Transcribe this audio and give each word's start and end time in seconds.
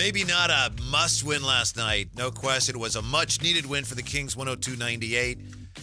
Maybe 0.00 0.24
not 0.24 0.48
a 0.48 0.72
must 0.90 1.24
win 1.24 1.42
last 1.42 1.76
night. 1.76 2.08
No 2.16 2.30
question. 2.30 2.74
It 2.74 2.78
was 2.78 2.96
a 2.96 3.02
much 3.02 3.42
needed 3.42 3.66
win 3.66 3.84
for 3.84 3.94
the 3.94 4.02
Kings 4.02 4.34
102 4.34 4.78
98. 4.78 5.38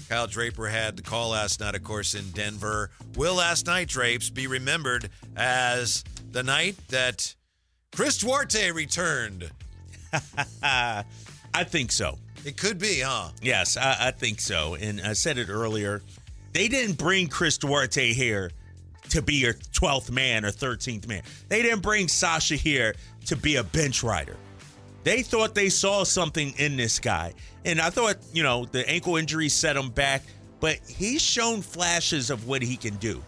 Kyle 0.09 0.25
Draper 0.25 0.67
had 0.67 0.97
the 0.97 1.03
call 1.03 1.29
last 1.29 1.59
night, 1.59 1.75
of 1.75 1.83
course, 1.83 2.15
in 2.15 2.31
Denver. 2.31 2.89
Will 3.15 3.35
last 3.35 3.67
night, 3.67 3.89
Drapes, 3.89 4.31
be 4.31 4.47
remembered 4.47 5.11
as 5.35 6.03
the 6.31 6.41
night 6.41 6.75
that 6.87 7.35
Chris 7.95 8.17
Duarte 8.17 8.71
returned? 8.71 9.51
I 10.63 11.03
think 11.65 11.91
so. 11.91 12.17
It 12.43 12.57
could 12.57 12.79
be, 12.79 13.01
huh? 13.01 13.29
Yes, 13.43 13.77
I, 13.77 14.07
I 14.07 14.11
think 14.11 14.41
so. 14.41 14.73
And 14.73 14.99
I 14.99 15.13
said 15.13 15.37
it 15.37 15.47
earlier. 15.47 16.01
They 16.53 16.67
didn't 16.67 16.97
bring 16.97 17.27
Chris 17.27 17.59
Duarte 17.59 18.13
here 18.13 18.49
to 19.09 19.21
be 19.21 19.35
your 19.35 19.53
12th 19.53 20.11
man 20.11 20.45
or 20.45 20.51
13th 20.51 21.07
man. 21.07 21.23
They 21.49 21.61
didn't 21.61 21.81
bring 21.81 22.07
Sasha 22.07 22.55
here 22.55 22.95
to 23.25 23.35
be 23.35 23.55
a 23.55 23.63
bench 23.63 24.03
rider. 24.03 24.35
They 25.03 25.21
thought 25.21 25.55
they 25.55 25.69
saw 25.69 26.03
something 26.03 26.53
in 26.57 26.75
this 26.75 26.99
guy. 26.99 27.33
And 27.65 27.79
I 27.79 27.89
thought, 27.89 28.17
you 28.33 28.43
know, 28.43 28.65
the 28.65 28.87
ankle 28.89 29.15
injury 29.17 29.49
set 29.49 29.77
him 29.77 29.89
back, 29.89 30.23
but 30.59 30.79
he's 30.87 31.21
shown 31.21 31.61
flashes 31.61 32.29
of 32.29 32.47
what 32.47 32.61
he 32.61 32.75
can 32.75 32.95
do. 32.97 33.23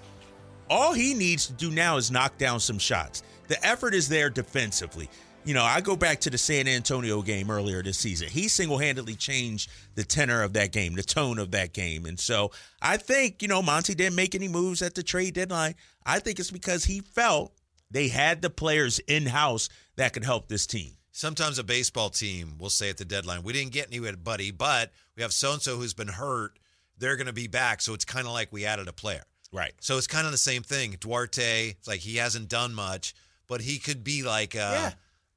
All 0.70 0.94
he 0.94 1.14
needs 1.14 1.48
to 1.48 1.54
do 1.54 1.72
now 1.72 1.98
is 1.98 2.12
knock 2.12 2.38
down 2.38 2.60
some 2.60 2.80
shots. 2.80 3.24
The 3.48 3.66
effort 3.66 3.94
is 3.94 4.08
there 4.08 4.30
defensively. 4.30 5.10
You 5.46 5.54
know, 5.54 5.64
I 5.64 5.82
go 5.82 5.96
back 5.96 6.20
to 6.22 6.30
the 6.30 6.38
San 6.38 6.68
Antonio 6.68 7.22
game 7.22 7.50
earlier 7.50 7.82
this 7.82 7.98
season. 7.98 8.28
He 8.28 8.48
single 8.50 8.78
handedly 8.78 9.16
changed 9.16 9.72
the 9.96 10.04
tenor 10.04 10.44
of 10.44 10.54
that 10.54 10.72
game, 10.72 10.94
the 10.94 11.02
tone 11.02 11.40
of 11.40 11.52
that 11.52 11.74
game. 11.74 12.06
And 12.06 12.20
so 12.20 12.52
I 12.82 12.98
think, 12.98 13.42
you 13.42 13.48
know, 13.48 13.62
Monte 13.62 13.96
didn't 13.96 14.16
make 14.16 14.36
any 14.36 14.48
moves 14.48 14.82
at 14.82 14.96
the 14.96 15.02
trade 15.02 15.34
deadline. 15.34 15.76
I 16.06 16.20
think 16.20 16.40
it's 16.40 16.52
because 16.52 16.86
he 16.86 17.00
felt 17.00 17.54
they 17.90 18.10
had 18.10 18.42
the 18.42 18.50
players 18.50 19.00
in 19.00 19.26
house 19.26 19.70
that 19.96 20.14
could 20.14 20.26
help 20.26 20.50
this 20.50 20.68
team. 20.68 20.92
Sometimes 21.12 21.58
a 21.58 21.64
baseball 21.64 22.10
team 22.10 22.58
will 22.60 22.70
say 22.70 22.90
at 22.90 22.98
the 22.98 23.06
deadline, 23.06 23.42
we 23.42 23.54
didn't 23.54 23.72
get 23.72 23.88
anybody, 23.92 24.52
but 24.52 24.92
we 25.16 25.24
have 25.24 25.34
so 25.34 25.54
and 25.54 25.62
so 25.62 25.78
who's 25.78 25.94
been 25.94 26.08
hurt. 26.10 26.60
They're 26.98 27.16
going 27.16 27.28
to 27.28 27.34
be 27.34 27.48
back. 27.48 27.82
So 27.82 27.94
it's 27.94 28.06
kind 28.06 28.28
of 28.28 28.34
like 28.34 28.52
we 28.52 28.66
added 28.66 28.88
a 28.88 28.94
player. 28.94 29.24
Right. 29.52 29.74
So 29.80 29.98
it's 29.98 30.06
kind 30.06 30.26
of 30.26 30.32
the 30.32 30.38
same 30.38 30.64
thing. 30.64 30.96
Duarte, 31.00 31.70
it's 31.70 31.88
like 31.88 32.02
he 32.02 32.18
hasn't 32.18 32.50
done 32.50 32.74
much, 32.74 33.16
but 33.48 33.62
he 33.62 33.80
could 33.80 34.04
be 34.04 34.22
like 34.22 34.54
a, 34.54 34.58
Yeah. 34.58 34.92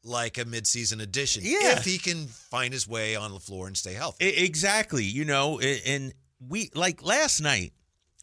Like 0.05 0.36
a 0.39 0.45
midseason 0.45 1.00
addition 1.00 1.42
Yeah. 1.45 1.77
if 1.78 1.84
he 1.84 1.98
can 1.98 2.27
find 2.27 2.72
his 2.72 2.89
way 2.89 3.14
on 3.14 3.33
the 3.33 3.39
floor 3.39 3.69
and 3.69 3.77
stay 3.77 3.92
healthy. 3.95 4.27
Exactly. 4.27 5.05
You 5.05 5.25
know, 5.25 5.61
and 5.61 6.12
we 6.48 6.70
like 6.75 7.05
last 7.05 7.41
night. 7.41 7.72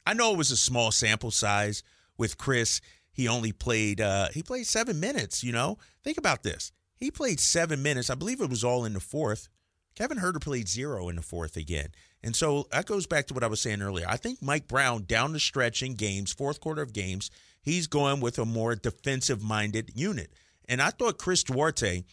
I 0.06 0.14
know 0.14 0.34
it 0.34 0.38
was 0.38 0.52
a 0.52 0.58
small 0.58 0.92
sample 0.92 1.32
size 1.32 1.84
with 2.18 2.38
Chris. 2.38 2.82
He 3.12 3.28
only 3.28 3.52
played. 3.54 4.02
uh 4.02 4.28
He 4.34 4.44
played 4.44 4.68
seven 4.68 5.00
minutes. 5.00 5.44
You 5.44 5.52
know, 5.54 5.78
think 6.04 6.18
about 6.18 6.44
this. 6.44 6.72
He 6.98 7.12
played 7.12 7.40
seven 7.40 7.82
minutes. 7.82 8.10
I 8.10 8.16
believe 8.16 8.42
it 8.42 8.50
was 8.50 8.64
all 8.64 8.84
in 8.84 8.94
the 8.94 9.00
fourth. 9.00 9.48
Kevin 9.96 10.18
Huerter 10.18 10.42
played 10.42 10.68
zero 10.68 11.08
in 11.10 11.16
the 11.16 11.22
fourth 11.22 11.56
again. 11.56 11.90
And 12.22 12.36
so 12.36 12.68
that 12.72 12.86
goes 12.88 13.08
back 13.08 13.28
to 13.28 13.34
what 13.34 13.44
I 13.44 13.48
was 13.48 13.62
saying 13.62 13.82
earlier. 13.82 14.06
I 14.08 14.18
think 14.18 14.42
Mike 14.42 14.68
Brown 14.68 15.06
down 15.06 15.32
the 15.32 15.40
stretch 15.40 15.82
in 15.82 15.96
games, 15.96 16.34
fourth 16.34 16.60
quarter 16.60 16.82
of 16.82 16.92
games, 16.92 17.32
he's 17.62 17.88
going 17.88 18.20
with 18.20 18.38
a 18.38 18.46
more 18.46 18.76
defensive 18.76 19.42
minded 19.42 19.92
unit. 19.96 20.34
And 20.70 20.82
I 20.82 20.92
thought 20.92 21.18
Chris 21.18 21.44
Duarte, 21.44 22.06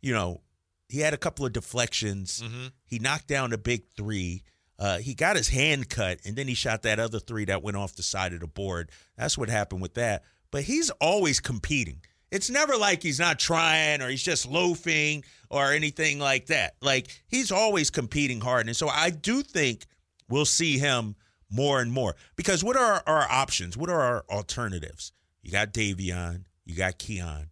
you 0.00 0.12
know, 0.12 0.40
he 0.88 1.00
had 1.00 1.14
a 1.14 1.18
couple 1.18 1.46
of 1.46 1.52
deflections. 1.52 2.42
He 2.86 2.98
knocked 2.98 3.28
down 3.28 3.52
a 3.52 3.58
big 3.58 3.82
three. 3.96 4.42
Uh, 4.78 4.98
he 4.98 5.14
got 5.14 5.36
his 5.36 5.48
hand 5.48 5.88
cut, 5.90 6.20
and 6.24 6.34
then 6.34 6.48
he 6.48 6.54
shot 6.54 6.82
that 6.82 6.98
other 6.98 7.18
three 7.18 7.44
that 7.44 7.62
went 7.62 7.76
off 7.76 7.94
the 7.96 8.02
side 8.02 8.32
of 8.32 8.40
the 8.40 8.46
board. 8.46 8.90
That's 9.16 9.36
what 9.36 9.50
happened 9.50 9.82
with 9.82 9.94
that. 9.94 10.24
But 10.50 10.62
he's 10.62 10.88
always 11.00 11.40
competing. 11.40 12.00
It's 12.30 12.48
never 12.50 12.76
like 12.76 13.02
he's 13.02 13.18
not 13.18 13.38
trying 13.38 14.02
or 14.02 14.08
he's 14.08 14.22
just 14.22 14.46
loafing 14.46 15.24
or 15.50 15.72
anything 15.72 16.18
like 16.18 16.46
that. 16.46 16.76
Like 16.80 17.08
he's 17.26 17.50
always 17.50 17.90
competing 17.90 18.40
hard. 18.40 18.66
And 18.66 18.76
so 18.76 18.88
I 18.88 19.10
do 19.10 19.42
think 19.42 19.86
we'll 20.28 20.44
see 20.44 20.78
him 20.78 21.16
more 21.50 21.80
and 21.80 21.90
more. 21.90 22.16
Because 22.36 22.62
what 22.62 22.76
are 22.76 23.02
our 23.06 23.26
options? 23.30 23.76
What 23.76 23.90
are 23.90 24.00
our 24.00 24.24
alternatives? 24.30 25.12
You 25.42 25.50
got 25.52 25.72
Davion, 25.72 26.44
you 26.64 26.76
got 26.76 26.98
Keon. 26.98 27.50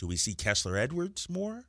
Do 0.00 0.06
we 0.06 0.16
see 0.16 0.34
Kessler 0.34 0.78
Edwards 0.78 1.28
more? 1.28 1.66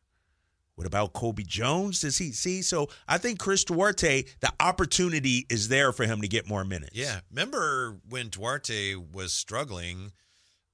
What 0.76 0.88
about 0.88 1.12
Colby 1.12 1.44
Jones? 1.44 2.00
Does 2.00 2.18
he 2.18 2.32
see? 2.32 2.62
So 2.62 2.88
I 3.08 3.18
think 3.18 3.40
Chris 3.40 3.66
Duarte, 3.66 4.24
the 4.40 4.52
opportunity 4.60 5.46
is 5.50 5.68
there 5.68 5.92
for 5.92 6.06
him 6.06 6.22
to 6.22 6.30
get 6.30 6.48
more 6.48 6.64
minutes. 6.64 6.96
Yeah. 6.96 7.20
Remember 7.30 8.00
when 8.10 8.30
Duarte 8.30 8.96
was 8.96 9.34
struggling, 9.34 10.14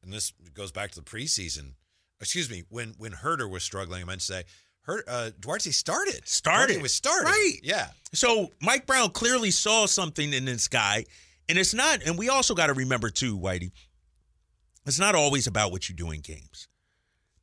and 0.03 0.13
this 0.13 0.31
goes 0.53 0.71
back 0.71 0.91
to 0.91 0.99
the 0.99 1.05
preseason. 1.05 1.73
Excuse 2.21 2.49
me, 2.49 2.63
when 2.69 2.93
when 2.99 3.11
Huerter 3.11 3.49
was 3.49 3.63
struggling, 3.63 4.03
I 4.03 4.05
meant 4.05 4.19
to 4.19 4.25
say, 4.25 4.43
Her, 4.83 5.03
uh, 5.07 5.31
Duarte 5.39 5.71
started. 5.71 6.27
Started. 6.27 6.73
Duarte 6.73 6.81
was 6.83 6.93
started. 6.93 7.25
Right. 7.25 7.57
Yeah. 7.63 7.87
So 8.13 8.51
Mike 8.61 8.85
Brown 8.85 9.09
clearly 9.09 9.49
saw 9.49 9.87
something 9.87 10.31
in 10.31 10.45
this 10.45 10.67
guy. 10.67 11.05
And 11.49 11.57
it's 11.57 11.73
not, 11.73 12.03
and 12.05 12.19
we 12.19 12.29
also 12.29 12.53
got 12.53 12.67
to 12.67 12.73
remember 12.73 13.09
too, 13.09 13.37
Whitey, 13.37 13.71
it's 14.85 14.99
not 14.99 15.15
always 15.15 15.47
about 15.47 15.71
what 15.71 15.89
you 15.89 15.95
do 15.95 16.11
in 16.11 16.21
games. 16.21 16.67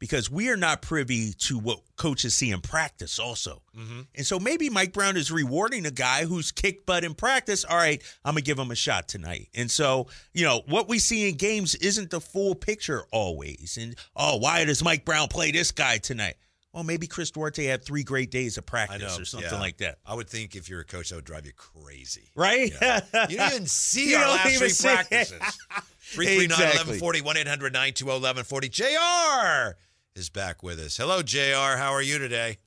Because 0.05 0.31
we 0.31 0.51
are 0.51 0.57
not 0.59 0.83
privy 0.83 1.33
to 1.33 1.59
what 1.59 1.81
coaches 1.97 2.35
see 2.35 2.51
in 2.51 2.61
practice, 2.61 3.19
also. 3.19 3.63
Mm-hmm. 3.75 4.01
And 4.15 4.27
so 4.27 4.39
maybe 4.39 4.69
Mike 4.69 4.93
Brown 4.93 5.17
is 5.17 5.33
rewarding 5.33 5.87
a 5.87 5.91
guy 5.91 6.27
who's 6.27 6.53
kicked 6.53 6.85
butt 6.85 7.05
in 7.05 7.15
practice. 7.15 7.65
All 7.65 7.79
right, 7.79 8.03
I'm 8.23 8.35
going 8.35 8.45
to 8.45 8.47
give 8.47 8.59
him 8.59 8.71
a 8.71 8.75
shot 8.75 9.09
tonight. 9.09 9.49
And 9.55 9.71
so, 9.71 10.09
you 10.35 10.45
know, 10.45 10.61
what 10.67 10.91
we 10.91 10.99
see 10.99 11.31
in 11.31 11.37
games 11.37 11.75
isn't 11.77 12.11
the 12.11 12.21
full 12.21 12.55
picture 12.55 13.05
always. 13.13 13.79
And, 13.81 13.95
oh, 14.15 14.37
why 14.37 14.63
does 14.67 14.85
Mike 14.85 15.07
Brown 15.07 15.29
play 15.29 15.53
this 15.53 15.71
guy 15.71 15.97
tonight? 15.97 16.35
Well, 16.75 16.85
maybe 16.85 17.07
Chris 17.07 17.31
Duarte 17.31 17.65
had 17.65 17.83
three 17.83 18.03
great 18.03 18.31
days 18.31 18.59
of 18.59 18.67
practice 18.67 19.19
or 19.19 19.25
something 19.25 19.51
yeah. 19.51 19.59
like 19.59 19.79
that. 19.79 20.01
I 20.05 20.13
would 20.13 20.29
think 20.29 20.55
if 20.55 20.69
you're 20.69 20.81
a 20.81 20.85
coach, 20.85 21.09
that 21.09 21.15
would 21.15 21.25
drive 21.25 21.47
you 21.47 21.53
crazy. 21.57 22.31
Right? 22.37 22.73
Yeah. 22.79 23.01
You 23.31 23.39
didn't 23.39 23.53
even 23.53 23.67
see 23.69 24.11
You 24.11 24.19
our 24.19 24.29
last 24.29 24.59
three 24.59 24.91
practices. 24.91 25.41
339 26.05 26.45
Exactly. 26.45 27.01
1140 27.01 27.21
1 27.23 27.37
800 27.39 27.73
920 27.73 28.21
1140. 28.21 28.69
JR 28.69 29.79
is 30.17 30.29
back 30.29 30.63
with 30.63 30.79
us. 30.79 30.97
Hello, 30.97 31.23
JR. 31.23 31.77
How 31.77 31.91
are 31.93 32.03
you 32.03 32.19
today? 32.19 32.59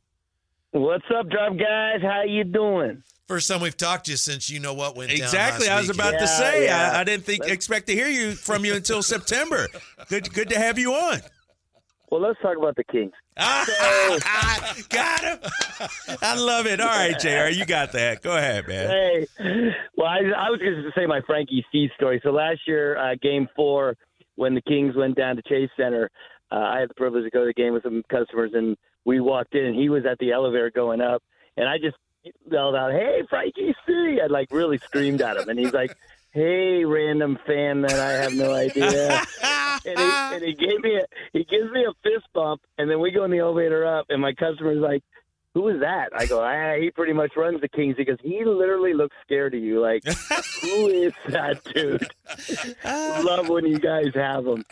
What's 0.72 1.06
up, 1.18 1.30
Drive 1.30 1.58
guys? 1.58 2.02
How 2.02 2.24
you 2.24 2.44
doing? 2.44 3.02
First 3.26 3.48
time 3.48 3.62
we've 3.62 3.78
talked 3.78 4.06
to 4.06 4.12
you 4.12 4.18
since 4.18 4.50
you 4.50 4.60
know 4.60 4.74
what 4.74 4.98
went 4.98 5.12
down. 5.12 5.20
Exactly. 5.20 5.70
I 5.70 5.78
was 5.80 5.88
weekend. 5.88 6.10
about 6.10 6.20
to 6.20 6.28
say. 6.28 6.66
yeah. 6.66 6.92
I, 6.94 7.00
I 7.00 7.04
didn't 7.06 7.24
think 7.24 7.46
expect 7.46 7.88
to 7.88 7.94
hear 7.94 8.08
you 8.08 8.34
from 8.34 8.66
you 8.66 8.76
until 8.76 9.02
September. 9.02 9.68
Good, 10.10 10.34
good 10.34 10.50
to 10.50 10.60
have 10.60 10.78
you 10.78 10.92
on. 10.94 11.22
Well, 12.12 12.20
let's 12.22 12.40
talk 12.42 12.58
about 12.58 12.76
the 12.76 12.84
Kings. 12.84 13.14
got 14.90 15.22
him. 15.22 15.40
I 16.22 16.36
love 16.38 16.66
it. 16.66 16.82
All 16.82 16.88
right, 16.88 17.18
Jr. 17.18 17.50
You 17.50 17.66
got 17.66 17.94
that. 17.94 18.22
Go 18.24 18.36
ahead, 18.36 18.68
man. 18.68 18.90
Hey, 18.90 19.28
well, 19.96 20.08
I, 20.08 20.18
I 20.18 20.50
was 20.50 20.60
going 20.60 20.84
to 20.84 20.92
say 20.98 21.06
my 21.06 21.22
Frankie 21.26 21.66
C 21.72 21.90
story. 21.96 22.20
So 22.24 22.32
last 22.32 22.60
year, 22.66 22.98
uh, 22.98 23.16
Game 23.22 23.48
Four, 23.56 23.96
when 24.36 24.54
the 24.54 24.62
Kings 24.62 24.96
went 24.96 25.16
down 25.16 25.36
to 25.36 25.42
Chase 25.44 25.70
Center, 25.78 26.10
uh, 26.52 26.56
I 26.56 26.80
had 26.80 26.90
the 26.90 26.96
privilege 26.96 27.24
to 27.24 27.30
go 27.30 27.42
to 27.42 27.48
the 27.48 27.54
game 27.54 27.74
with 27.74 27.84
some 27.84 28.04
customers, 28.10 28.52
and 28.54 28.78
we 29.06 29.20
walked 29.20 29.56
in, 29.56 29.66
and 29.66 29.76
he 29.76 29.90
was 29.90 30.06
at 30.06 30.18
the 30.20 30.32
elevator 30.32 30.72
going 30.72 31.02
up, 31.02 31.24
and 31.56 31.68
I 31.68 31.78
just 31.78 31.98
yelled 32.50 32.76
out, 32.76 32.92
"Hey, 32.92 33.22
Frankie 33.30 33.76
C!" 33.86 34.20
I 34.24 34.28
like 34.28 34.50
really 34.52 34.78
screamed 34.78 35.22
at 35.22 35.38
him, 35.38 35.50
and 35.50 35.60
he's 35.60 35.74
like. 35.74 35.96
Hey, 36.32 36.86
random 36.86 37.40
fan 37.48 37.82
that 37.82 38.00
I 38.00 38.12
have 38.22 38.34
no 38.34 38.54
idea. 38.54 39.24
and, 39.88 39.98
he, 39.98 40.06
and 40.06 40.44
he 40.44 40.54
gave 40.54 40.82
me 40.82 40.98
a 40.98 41.06
he 41.34 41.44
gives 41.46 41.72
me 41.72 41.86
a 41.86 41.94
fist 42.04 42.28
bump, 42.34 42.62
and 42.78 42.92
then 42.92 43.00
we 43.00 43.10
go 43.10 43.24
in 43.24 43.32
the 43.32 43.40
elevator 43.40 43.86
up, 43.86 44.08
and 44.10 44.22
my 44.22 44.34
customer's 44.34 44.80
like, 44.80 45.04
"Who 45.56 45.68
is 45.70 45.80
that?" 45.80 46.10
I 46.16 46.28
go, 46.28 46.44
ah, 46.44 46.76
"He 46.80 46.92
pretty 46.92 47.14
much 47.14 47.36
runs 47.36 47.62
the 47.62 47.70
Kings." 47.70 47.96
because 47.96 48.20
"He 48.22 48.44
literally 48.46 48.94
looks 48.94 49.16
scared 49.26 49.56
of 49.56 49.62
you. 49.62 49.82
Like, 49.82 50.04
who 50.62 50.88
is 50.88 51.14
that 51.30 51.64
dude?" 51.74 52.08
Love 52.86 53.50
when 53.50 53.66
you 53.66 53.80
guys 53.80 54.14
have 54.14 54.46
him. 54.46 54.64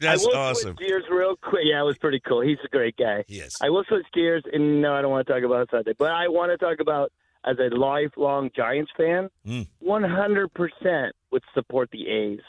That's 0.00 0.24
I 0.24 0.28
will 0.28 0.36
awesome. 0.36 0.76
switch 0.76 0.88
gears 0.88 1.04
real 1.10 1.36
quick. 1.36 1.62
Yeah, 1.64 1.80
it 1.80 1.84
was 1.84 1.98
pretty 1.98 2.20
cool. 2.20 2.40
He's 2.40 2.58
a 2.64 2.68
great 2.68 2.96
guy. 2.96 3.24
He 3.28 3.36
is. 3.38 3.56
I 3.62 3.70
will 3.70 3.84
switch 3.84 4.06
gears, 4.12 4.42
and 4.52 4.82
no, 4.82 4.92
I 4.94 5.02
don't 5.02 5.10
want 5.10 5.26
to 5.26 5.32
talk 5.32 5.42
about 5.44 5.70
Sunday, 5.70 5.92
but 5.98 6.10
I 6.10 6.28
want 6.28 6.50
to 6.52 6.58
talk 6.58 6.80
about 6.80 7.12
as 7.44 7.56
a 7.58 7.74
lifelong 7.74 8.50
Giants 8.56 8.90
fan, 8.96 9.28
Mm. 9.46 9.66
one 9.80 10.02
hundred 10.02 10.52
percent 10.54 11.14
would 11.30 11.42
support 11.54 11.90
the 11.92 12.08
A's 12.08 12.40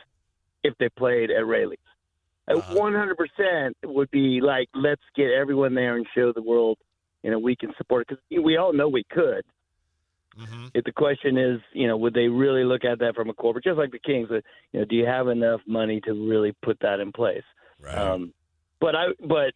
if 0.64 0.74
they 0.80 0.90
played 0.90 1.30
at 1.31 1.46
Raley's. 1.46 1.80
Uh-huh. 2.48 2.75
One 2.75 2.94
hundred 2.94 3.18
percent 3.18 3.75
would 3.84 4.10
be 4.12 4.40
like, 4.42 4.70
let's 4.74 5.02
get 5.16 5.31
everyone 5.31 5.74
there 5.75 5.96
and 5.98 6.06
show 6.16 6.31
the 6.31 6.42
world, 6.42 6.78
you 7.24 7.31
know, 7.31 7.40
we 7.40 7.56
can 7.56 7.74
support 7.78 8.08
because 8.08 8.24
we 8.44 8.56
all 8.58 8.72
know 8.72 8.88
we 8.88 9.04
could. 9.10 9.44
Hmm 10.38 10.68
If 10.74 10.84
the 10.84 10.92
question 10.92 11.38
is, 11.38 11.60
you 11.74 11.88
know, 11.88 11.98
would 11.98 12.14
they 12.14 12.28
really 12.28 12.64
look 12.64 12.84
at 12.84 13.00
that 13.00 13.16
from 13.16 13.30
a 13.30 13.34
corporate, 13.34 13.64
just 13.64 13.78
like 13.78 13.92
the 13.92 14.00
Kings? 14.00 14.30
uh, 14.32 14.42
You 14.72 14.82
know, 14.82 14.86
do 14.86 14.96
you 14.96 15.06
have 15.06 15.28
enough 15.28 15.62
money 15.66 16.02
to 16.02 16.14
really 16.14 16.54
put 16.64 16.78
that 16.82 17.00
in 17.00 17.12
place? 17.12 17.44
Right. 17.82 17.98
Um, 17.98 18.34
but 18.80 18.96
I, 18.96 19.06
but 19.28 19.54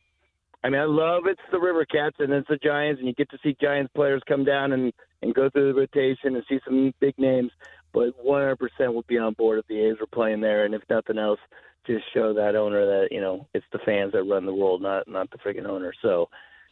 I 0.63 0.69
mean, 0.69 0.81
I 0.81 0.85
love 0.85 1.23
it's 1.25 1.41
the 1.51 1.59
River 1.59 1.85
Cats 1.85 2.15
and 2.19 2.31
it's 2.33 2.47
the 2.47 2.57
Giants, 2.57 2.99
and 2.99 3.07
you 3.07 3.13
get 3.13 3.29
to 3.31 3.37
see 3.43 3.55
Giants 3.61 3.91
players 3.95 4.21
come 4.27 4.43
down 4.43 4.73
and 4.73 4.91
and 5.21 5.33
go 5.33 5.49
through 5.49 5.73
the 5.73 5.79
rotation 5.79 6.35
and 6.35 6.43
see 6.47 6.59
some 6.65 6.93
big 6.99 7.17
names. 7.17 7.51
But 7.91 8.13
100% 8.23 8.55
would 8.93 9.07
be 9.07 9.17
on 9.17 9.33
board 9.33 9.59
if 9.59 9.67
the 9.67 9.79
A's 9.79 9.97
were 9.99 10.07
playing 10.07 10.41
there, 10.41 10.65
and 10.65 10.75
if 10.75 10.83
nothing 10.89 11.17
else, 11.17 11.39
just 11.87 12.03
show 12.13 12.33
that 12.33 12.55
owner 12.55 12.85
that 12.85 13.07
you 13.11 13.19
know 13.19 13.47
it's 13.53 13.65
the 13.71 13.79
fans 13.85 14.13
that 14.13 14.23
run 14.23 14.45
the 14.45 14.53
world, 14.53 14.81
not 14.81 15.07
not 15.07 15.29
the 15.31 15.37
freaking 15.37 15.67
owner. 15.67 15.93
So 16.01 16.29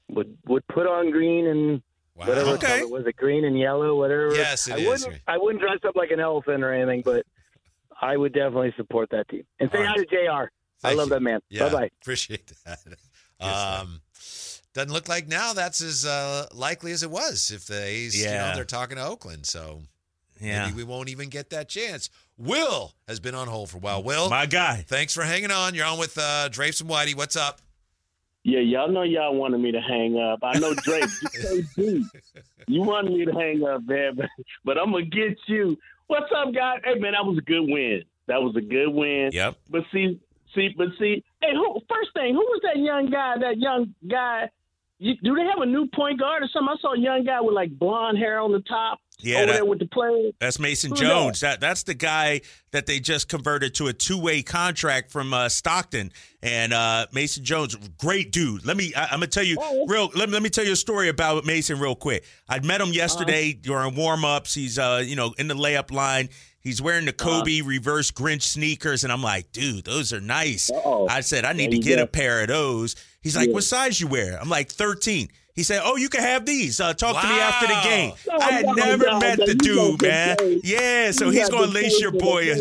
would 0.09 0.37
would 0.47 0.67
put 0.67 0.85
on 0.87 1.11
green 1.11 1.47
and 1.47 1.81
Wow. 2.17 2.25
whatever 2.27 2.49
Okay. 2.51 2.79
color 2.79 2.87
was 2.91 3.05
it 3.05 3.15
green 3.15 3.45
and 3.45 3.57
yellow, 3.57 3.95
whatever. 3.95 4.33
Yes, 4.33 4.67
it 4.67 4.73
I 4.73 4.77
is. 4.79 5.05
wouldn't 5.05 5.21
I 5.27 5.37
wouldn't 5.37 5.61
dress 5.61 5.77
up 5.87 5.95
like 5.95 6.09
an 6.11 6.19
elephant 6.19 6.63
or 6.63 6.73
anything, 6.73 7.03
but 7.03 7.25
I 8.01 8.17
would 8.17 8.33
definitely 8.33 8.73
support 8.75 9.09
that 9.11 9.27
team. 9.29 9.43
And 9.59 9.69
say 9.71 9.79
All 9.79 9.83
hi 9.85 9.93
right. 9.97 10.09
to 10.09 10.25
Jr. 10.25 10.51
I 10.87 10.93
love 10.93 11.07
you. 11.07 11.13
that 11.15 11.21
man. 11.21 11.39
Yeah, 11.49 11.67
Bye 11.69 11.73
bye. 11.73 11.89
Appreciate 12.01 12.51
that. 12.65 12.79
Um, 13.39 14.01
doesn't 14.73 14.91
look 14.91 15.07
like 15.07 15.27
now 15.27 15.53
that's 15.53 15.81
as 15.81 16.05
uh, 16.05 16.47
likely 16.53 16.91
as 16.91 17.03
it 17.03 17.11
was 17.11 17.51
if 17.51 17.65
the 17.65 17.83
A's, 17.83 18.17
you 18.19 18.25
know, 18.25 18.31
Yeah. 18.31 18.55
they're 18.55 18.63
talking 18.65 18.97
to 18.97 19.05
Oakland. 19.05 19.45
So 19.45 19.83
Yeah. 20.39 20.65
maybe 20.65 20.77
we 20.77 20.83
won't 20.83 21.09
even 21.09 21.29
get 21.29 21.49
that 21.51 21.69
chance. 21.69 22.09
Will 22.37 22.93
has 23.07 23.19
been 23.19 23.35
on 23.35 23.47
hold 23.47 23.69
for 23.71 23.77
a 23.77 23.79
while. 23.79 24.01
Will, 24.03 24.29
My 24.29 24.45
guy. 24.47 24.85
thanks 24.87 25.13
for 25.13 25.23
hanging 25.23 25.51
on. 25.51 25.73
You're 25.75 25.85
on 25.85 25.97
with 25.99 26.17
uh, 26.17 26.49
Drapes 26.49 26.81
and 26.81 26.89
Whitey. 26.89 27.15
What's 27.15 27.35
up? 27.35 27.61
Yeah, 28.47 28.61
y'all 28.61 28.89
know 28.89 29.03
y'all 29.03 29.35
wanted 29.35 29.57
me 29.57 29.73
to 29.73 29.81
hang 29.81 30.17
up. 30.17 30.39
I 30.41 30.57
know 30.57 30.73
Drake, 30.73 31.03
you 31.03 31.41
so 31.41 31.61
deep. 31.75 32.05
You 32.65 32.81
wanted 32.81 33.11
me 33.11 33.25
to 33.25 33.33
hang 33.33 33.61
up, 33.65 33.81
man, 33.85 34.15
but, 34.15 34.29
but 34.63 34.77
I'm 34.77 34.93
gonna 34.93 35.03
get 35.03 35.37
you. 35.47 35.77
What's 36.07 36.31
up, 36.33 36.53
guys? 36.55 36.79
Hey, 36.85 36.97
man, 36.97 37.11
that 37.11 37.25
was 37.25 37.37
a 37.37 37.41
good 37.41 37.63
win. 37.67 38.03
That 38.27 38.41
was 38.41 38.55
a 38.55 38.61
good 38.61 38.87
win. 38.87 39.31
Yep. 39.33 39.57
But 39.69 39.81
see, 39.91 40.21
see, 40.55 40.69
but 40.77 40.87
see, 40.97 41.25
hey, 41.41 41.55
who? 41.55 41.81
First 41.89 42.13
thing, 42.13 42.35
who 42.35 42.39
was 42.39 42.61
that 42.63 42.79
young 42.79 43.09
guy? 43.09 43.35
That 43.37 43.57
young 43.57 43.93
guy. 44.09 44.49
You, 44.97 45.15
do 45.21 45.35
they 45.35 45.43
have 45.43 45.59
a 45.59 45.65
new 45.65 45.85
point 45.93 46.17
guard 46.17 46.41
or 46.41 46.47
something? 46.47 46.73
I 46.73 46.79
saw 46.79 46.93
a 46.93 46.97
young 46.97 47.25
guy 47.25 47.41
with 47.41 47.53
like 47.53 47.77
blonde 47.77 48.17
hair 48.17 48.39
on 48.39 48.53
the 48.53 48.61
top 48.61 48.99
Yeah, 49.19 49.37
over 49.37 49.45
that- 49.47 49.53
there 49.53 49.65
with 49.65 49.79
the 49.79 49.87
players. 49.87 50.33
That's 50.39 50.59
Mason 50.59 50.91
Who's 50.91 50.99
Jones. 50.99 51.39
That 51.39 51.59
that's 51.59 51.83
the 51.83 51.93
guy 51.95 52.41
that 52.71 52.85
they 52.85 52.99
just 52.99 53.27
converted 53.29 53.73
to 53.75 53.87
a 53.87 53.93
two 53.93 54.19
way 54.19 54.43
contract 54.43 55.11
from 55.11 55.33
uh, 55.33 55.49
Stockton. 55.49 56.11
And 56.43 56.71
uh, 56.71 57.07
Mason 57.11 57.43
Jones, 57.43 57.75
great 57.97 58.31
dude. 58.31 58.65
Let 58.65 58.77
me. 58.77 58.93
I, 58.95 59.05
I'm 59.05 59.09
gonna 59.19 59.27
tell 59.27 59.43
you 59.43 59.57
Oh. 59.59 59.85
real. 59.87 60.11
Let 60.15 60.29
me 60.29 60.33
let 60.33 60.43
me 60.43 60.49
tell 60.49 60.65
you 60.65 60.73
a 60.73 60.75
story 60.75 61.09
about 61.09 61.45
Mason 61.45 61.79
real 61.79 61.95
quick. 61.95 62.25
I 62.47 62.59
met 62.59 62.79
him 62.79 62.89
yesterday 62.89 63.53
during 63.53 63.95
warm 63.95 64.23
ups. 64.23 64.53
He's 64.53 64.77
uh 64.77 65.01
you 65.05 65.15
know 65.15 65.33
in 65.39 65.47
the 65.47 65.55
layup 65.55 65.91
line. 65.91 66.29
He's 66.59 66.81
wearing 66.81 67.05
the 67.05 67.13
Kobe 67.13 67.61
reverse 67.61 68.11
Grinch 68.11 68.41
sneakers, 68.41 69.03
and 69.05 69.13
I'm 69.13 69.23
like, 69.23 69.53
dude, 69.53 69.85
those 69.85 70.11
are 70.11 70.19
nice. 70.19 70.69
Uh-oh. 70.69 71.07
I 71.07 71.21
said, 71.21 71.45
I 71.45 71.53
need 71.53 71.71
There 71.71 71.79
to 71.79 71.85
get 71.85 71.95
go. 71.95 72.03
a 72.03 72.07
pair 72.07 72.41
of 72.41 72.49
those. 72.49 72.97
He's 73.21 73.37
like, 73.37 73.47
Yeah. 73.47 73.53
what 73.53 73.63
size 73.63 74.01
you 74.01 74.07
wear? 74.07 74.37
I'm 74.37 74.49
like, 74.49 74.69
13. 74.69 75.29
He 75.57 75.63
said, 75.63 75.81
oh, 75.83 75.95
you 75.95 76.07
can 76.07 76.21
have 76.21 76.45
these. 76.45 76.79
Uh, 76.79 76.93
talk 76.93 77.19
to 77.19 77.27
me 77.27 77.39
after 77.39 77.65
the 77.65 77.79
game. 77.83 78.13
No, 78.27 78.37
I 78.37 78.51
had 78.51 78.65
no, 78.67 78.73
never 78.73 79.05
no, 79.05 79.19
met 79.19 79.39
no, 79.39 79.45
the 79.47 79.55
dude, 79.55 80.01
man. 80.03 80.37
Yeah, 80.63 81.09
so 81.09 81.25
You 81.25 81.31
he's 81.31 81.49
gonna 81.49 81.65
lace 81.65 81.99
your 81.99 82.11
boy. 82.11 82.41
You 82.41 82.51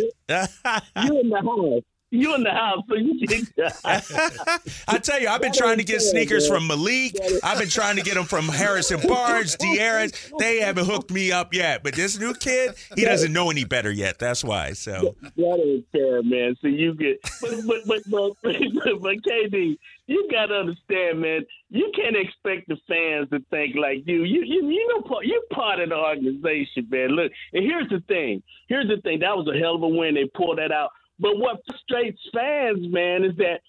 in 1.21 1.29
the 1.29 1.43
house. 1.43 1.83
You 2.11 2.35
in 2.37 2.45
the 2.45 2.51
house, 2.53 2.83
so 2.89 2.95
you 2.95 3.27
can. 3.27 3.47
I 4.89 4.99
tell 4.99 5.21
you, 5.21 5.29
I've 5.29 5.43
been 5.43 5.51
That 5.53 5.59
trying 5.59 5.77
to 5.79 5.85
get 5.85 6.01
fair, 6.01 6.11
sneakers 6.11 6.49
man. 6.49 6.61
from 6.61 6.67
Malik. 6.69 7.17
I've 7.43 7.59
been 7.59 7.69
trying 7.69 7.97
to 7.97 8.03
get 8.03 8.15
them 8.15 8.25
from 8.25 8.47
Harrison 8.49 9.01
Barnes, 9.07 9.57
De'Aaron. 9.57 10.15
They 10.39 10.61
haven't 10.61 10.87
hooked 10.87 11.11
me 11.11 11.33
up 11.33 11.53
yet. 11.53 11.83
But 11.83 11.95
this 11.97 12.19
new 12.19 12.33
kid, 12.33 12.77
he 12.95 13.05
doesn't 13.05 13.33
know 13.33 13.51
any 13.51 13.65
better 13.65 13.91
yet. 13.91 14.19
That's 14.19 14.43
why. 14.43 14.73
So 14.73 15.17
That 15.37 15.63
ain't 15.63 15.87
fair, 15.93 16.23
man. 16.23 16.57
So 16.63 16.69
you 16.69 16.95
get, 16.95 17.21
but 17.43 17.51
but 17.67 17.81
but 17.87 18.03
but, 18.09 18.33
but, 18.43 19.03
but 19.03 19.17
KD, 19.23 19.77
you 20.07 20.29
gotta 20.31 20.55
understand, 20.55 21.21
man. 21.21 21.45
You 21.69 21.91
can't 21.95 22.17
expect 22.17 22.69
the 22.69 22.77
fans 22.89 23.29
to 23.31 23.41
think 23.51 23.77
like 23.77 24.03
you. 24.07 24.23
You 24.25 24.43
you 24.45 24.69
you 24.69 24.89
know 24.89 25.21
you're 25.23 25.43
part 25.51 25.81
of 25.81 25.89
the 25.89 25.97
organization, 25.97 26.87
man. 26.91 27.11
Look, 27.11 27.33
and 27.53 27.65
here's 27.65 27.89
the 27.89 28.01
thing. 28.07 28.43
Here's 28.69 28.89
the 28.89 29.01
thing. 29.03 29.21
That 29.21 29.37
was 29.37 29.49
a 29.53 29.59
hell 29.59 29.75
of 29.75 29.83
a 29.83 29.89
win. 29.89 30.15
They 30.15 30.31
pulled 30.35 30.59
that 30.59 30.73
out. 30.73 30.91
But 31.19 31.39
what 31.39 31.61
frustrates 31.67 32.21
fans, 32.33 32.87
man, 32.91 33.25
is 33.25 33.37
that 33.39 33.61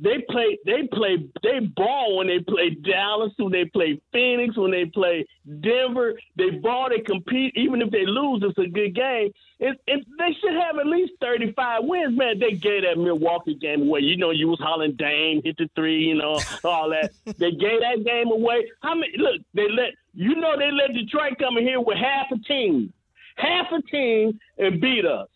they 0.00 0.24
play 0.28 0.58
they 0.66 0.88
play 0.92 1.16
they 1.42 1.60
ball 1.60 2.16
when 2.16 2.26
they 2.26 2.40
play 2.40 2.70
Dallas, 2.70 3.32
when 3.36 3.52
they 3.52 3.64
play 3.64 4.00
Phoenix, 4.12 4.56
when 4.56 4.72
they 4.72 4.86
play 4.86 5.24
Denver. 5.60 6.14
They 6.36 6.50
ball, 6.50 6.88
they 6.90 6.98
compete. 7.00 7.56
Even 7.56 7.80
if 7.80 7.90
they 7.90 8.04
lose, 8.04 8.42
it's 8.44 8.58
a 8.58 8.68
good 8.68 8.94
game. 8.94 9.32
It, 9.60 9.80
it, 9.86 10.04
they 10.18 10.36
should 10.40 10.54
have 10.60 10.78
at 10.78 10.86
least 10.86 11.12
thirty 11.20 11.52
five 11.52 11.84
wins, 11.84 12.18
man. 12.18 12.40
They 12.40 12.52
gave 12.52 12.82
that 12.82 12.98
Milwaukee 12.98 13.54
game 13.54 13.82
away. 13.82 14.00
You 14.00 14.16
know, 14.16 14.30
you 14.30 14.48
was 14.48 14.58
hollering 14.60 14.96
Dame 14.96 15.42
hit 15.44 15.56
the 15.58 15.70
three, 15.76 16.02
you 16.02 16.16
know, 16.16 16.40
all 16.64 16.90
that. 16.90 17.12
they 17.24 17.52
gave 17.52 17.80
that 17.80 18.02
game 18.04 18.32
away. 18.32 18.68
How 18.82 18.96
many? 18.96 19.12
Look, 19.16 19.42
they 19.54 19.68
let 19.70 19.90
you 20.12 20.34
know 20.34 20.58
they 20.58 20.72
let 20.72 20.92
Detroit 20.92 21.38
come 21.38 21.56
in 21.56 21.64
here 21.64 21.80
with 21.80 21.98
half 21.98 22.26
a 22.32 22.38
team, 22.38 22.92
half 23.36 23.66
a 23.72 23.80
team, 23.82 24.40
and 24.58 24.80
beat 24.80 25.06
us. 25.06 25.28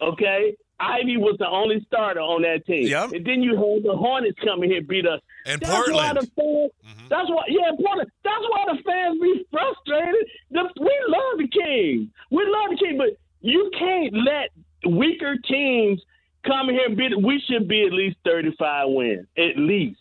Okay. 0.00 0.56
Ivy 0.80 1.16
was 1.16 1.36
the 1.38 1.48
only 1.48 1.84
starter 1.86 2.20
on 2.20 2.42
that 2.42 2.64
team. 2.66 2.86
Yep. 2.86 3.12
And 3.12 3.26
then 3.26 3.42
you 3.42 3.52
had 3.56 3.82
the 3.82 3.96
Hornets 3.96 4.38
come 4.44 4.62
in 4.62 4.70
here 4.70 4.82
beat 4.82 5.06
us. 5.06 5.20
And 5.46 5.60
That's 5.60 5.72
why 5.72 6.12
Portland. 6.12 6.16
the 6.16 6.20
fans. 6.20 6.70
Mm-hmm. 6.86 7.08
That's 7.08 7.28
why, 7.30 7.44
yeah, 7.48 7.70
Portland. 7.80 8.10
That's 8.24 8.44
why 8.50 8.64
the 8.68 8.82
fans 8.84 9.20
be 9.20 9.46
frustrated. 9.50 10.26
The, 10.50 10.62
we 10.80 10.94
love 11.08 11.38
the 11.38 11.48
Kings. 11.48 12.08
We 12.30 12.44
love 12.44 12.70
the 12.70 12.76
Kings, 12.76 12.96
but 12.98 13.18
you 13.40 13.70
can't 13.78 14.14
let 14.24 14.50
weaker 14.92 15.36
teams 15.48 16.00
come 16.46 16.68
here 16.68 16.86
and 16.86 16.96
beat. 16.96 17.12
We 17.22 17.42
should 17.48 17.66
be 17.68 17.84
at 17.84 17.92
least 17.92 18.16
thirty-five 18.24 18.86
wins, 18.88 19.26
at 19.36 19.56
least. 19.58 19.98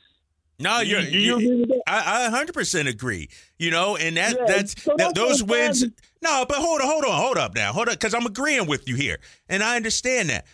no, 0.59 0.79
you're. 0.81 1.01
You 1.01 1.39
you? 1.39 1.81
I, 1.87 2.27
I 2.31 2.43
100% 2.45 2.87
agree. 2.87 3.29
You 3.57 3.71
know, 3.71 3.95
and 3.97 4.17
that 4.17 4.35
Yeah, 4.37 4.45
that's, 4.47 4.81
so 4.83 4.95
th- 4.95 5.13
that's 5.13 5.13
those 5.19 5.43
wins. 5.43 5.83
No, 6.21 6.45
but 6.47 6.57
hold 6.57 6.81
on, 6.81 6.87
hold 6.87 7.05
on, 7.05 7.19
hold 7.21 7.37
up 7.37 7.55
now, 7.55 7.71
hold 7.71 7.87
up, 7.89 7.93
because 7.95 8.13
I'm 8.13 8.25
agreeing 8.25 8.67
with 8.67 8.87
you 8.89 8.95
here, 8.95 9.19
and 9.49 9.61
I 9.63 9.75
understand 9.75 10.29
that. 10.29 10.45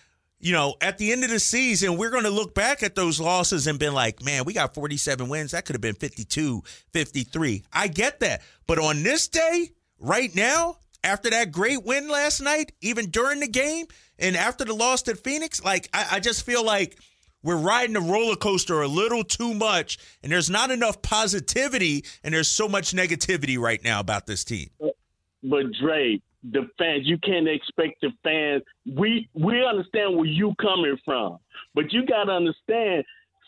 You 0.44 0.52
know, 0.52 0.76
at 0.82 0.98
the 0.98 1.14
end 1.14 1.24
of 1.24 1.30
the 1.30 1.40
season, 1.40 1.96
we're 1.96 2.10
going 2.10 2.26
to 2.26 2.30
look 2.30 2.54
back 2.54 2.84
at 2.84 2.96
those 2.96 3.18
losses 3.18 3.66
and 3.66 3.80
been 3.80 3.94
like, 3.94 4.22
man, 4.22 4.44
we 4.44 4.52
got 4.52 4.74
47 4.74 5.30
wins. 5.30 5.52
That 5.52 5.64
could 5.64 5.74
have 5.74 5.82
been 5.82 5.96
52, 5.96 6.62
53. 6.92 7.64
I 7.72 7.88
get 7.88 8.20
that. 8.20 8.42
But 8.68 8.78
on 8.78 9.04
this 9.04 9.30
day, 9.30 9.70
right 10.00 10.36
now, 10.36 10.80
after 11.02 11.30
that 11.30 11.54
great 11.54 11.86
win 11.86 12.10
last 12.10 12.42
night, 12.42 12.74
even 12.82 13.10
during 13.10 13.40
the 13.40 13.48
game, 13.48 13.86
and 14.20 14.36
after 14.36 14.66
the 14.66 14.74
loss 14.74 15.04
to 15.04 15.16
Phoenix, 15.16 15.64
like, 15.64 15.88
I, 15.94 16.08
I 16.12 16.20
just 16.20 16.46
feel 16.46 16.66
like 16.66 17.00
we're 17.42 17.56
riding 17.56 17.94
the 17.94 18.02
roller 18.02 18.36
coaster 18.36 18.82
a 18.82 18.88
little 18.90 19.24
too 19.24 19.54
much, 19.54 19.98
and 20.24 20.30
there's 20.30 20.50
not 20.50 20.72
enough 20.72 21.02
positivity, 21.02 22.04
and 22.22 22.34
there's 22.34 22.50
so 22.50 22.68
much 22.68 22.92
negativity 22.92 23.58
right 23.58 23.82
now 23.82 24.02
about 24.02 24.28
this 24.28 24.44
team. 24.44 24.70
But 25.42 25.72
Dre, 25.80 26.20
the 26.52 26.68
fans, 26.78 27.04
you 27.06 27.18
can't 27.20 27.48
expect 27.48 28.02
the 28.02 28.12
fans. 28.24 28.64
We 28.86 29.30
we 29.34 29.66
understand 29.66 30.16
where 30.18 30.26
you 30.26 30.54
coming 30.62 30.98
from, 31.06 31.38
but 31.74 31.92
you 31.94 32.06
got 32.06 32.26
to 32.26 32.34
understand. 32.34 33.06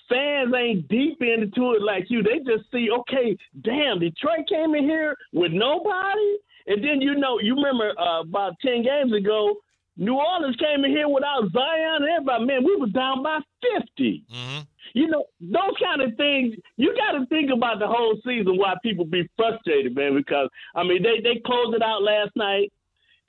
Fans 0.07 0.53
ain't 0.56 0.88
deep 0.88 1.19
into 1.21 1.74
it 1.74 1.81
like 1.81 2.06
you. 2.09 2.21
They 2.21 2.38
just 2.39 2.69
see, 2.71 2.89
okay, 2.92 3.36
damn, 3.63 4.00
Detroit 4.00 4.48
came 4.48 4.75
in 4.75 4.84
here 4.84 5.15
with 5.34 5.51
nobody, 5.51 6.38
and 6.67 6.84
then 6.84 7.01
you 7.01 7.15
know, 7.15 7.39
you 7.39 7.55
remember 7.55 7.91
uh, 8.00 8.22
about 8.22 8.53
ten 8.62 8.84
games 8.84 9.13
ago, 9.13 9.55
New 9.98 10.13
Orleans 10.13 10.55
came 10.58 10.86
in 10.86 10.91
here 10.91 11.10
without 11.10 11.51
Zion 11.51 12.03
and 12.03 12.10
everybody. 12.10 12.46
Man, 12.46 12.63
we 12.63 12.75
were 12.75 12.88
down 12.88 13.24
by 13.24 13.39
fifty. 13.62 14.24
hmm 14.31 14.60
You 14.93 15.08
know, 15.08 15.25
those 15.41 15.74
kind 15.84 16.01
of 16.03 16.15
things, 16.17 16.53
you 16.77 16.96
got 16.96 17.17
to 17.17 17.25
think 17.25 17.50
about 17.51 17.79
the 17.79 17.88
whole 17.88 18.15
season 18.24 18.58
why 18.58 18.75
people 18.84 19.05
be 19.05 19.27
frustrated, 19.36 19.96
man, 19.96 20.13
because, 20.15 20.50
I 20.75 20.84
mean, 20.84 21.01
they, 21.01 21.19
they 21.22 21.41
closed 21.43 21.75
it 21.75 21.81
out 21.81 22.03
last 22.03 22.31
night. 22.36 22.72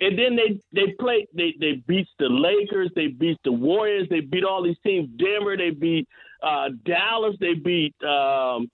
And 0.00 0.18
then 0.18 0.36
they 0.36 0.60
they 0.72 0.92
play 1.00 1.26
they 1.34 1.54
they 1.58 1.82
beat 1.86 2.06
the 2.18 2.28
Lakers, 2.28 2.90
they 2.94 3.06
beat 3.06 3.38
the 3.44 3.52
Warriors, 3.52 4.06
they 4.10 4.20
beat 4.20 4.44
all 4.44 4.62
these 4.62 4.76
teams. 4.84 5.08
Denver, 5.16 5.56
they 5.56 5.70
beat 5.70 6.06
uh, 6.42 6.68
Dallas, 6.84 7.34
they 7.40 7.54
beat 7.54 7.94
um, 8.04 8.70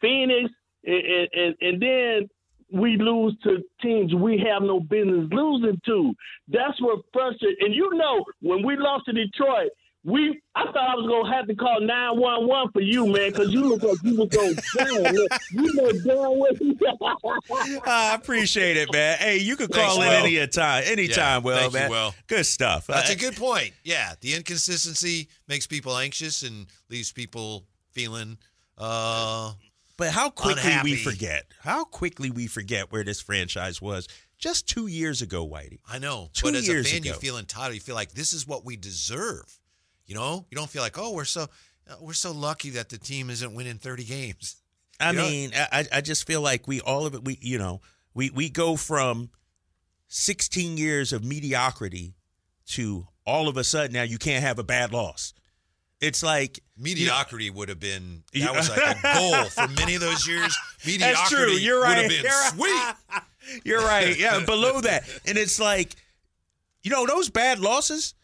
Phoenix, 0.00 0.50
and, 0.84 1.28
and 1.32 1.54
and 1.60 1.82
then 1.82 2.28
we 2.72 2.96
lose 2.96 3.34
to 3.44 3.62
teams 3.80 4.14
we 4.14 4.38
have 4.38 4.62
no 4.62 4.80
business 4.80 5.28
losing 5.30 5.80
to. 5.86 6.14
That's 6.48 6.80
what 6.80 7.04
frustrates. 7.12 7.60
And 7.60 7.74
you 7.74 7.94
know, 7.94 8.24
when 8.42 8.64
we 8.64 8.76
lost 8.76 9.06
to 9.06 9.12
Detroit, 9.12 9.70
we 10.06 10.40
I 10.54 10.64
thought 10.66 10.76
I 10.88 10.94
was 10.94 11.06
gonna 11.08 11.34
have 11.36 11.46
to 11.48 11.54
call 11.54 11.80
nine 11.80 12.16
one 12.18 12.46
one 12.46 12.70
for 12.72 12.80
you, 12.80 13.06
man, 13.06 13.30
because 13.32 13.50
you 13.52 13.62
look 13.68 13.82
like 13.82 13.98
you 14.04 14.16
was 14.16 14.28
going 14.28 14.54
down. 14.76 15.02
man. 15.02 15.14
You 15.52 15.74
know 15.74 15.92
damn 15.92 16.38
well. 16.38 17.80
I 17.86 18.14
appreciate 18.14 18.76
it, 18.76 18.90
man. 18.92 19.18
Hey, 19.18 19.38
you 19.38 19.56
can 19.56 19.66
Thanks, 19.68 19.92
call 19.94 20.02
in 20.02 20.08
Will. 20.08 20.14
any 20.26 20.46
time, 20.46 20.84
anytime, 20.86 21.42
Yeah, 21.42 21.44
Will, 21.44 21.56
thank 21.58 21.72
you, 21.72 21.78
man. 21.80 21.90
Will. 21.90 22.14
Good 22.28 22.46
stuff. 22.46 22.86
That's 22.86 23.10
Uh, 23.10 23.14
a 23.14 23.16
good 23.16 23.36
point. 23.36 23.72
Yeah, 23.84 24.14
the 24.20 24.34
inconsistency 24.34 25.28
makes 25.48 25.66
people 25.66 25.96
anxious 25.96 26.42
and 26.42 26.66
leaves 26.88 27.12
people 27.12 27.64
feeling. 27.90 28.38
Uh, 28.78 29.52
But 29.96 30.10
how 30.12 30.30
quickly 30.30 30.62
Unhappy. 30.62 30.90
we 30.92 30.96
forget, 30.96 31.46
how 31.60 31.84
quickly 31.84 32.30
we 32.30 32.46
forget 32.46 32.92
where 32.92 33.02
this 33.02 33.20
franchise 33.20 33.80
was 33.82 34.06
just 34.38 34.68
two 34.68 34.86
years 34.86 35.22
ago, 35.22 35.46
Whitey. 35.48 35.78
I 35.88 35.98
know, 35.98 36.28
Two 36.34 36.46
but 36.48 36.54
as 36.54 36.68
a 36.68 36.72
years 36.72 36.92
fan, 36.92 37.02
you 37.02 37.14
feel 37.14 37.38
entitled. 37.38 37.74
You 37.74 37.80
feel 37.80 37.94
like 37.94 38.12
this 38.12 38.32
is 38.34 38.46
what 38.46 38.64
we 38.64 38.76
deserve. 38.76 39.58
You 40.06 40.14
know, 40.14 40.46
you 40.50 40.56
don't 40.56 40.70
feel 40.70 40.82
like, 40.82 40.98
oh, 40.98 41.12
we're 41.12 41.24
so 41.24 41.42
uh, 41.90 41.94
we're 42.00 42.12
so 42.12 42.32
lucky 42.32 42.70
that 42.70 42.88
the 42.88 42.98
team 42.98 43.28
isn't 43.30 43.54
winning 43.54 43.78
thirty 43.78 44.04
games. 44.04 44.56
I 45.00 45.10
You 45.10 45.16
know- 45.16 45.28
mean, 45.28 45.50
I, 45.54 45.86
I 45.92 46.00
just 46.00 46.26
feel 46.26 46.40
like 46.40 46.66
we 46.68 46.80
all 46.80 47.06
of 47.06 47.14
it. 47.14 47.24
We 47.24 47.38
you 47.40 47.58
know 47.58 47.80
we 48.14 48.30
we 48.30 48.48
go 48.48 48.76
from 48.76 49.30
sixteen 50.08 50.76
years 50.76 51.12
of 51.12 51.24
mediocrity 51.24 52.14
to 52.68 53.06
all 53.24 53.48
of 53.48 53.56
a 53.56 53.64
sudden 53.64 53.92
now 53.92 54.02
you 54.02 54.18
can't 54.18 54.44
have 54.44 54.58
a 54.58 54.64
bad 54.64 54.92
loss. 54.92 55.34
It's 56.00 56.22
like 56.22 56.60
mediocrity 56.76 57.48
would 57.50 57.68
have 57.70 57.80
been 57.80 58.22
that 58.34 58.54
was 58.54 58.68
like 58.68 58.98
a 58.98 59.02
goal 59.14 59.44
for 59.46 59.66
many 59.80 59.94
of 59.94 60.00
those 60.02 60.26
years. 60.28 60.56
Mediocrity 60.84 61.14
That's 61.14 61.30
true. 61.30 61.52
You're 61.52 61.80
right. 61.82 62.02
would 62.02 62.12
have 62.12 62.22
been 62.22 62.58
sweet. 62.58 63.22
You're 63.64 63.80
right. 63.80 64.18
Yeah, 64.18 64.44
below 64.44 64.80
that. 64.82 65.04
And 65.26 65.38
it's 65.38 65.58
like, 65.60 65.94
you 66.82 66.90
know, 66.90 67.06
those 67.06 67.30
bad 67.30 67.60
losses, 67.60 68.14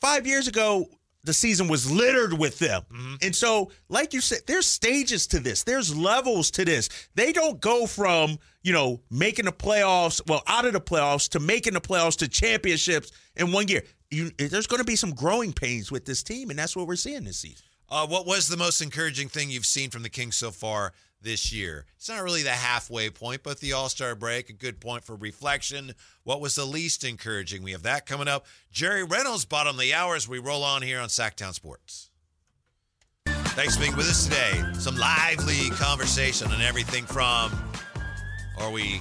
five 0.00 0.26
years 0.26 0.48
ago, 0.48 0.88
the 1.26 1.34
season 1.34 1.68
was 1.68 1.90
littered 1.90 2.32
with 2.32 2.58
them. 2.58 2.82
Mm-hmm. 2.90 3.14
And 3.22 3.36
so, 3.36 3.70
like 3.88 4.14
you 4.14 4.20
said, 4.20 4.40
there's 4.46 4.66
stages 4.66 5.26
to 5.28 5.40
this, 5.40 5.64
there's 5.64 5.94
levels 5.94 6.50
to 6.52 6.64
this. 6.64 6.88
They 7.14 7.32
don't 7.32 7.60
go 7.60 7.86
from, 7.86 8.38
you 8.62 8.72
know, 8.72 9.00
making 9.10 9.44
the 9.44 9.52
playoffs, 9.52 10.22
well, 10.26 10.42
out 10.46 10.64
of 10.64 10.72
the 10.72 10.80
playoffs 10.80 11.28
to 11.30 11.40
making 11.40 11.74
the 11.74 11.80
playoffs 11.80 12.16
to 12.18 12.28
championships 12.28 13.12
in 13.36 13.52
one 13.52 13.68
year. 13.68 13.82
You, 14.10 14.30
there's 14.38 14.68
going 14.68 14.78
to 14.78 14.84
be 14.84 14.96
some 14.96 15.10
growing 15.10 15.52
pains 15.52 15.90
with 15.90 16.04
this 16.04 16.22
team, 16.22 16.50
and 16.50 16.58
that's 16.58 16.76
what 16.76 16.86
we're 16.86 16.96
seeing 16.96 17.24
this 17.24 17.38
season. 17.38 17.66
Uh, 17.88 18.06
what 18.06 18.26
was 18.26 18.48
the 18.48 18.56
most 18.56 18.80
encouraging 18.80 19.28
thing 19.28 19.50
you've 19.50 19.66
seen 19.66 19.90
from 19.90 20.02
the 20.02 20.08
Kings 20.08 20.36
so 20.36 20.50
far 20.50 20.92
this 21.20 21.52
year? 21.52 21.86
It's 21.96 22.08
not 22.08 22.22
really 22.22 22.42
the 22.42 22.50
halfway 22.50 23.10
point, 23.10 23.42
but 23.42 23.60
the 23.60 23.72
All 23.72 23.88
Star 23.88 24.14
break, 24.14 24.50
a 24.50 24.52
good 24.52 24.80
point 24.80 25.04
for 25.04 25.16
reflection. 25.16 25.92
What 26.24 26.40
was 26.40 26.54
the 26.54 26.64
least 26.64 27.04
encouraging? 27.04 27.62
We 27.62 27.72
have 27.72 27.82
that 27.82 28.06
coming 28.06 28.28
up. 28.28 28.46
Jerry 28.70 29.04
Reynolds, 29.04 29.44
bottom 29.44 29.76
of 29.76 29.80
the 29.80 29.94
hour 29.94 30.14
as 30.14 30.28
we 30.28 30.38
roll 30.38 30.62
on 30.62 30.82
here 30.82 31.00
on 31.00 31.08
Sactown 31.08 31.54
Sports. 31.54 32.10
Thanks 33.26 33.76
for 33.76 33.82
being 33.82 33.96
with 33.96 34.08
us 34.08 34.24
today. 34.24 34.62
Some 34.74 34.96
lively 34.96 35.70
conversation 35.70 36.52
on 36.52 36.60
everything 36.60 37.06
from 37.06 37.50
are 38.58 38.70
we 38.70 39.00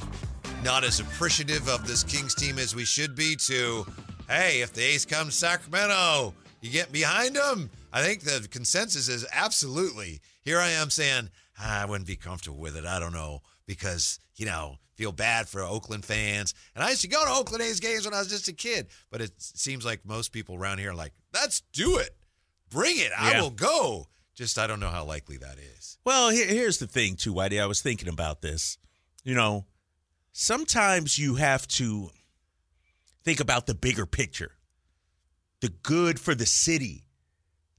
not 0.63 0.83
as 0.83 0.99
appreciative 0.99 1.67
of 1.67 1.85
this 1.85 2.03
Kings 2.03 2.33
team 2.33 2.57
as 2.57 2.73
we 2.73 2.85
should 2.85 3.15
be 3.15 3.35
to, 3.35 3.85
hey, 4.29 4.61
if 4.61 4.73
the 4.73 4.81
A's 4.81 5.05
come 5.05 5.27
to 5.27 5.31
Sacramento, 5.31 6.33
you 6.61 6.71
get 6.71 6.91
behind 6.91 7.35
them. 7.35 7.69
I 7.93 8.01
think 8.01 8.21
the 8.21 8.47
consensus 8.49 9.07
is 9.07 9.25
absolutely. 9.31 10.21
Here 10.41 10.59
I 10.59 10.69
am 10.69 10.89
saying, 10.89 11.29
I 11.59 11.85
wouldn't 11.85 12.07
be 12.07 12.15
comfortable 12.15 12.57
with 12.57 12.75
it. 12.75 12.85
I 12.85 12.99
don't 12.99 13.13
know 13.13 13.41
because, 13.65 14.19
you 14.35 14.45
know, 14.45 14.77
feel 14.95 15.11
bad 15.11 15.47
for 15.47 15.61
Oakland 15.61 16.05
fans. 16.05 16.53
And 16.73 16.83
I 16.83 16.89
used 16.89 17.01
to 17.01 17.07
go 17.07 17.23
to 17.23 17.31
Oakland 17.31 17.63
A's 17.63 17.79
games 17.79 18.05
when 18.05 18.13
I 18.13 18.19
was 18.19 18.29
just 18.29 18.47
a 18.47 18.53
kid. 18.53 18.87
But 19.09 19.21
it 19.21 19.31
seems 19.37 19.85
like 19.85 20.05
most 20.05 20.31
people 20.31 20.55
around 20.55 20.79
here 20.79 20.91
are 20.91 20.95
like, 20.95 21.13
let's 21.33 21.61
do 21.73 21.97
it. 21.97 22.15
Bring 22.69 22.97
it. 22.97 23.11
I 23.17 23.39
will 23.41 23.51
go. 23.51 24.07
Just 24.35 24.57
I 24.59 24.67
don't 24.67 24.81
know 24.81 24.89
how 24.89 25.05
likely 25.05 25.37
that 25.37 25.57
is. 25.57 25.97
Well, 26.03 26.29
here, 26.29 26.47
here's 26.47 26.77
the 26.79 26.87
thing, 26.87 27.15
too, 27.15 27.33
Whitey. 27.33 27.61
I 27.61 27.67
was 27.67 27.81
thinking 27.81 28.09
about 28.09 28.41
this. 28.41 28.77
You 29.23 29.33
know, 29.33 29.65
sometimes 30.33 31.17
you 31.17 31.35
have 31.35 31.67
to 31.69 32.09
think 33.23 33.39
about 33.39 33.65
the 33.65 33.73
bigger 33.73 34.05
picture, 34.05 34.51
the 35.61 35.69
good 35.69 36.19
for 36.19 36.35
the 36.35 36.45
city, 36.45 37.05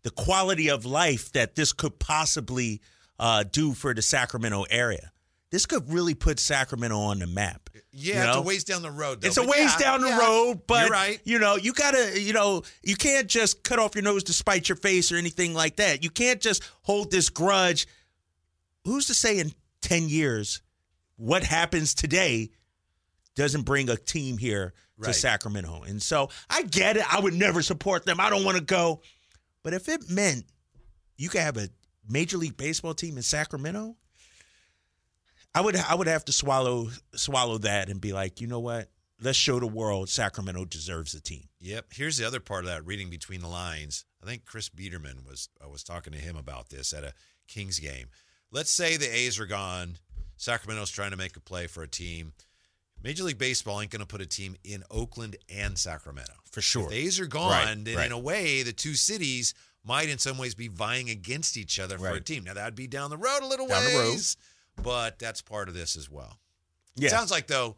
the 0.03 0.11
quality 0.11 0.71
of 0.71 0.87
life 0.87 1.31
that 1.33 1.57
this 1.57 1.73
could 1.73 1.99
possibly 1.99 2.81
uh, 3.19 3.45
do 3.45 3.73
for 3.73 3.95
the 3.95 4.03
Sacramento 4.03 4.65
area. 4.71 5.13
This 5.51 5.65
could 5.65 5.91
really 5.93 6.15
put 6.15 6.41
Sacramento 6.41 6.99
on 6.99 7.21
the 7.21 7.27
map. 7.27 7.71
Yeah, 7.93 8.25
you 8.25 8.29
it's 8.29 8.37
a 8.37 8.43
ways 8.43 8.65
down 8.65 8.83
the 8.83 8.91
road. 8.91 9.21
Though. 9.21 9.29
It's 9.29 9.37
a 9.37 9.47
ways 9.47 9.73
yeah, 9.73 9.79
down 9.79 10.01
the 10.01 10.09
yeah, 10.09 10.19
road, 10.19 10.63
but 10.67 10.91
right. 10.91 11.21
you 11.25 11.39
know, 11.39 11.55
you 11.57 11.73
gotta, 11.73 12.21
you 12.21 12.33
know, 12.33 12.63
you 12.83 12.97
can't 12.97 13.29
just 13.29 13.63
cut 13.63 13.79
off 13.79 13.95
your 13.95 14.03
nose 14.03 14.25
to 14.25 14.33
spite 14.33 14.69
your 14.69 14.77
face 14.77 15.13
or 15.13 15.17
anything 15.17 15.55
like 15.55 15.77
that. 15.77 16.03
You 16.03 16.11
can't 16.11 16.41
just 16.41 16.63
hold 16.83 17.11
this 17.11 17.31
grudge. 17.31 17.87
Who's 18.85 19.07
to 19.07 19.15
say 19.15 19.39
in 19.39 19.53
ten 19.81 20.09
years 20.09 20.61
what 21.17 21.45
happens 21.45 21.95
today 21.95 22.51
doesn't 23.37 23.63
bring 23.63 23.89
a 23.89 23.97
team 23.97 24.39
here 24.39 24.75
to 25.03 25.13
Sacramento? 25.13 25.83
And 25.87 26.03
so 26.03 26.29
I 26.51 26.65
get 26.65 26.97
it. 26.97 27.05
I 27.11 27.21
would 27.21 27.35
never 27.35 27.63
support 27.63 28.05
them. 28.05 28.19
I 28.21 28.31
don't 28.31 28.45
want 28.45 28.59
to 28.59 28.65
go, 28.65 29.01
but 29.63 29.75
if 29.75 29.89
it 29.89 30.11
meant 30.11 30.45
you 31.17 31.29
could 31.29 31.41
have 31.41 31.57
a 31.57 31.69
major 32.09 32.37
league 32.39 32.57
baseball 32.57 32.95
team 32.95 33.17
in 33.17 33.23
Sacramento, 33.23 33.97
I 35.55 35.61
would 35.61 35.77
I 35.77 35.95
would 35.95 36.07
have 36.07 36.25
to 36.27 36.33
swallow 36.33 36.89
swallow 37.15 37.59
that 37.59 37.89
and 37.89 38.01
be 38.01 38.13
like, 38.13 38.41
you 38.41 38.47
know 38.47 38.61
what? 38.61 38.89
Let's 39.21 39.39
show 39.39 39.59
the 39.59 39.67
world 39.67 40.11
Sacramento 40.11 40.67
deserves 40.67 41.15
a 41.15 41.21
team. 41.21 41.49
Yep. 41.61 41.87
Here's 41.93 42.19
the 42.19 42.27
other 42.27 42.41
part 42.41 42.65
of 42.65 42.71
that 42.71 42.85
reading 42.85 43.09
between 43.09 43.41
the 43.41 43.49
lines. 43.49 44.05
I 44.23 44.27
think 44.27 44.45
Chris 44.45 44.69
Biderman 44.69 45.27
was 45.27 45.49
I 45.63 45.67
was 45.67 45.83
talking 45.83 46.13
to 46.13 46.19
him 46.19 46.37
about 46.37 46.69
this 46.69 46.93
at 46.93 47.05
a 47.05 47.15
Kings 47.49 47.79
game. 47.79 48.09
Let's 48.53 48.71
say 48.71 48.97
the 48.97 49.07
A's 49.15 49.41
are 49.41 49.47
gone. 49.47 49.97
Sacramento's 50.37 50.91
trying 50.91 51.13
to 51.13 51.17
make 51.17 51.37
a 51.37 51.41
play 51.41 51.67
for 51.67 51.83
a 51.83 51.89
team. 51.89 52.33
Major 53.03 53.25
League 53.25 53.39
Baseball 53.39 53.81
ain't 53.81 53.91
going 53.91 54.01
to 54.01 54.07
put 54.07 54.21
a 54.21 54.27
team 54.27 54.57
in 54.65 54.83
Oakland 54.91 55.37
and 55.55 55.79
Sacramento. 55.79 56.33
For 56.51 56.61
sure. 56.61 56.85
If 56.85 56.89
the 56.91 56.97
A's 56.97 57.21
are 57.21 57.27
gone, 57.27 57.51
Right, 57.51 57.85
then 57.85 57.97
right. 57.97 58.07
in 58.07 58.13
a 58.13 58.19
way, 58.19 58.63
the 58.63 58.73
two 58.73 58.95
cities 58.95 59.55
might 59.87 60.09
in 60.09 60.19
some 60.19 60.37
ways 60.37 60.55
be 60.55 60.69
vying 60.69 61.09
against 61.11 61.57
each 61.57 61.79
other 61.79 61.97
for 61.99 62.11
a 62.11 62.21
team. 62.21 62.45
Now, 62.45 62.55
that'd 62.55 62.75
be 62.75 62.87
down 62.87 63.11
the 63.11 63.17
road 63.17 63.43
a 63.43 63.47
little 63.47 63.69
Down 63.69 63.85
ways, 63.85 64.37
but 64.83 65.19
that's 65.19 65.41
part 65.43 65.69
of 65.69 65.75
this 65.75 65.97
as 65.97 66.11
well. 66.11 66.39
Yeah. 66.97 67.11
Sounds 67.11 67.31
like 67.31 67.47
though, 67.47 67.77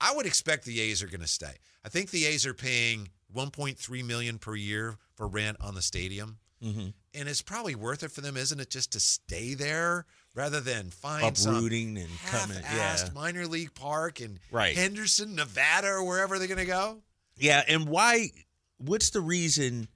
I 0.00 0.14
would 0.14 0.26
expect 0.26 0.64
the 0.64 0.80
A's 0.80 1.02
are 1.02 1.08
going 1.08 1.20
to 1.20 1.26
stay. 1.26 1.54
I 1.84 1.88
think 1.88 2.10
the 2.10 2.24
A's 2.26 2.46
are 2.46 2.54
paying 2.54 3.08
1.3 3.34 4.02
million 4.04 4.38
per 4.38 4.54
year 4.54 4.96
for 5.14 5.26
rent 5.28 5.56
on 5.60 5.74
the 5.74 5.82
stadium, 5.82 6.38
Mhm. 6.62 6.92
and 7.14 7.28
it's 7.28 7.42
probably 7.42 7.74
worth 7.74 8.02
it 8.02 8.10
for 8.12 8.20
them, 8.20 8.36
isn't 8.36 8.60
it, 8.60 8.70
just 8.70 8.92
to 8.92 9.00
stay 9.00 9.54
there 9.54 10.06
rather 10.34 10.60
than 10.60 10.90
find 10.90 11.36
some 11.36 11.56
and 11.56 12.08
coming. 12.26 12.58
Yeah. 12.62 13.08
minor 13.14 13.46
league 13.46 13.74
park 13.74 14.20
in 14.20 14.38
Right. 14.50 14.76
Henderson, 14.76 15.34
Nevada, 15.34 15.88
or 15.88 16.04
wherever 16.04 16.38
they're 16.38 16.48
going 16.48 16.58
to 16.58 16.64
go. 16.64 17.02
Yeah, 17.36 17.64
and 17.66 17.88
why 17.88 18.30
what's 18.76 19.10
the 19.10 19.20
reason 19.20 19.88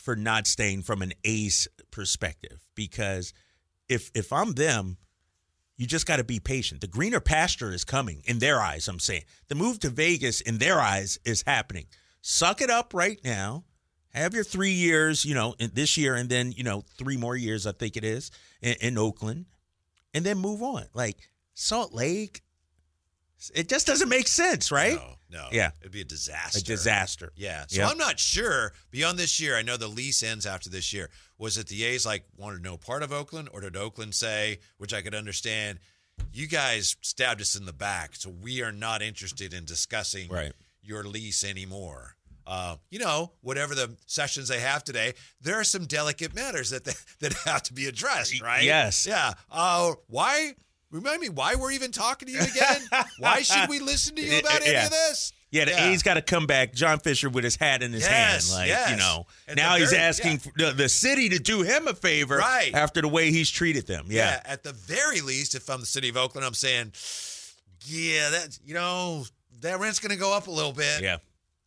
for 0.00 0.16
not 0.16 0.46
staying 0.46 0.82
from 0.82 1.02
an 1.02 1.12
A's 1.24 1.68
perspective? 1.90 2.66
Because 2.74 3.32
if 3.88 4.10
if 4.14 4.32
I'm 4.32 4.52
them, 4.52 4.96
you 5.76 5.86
just 5.86 6.06
got 6.06 6.16
to 6.16 6.24
be 6.24 6.40
patient. 6.40 6.80
The 6.80 6.86
greener 6.86 7.20
pasture 7.20 7.72
is 7.72 7.84
coming 7.84 8.22
in 8.24 8.38
their 8.38 8.60
eyes, 8.60 8.88
I'm 8.88 8.98
saying. 8.98 9.22
The 9.48 9.54
move 9.54 9.78
to 9.80 9.88
Vegas 9.88 10.40
in 10.40 10.58
their 10.58 10.80
eyes 10.80 11.18
is 11.24 11.44
happening. 11.46 11.86
Suck 12.20 12.60
it 12.60 12.70
up 12.70 12.92
right 12.92 13.18
now. 13.24 13.64
Have 14.12 14.34
your 14.34 14.44
3 14.44 14.72
years, 14.72 15.24
you 15.24 15.34
know, 15.34 15.54
in 15.58 15.70
this 15.72 15.96
year 15.96 16.16
and 16.16 16.28
then, 16.28 16.52
you 16.52 16.64
know, 16.64 16.84
3 16.98 17.16
more 17.16 17.36
years 17.36 17.66
I 17.66 17.72
think 17.72 17.96
it 17.96 18.04
is 18.04 18.30
in, 18.60 18.74
in 18.80 18.98
Oakland 18.98 19.46
and 20.12 20.24
then 20.24 20.38
move 20.38 20.62
on. 20.62 20.86
Like 20.92 21.30
Salt 21.54 21.94
Lake 21.94 22.42
it 23.54 23.68
just 23.68 23.86
doesn't 23.86 24.08
make 24.08 24.28
sense, 24.28 24.70
right? 24.70 24.96
No, 24.96 25.14
no. 25.30 25.48
Yeah. 25.52 25.70
It'd 25.80 25.92
be 25.92 26.02
a 26.02 26.04
disaster. 26.04 26.58
A 26.58 26.62
disaster. 26.62 27.32
Yeah. 27.36 27.64
So 27.68 27.80
Yep. 27.82 27.90
I'm 27.92 27.98
not 27.98 28.18
sure 28.18 28.72
beyond 28.90 29.18
this 29.18 29.40
year. 29.40 29.56
I 29.56 29.62
know 29.62 29.76
the 29.76 29.88
lease 29.88 30.22
ends 30.22 30.44
after 30.46 30.68
this 30.68 30.92
year. 30.92 31.08
Was 31.38 31.56
it 31.56 31.68
the 31.68 31.84
A's 31.84 32.04
like 32.04 32.24
wanted 32.36 32.62
no 32.62 32.76
part 32.76 33.02
of 33.02 33.12
Oakland, 33.12 33.48
or 33.52 33.60
did 33.62 33.76
Oakland 33.76 34.14
say, 34.14 34.58
which 34.78 34.92
I 34.92 35.00
could 35.00 35.14
understand, 35.14 35.78
you 36.32 36.46
guys 36.46 36.96
stabbed 37.00 37.40
us 37.40 37.54
in 37.56 37.64
the 37.64 37.72
back, 37.72 38.14
so 38.14 38.28
we 38.28 38.62
are 38.62 38.72
not 38.72 39.00
interested 39.00 39.54
in 39.54 39.64
discussing 39.64 40.28
Right. 40.28 40.52
your 40.82 41.04
lease 41.04 41.42
anymore. 41.44 42.16
Uh, 42.46 42.76
you 42.90 42.98
know, 42.98 43.32
whatever 43.42 43.74
the 43.74 43.96
sessions 44.06 44.48
they 44.48 44.58
have 44.60 44.82
today, 44.82 45.14
there 45.40 45.54
are 45.60 45.64
some 45.64 45.86
delicate 45.86 46.34
matters 46.34 46.70
that 46.70 46.84
they, 46.84 46.92
that 47.20 47.32
have 47.44 47.62
to 47.62 47.72
be 47.72 47.86
addressed, 47.86 48.40
right? 48.42 48.64
Yes. 48.64 49.06
Yeah. 49.06 49.34
Uh, 49.50 49.92
why? 50.08 50.54
Remind 50.90 51.20
me 51.20 51.28
why 51.28 51.54
we're 51.54 51.70
even 51.72 51.92
talking 51.92 52.26
to 52.26 52.32
you 52.32 52.40
again? 52.40 52.80
why 53.18 53.42
should 53.42 53.68
we 53.68 53.78
listen 53.78 54.16
to 54.16 54.22
you 54.22 54.40
about 54.40 54.62
any 54.62 54.72
Yeah. 54.72 54.84
of 54.86 54.90
this? 54.90 55.32
Yeah, 55.52 55.64
the 55.64 55.86
A's 55.88 56.04
got 56.04 56.14
to 56.14 56.22
come 56.22 56.46
back. 56.46 56.74
John 56.74 57.00
Fisher 57.00 57.28
with 57.28 57.42
his 57.42 57.56
hat 57.56 57.82
in 57.82 57.92
his 57.92 58.02
Yes, 58.02 58.50
hand, 58.52 58.60
like 58.60 58.68
yes. 58.68 58.90
you 58.92 58.96
know. 58.96 59.26
At 59.48 59.56
now 59.56 59.74
he's 59.76 59.90
very- 59.90 60.02
asking 60.02 60.40
yeah. 60.56 60.66
the, 60.68 60.72
the 60.74 60.88
city 60.88 61.28
to 61.30 61.38
do 61.40 61.62
him 61.62 61.88
a 61.88 61.94
favor, 61.94 62.36
Right. 62.36 62.72
After 62.72 63.00
the 63.02 63.08
way 63.08 63.32
he's 63.32 63.50
treated 63.50 63.86
them. 63.88 64.06
Yeah. 64.08 64.30
Yeah, 64.30 64.52
at 64.52 64.62
the 64.62 64.72
very 64.72 65.20
least, 65.20 65.56
if 65.56 65.68
I'm 65.68 65.80
the 65.80 65.86
city 65.86 66.08
of 66.08 66.16
Oakland, 66.16 66.46
I'm 66.46 66.54
saying, 66.54 66.92
yeah, 67.86 68.30
that 68.30 68.58
you 68.64 68.74
know 68.74 69.24
that 69.60 69.80
rent's 69.80 69.98
going 69.98 70.12
to 70.12 70.18
go 70.18 70.32
up 70.32 70.46
a 70.46 70.50
little 70.52 70.72
bit. 70.72 71.02
yeah, 71.02 71.16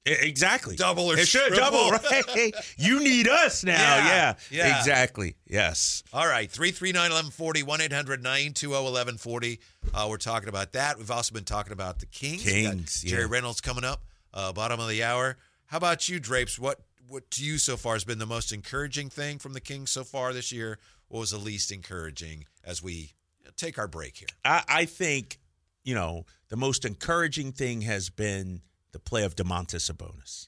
exactly. 0.05 0.75
Double 0.75 1.11
or 1.11 1.17
it 1.17 1.27
should 1.27 1.53
triple. 1.53 1.89
double, 1.89 1.91
right? 1.91 2.53
you 2.77 3.03
need 3.03 3.27
us 3.27 3.63
now. 3.63 3.73
Yeah, 3.73 4.05
Yeah, 4.07 4.67
yeah. 4.67 4.79
exactly. 4.79 5.35
Yes. 5.47 6.03
All 6.13 6.27
right, 6.27 6.49
339 6.49 7.01
1140, 7.01 7.63
1 7.63 7.81
800 7.81 8.23
920 8.23 8.73
1140. 8.73 9.59
Uh, 9.93 10.07
We're 10.09 10.17
talking 10.17 10.49
about 10.49 10.73
that. 10.73 10.97
We've 10.97 11.11
also 11.11 11.33
been 11.33 11.43
talking 11.45 11.73
about 11.73 11.99
the 11.99 12.05
Kings. 12.07 12.43
Kings, 12.43 13.01
Jerry 13.01 13.23
yeah. 13.23 13.27
Reynolds 13.29 13.61
coming 13.61 13.83
up, 13.83 14.03
uh, 14.33 14.51
bottom 14.53 14.79
of 14.79 14.89
the 14.89 15.03
hour. 15.03 15.37
How 15.67 15.77
about 15.77 16.07
you, 16.09 16.19
Drapes? 16.19 16.59
What 16.59 16.79
what 17.07 17.29
to 17.31 17.43
you 17.43 17.57
so 17.57 17.77
far 17.77 17.93
has 17.93 18.03
been 18.03 18.19
the 18.19 18.25
most 18.25 18.51
encouraging 18.51 19.09
thing 19.09 19.37
from 19.37 19.53
the 19.53 19.61
Kings 19.61 19.91
so 19.91 20.03
far 20.03 20.33
this 20.33 20.51
year? 20.51 20.79
What 21.09 21.19
was 21.19 21.31
the 21.31 21.37
least 21.37 21.71
encouraging 21.71 22.45
as 22.63 22.81
we 22.81 23.11
take 23.55 23.77
our 23.77 23.87
break 23.87 24.17
here? 24.17 24.29
I, 24.43 24.63
I 24.67 24.85
think, 24.85 25.37
you 25.83 25.93
know, 25.93 26.25
the 26.49 26.55
most 26.55 26.85
encouraging 26.85 27.51
thing 27.51 27.81
has 27.81 28.09
been 28.09 28.61
the 28.93 28.99
play 28.99 29.23
of 29.23 29.35
Domantas 29.35 29.91
Sabonis. 29.91 30.47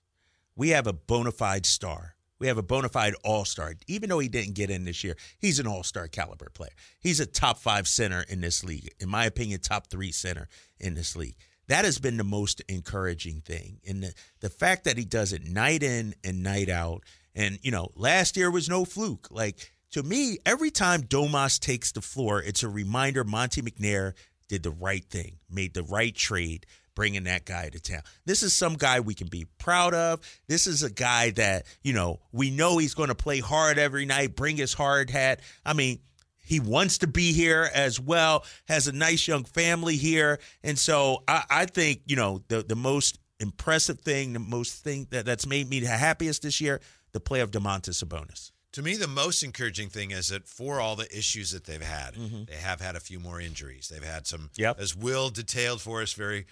We 0.55 0.69
have 0.69 0.87
a 0.87 0.93
bona 0.93 1.31
fide 1.31 1.65
star. 1.65 2.15
We 2.39 2.47
have 2.47 2.57
a 2.57 2.63
bona 2.63 2.89
fide 2.89 3.13
all 3.23 3.45
star. 3.45 3.73
Even 3.87 4.09
though 4.09 4.19
he 4.19 4.29
didn't 4.29 4.55
get 4.55 4.69
in 4.69 4.85
this 4.85 5.03
year, 5.03 5.15
he's 5.37 5.59
an 5.59 5.67
all 5.67 5.83
star 5.83 6.07
caliber 6.07 6.49
player. 6.53 6.73
He's 6.99 7.19
a 7.19 7.25
top 7.25 7.57
five 7.57 7.87
center 7.87 8.25
in 8.29 8.41
this 8.41 8.63
league. 8.63 8.89
In 8.99 9.09
my 9.09 9.25
opinion, 9.25 9.59
top 9.59 9.87
three 9.87 10.11
center 10.11 10.47
in 10.79 10.95
this 10.95 11.15
league. 11.15 11.35
That 11.67 11.85
has 11.85 11.97
been 11.97 12.17
the 12.17 12.23
most 12.23 12.61
encouraging 12.69 13.41
thing. 13.41 13.79
And 13.87 14.03
the, 14.03 14.13
the 14.39 14.49
fact 14.49 14.83
that 14.83 14.97
he 14.97 15.05
does 15.05 15.33
it 15.33 15.43
night 15.43 15.81
in 15.81 16.13
and 16.23 16.43
night 16.43 16.69
out 16.69 17.03
And, 17.35 17.59
you 17.61 17.71
know, 17.71 17.89
last 17.95 18.37
year 18.37 18.49
was 18.49 18.69
no 18.69 18.85
fluke. 18.85 19.27
Like, 19.29 19.71
to 19.91 20.01
me, 20.03 20.39
every 20.45 20.71
time 20.71 21.03
Domas 21.03 21.59
takes 21.59 21.91
the 21.91 22.01
floor, 22.01 22.41
it's 22.41 22.63
a 22.63 22.69
reminder 22.69 23.23
Monte 23.23 23.61
McNair 23.61 24.13
did 24.47 24.63
the 24.63 24.71
right 24.71 25.03
thing, 25.03 25.39
made 25.49 25.73
the 25.73 25.83
right 25.83 26.15
trade, 26.15 26.65
bringing 26.95 27.25
that 27.25 27.45
guy 27.45 27.69
to 27.69 27.79
town. 27.79 28.01
This 28.25 28.41
is 28.41 28.53
some 28.53 28.75
guy 28.75 28.99
we 29.01 29.13
can 29.13 29.27
be 29.27 29.45
proud 29.57 29.93
of. 29.93 30.21
This 30.47 30.65
is 30.65 30.81
a 30.83 30.89
guy 30.89 31.31
that, 31.31 31.65
you 31.83 31.93
know, 31.93 32.19
we 32.31 32.49
know 32.51 32.77
he's 32.77 32.93
going 32.95 33.09
to 33.09 33.15
play 33.15 33.39
hard 33.39 33.77
every 33.77 34.05
night, 34.05 34.35
bring 34.35 34.57
his 34.57 34.73
hard 34.73 35.09
hat. 35.09 35.41
I 35.65 35.73
mean, 35.73 35.99
he 36.37 36.59
wants 36.59 36.99
to 36.99 37.07
be 37.07 37.33
here 37.33 37.69
as 37.73 37.99
well, 37.99 38.45
has 38.67 38.87
a 38.87 38.91
nice 38.91 39.27
young 39.27 39.43
family 39.43 39.97
here. 39.97 40.39
And 40.63 40.77
so 40.79 41.23
I, 41.27 41.43
I 41.49 41.65
think, 41.65 42.01
you 42.05 42.15
know, 42.15 42.43
the, 42.47 42.63
the 42.63 42.75
most 42.75 43.19
impressive 43.39 43.99
thing, 43.99 44.33
the 44.33 44.39
most 44.39 44.83
thing 44.83 45.07
that, 45.09 45.25
that's 45.25 45.45
made 45.45 45.69
me 45.69 45.79
the 45.81 45.87
happiest 45.87 46.43
this 46.43 46.61
year, 46.61 46.79
the 47.11 47.19
play 47.19 47.41
of 47.41 47.51
Domantas 47.51 48.03
Sabonis. 48.03 48.51
To 48.73 48.81
me, 48.81 48.95
the 48.97 49.07
most 49.07 49.41
encouraging 49.41 49.87
thing 49.89 50.11
is 50.11 50.27
that 50.27 50.47
for 50.49 50.81
all 50.81 50.95
the 50.97 51.07
issues 51.17 51.51
that 51.51 51.63
they've 51.63 51.81
had, 51.81 52.13
Mm-hmm. 52.15 52.43
they 52.49 52.57
have 52.57 52.81
had 52.81 52.95
a 52.95 52.99
few 52.99 53.19
more 53.21 53.39
injuries. 53.39 53.87
They've 53.87 54.03
had 54.03 54.27
some, 54.27 54.49
Yep. 54.55 54.79
as 54.79 54.95
Will 54.95 55.29
detailed 55.29 55.81
for 55.81 56.01
us 56.01 56.11
very 56.13 56.45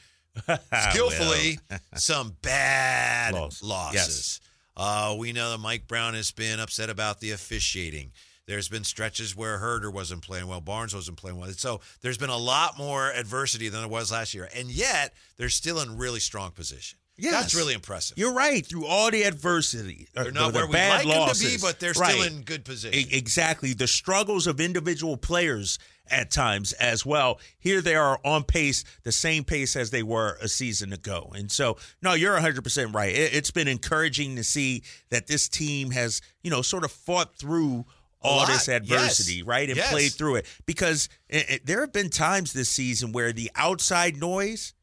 skillfully, 0.91 1.59
some 1.95 2.35
bad 2.41 3.33
Loss. 3.33 3.63
losses. 3.63 4.41
Uh, 4.75 5.15
we 5.17 5.31
know 5.33 5.51
that 5.51 5.59
Mike 5.59 5.87
Brown 5.87 6.13
has 6.15 6.31
been 6.31 6.59
upset 6.59 6.89
about 6.89 7.19
the 7.19 7.31
officiating. 7.31 8.11
There's 8.45 8.67
been 8.67 8.83
stretches 8.83 9.35
where 9.35 9.59
Huerter 9.59 9.93
wasn't 9.93 10.21
playing 10.21 10.47
well, 10.47 10.59
Barnes 10.61 10.93
wasn't 10.93 11.17
playing 11.17 11.37
well. 11.37 11.49
So 11.51 11.79
there's 12.01 12.17
been 12.17 12.29
a 12.31 12.37
lot 12.37 12.77
more 12.77 13.11
adversity 13.11 13.69
than 13.69 13.81
there 13.81 13.89
was 13.89 14.11
last 14.11 14.33
year, 14.33 14.49
and 14.55 14.69
yet 14.69 15.13
they're 15.37 15.49
still 15.49 15.79
in 15.79 15.97
really 15.97 16.19
strong 16.19 16.51
position. 16.51 16.99
Yes. 17.15 17.33
That's 17.33 17.55
really 17.55 17.75
impressive. 17.75 18.17
You're 18.17 18.33
right. 18.33 18.65
Through 18.65 18.87
all 18.87 19.11
the 19.11 19.21
adversity, 19.21 20.07
uh, 20.17 20.23
they're 20.23 20.31
not 20.31 20.51
the 20.51 20.57
where 20.57 20.65
we 20.67 20.73
bad 20.73 21.05
like 21.05 21.15
losses, 21.15 21.39
them 21.43 21.51
to 21.51 21.57
be, 21.57 21.61
but 21.61 21.79
they're 21.79 21.93
Right. 21.93 22.11
still 22.11 22.23
in 22.23 22.41
good 22.41 22.65
position. 22.65 23.07
Exactly. 23.11 23.73
The 23.73 23.85
struggles 23.87 24.47
of 24.47 24.59
individual 24.59 25.15
players 25.15 25.77
at 26.09 26.29
times 26.31 26.73
as 26.73 27.05
well. 27.05 27.39
Here 27.59 27.81
they 27.81 27.95
are 27.95 28.19
on 28.25 28.43
pace, 28.43 28.83
the 29.03 29.11
same 29.11 29.43
pace 29.43 29.75
as 29.75 29.89
they 29.91 30.03
were 30.03 30.37
a 30.41 30.47
season 30.47 30.91
ago. 30.93 31.31
And 31.35 31.51
so, 31.51 31.77
no, 32.01 32.13
you're 32.13 32.37
100% 32.37 32.93
right. 32.93 33.13
It, 33.13 33.33
it's 33.33 33.51
been 33.51 33.67
encouraging 33.67 34.35
to 34.35 34.43
see 34.43 34.83
that 35.09 35.27
this 35.27 35.47
team 35.47 35.91
has, 35.91 36.21
you 36.43 36.51
know, 36.51 36.61
sort 36.61 36.83
of 36.83 36.91
fought 36.91 37.35
through 37.37 37.85
all 38.21 38.45
this 38.45 38.67
adversity, 38.69 39.35
Yes. 39.39 39.45
right? 39.45 39.67
And 39.69 39.77
Yes. 39.77 39.91
played 39.91 40.11
through 40.13 40.35
it. 40.35 40.45
Because 40.65 41.09
it, 41.29 41.49
it- 41.49 41.65
there 41.65 41.81
have 41.81 41.93
been 41.93 42.09
times 42.09 42.53
this 42.53 42.69
season 42.69 43.11
where 43.11 43.31
the 43.33 43.51
outside 43.55 44.17
noise 44.17 44.73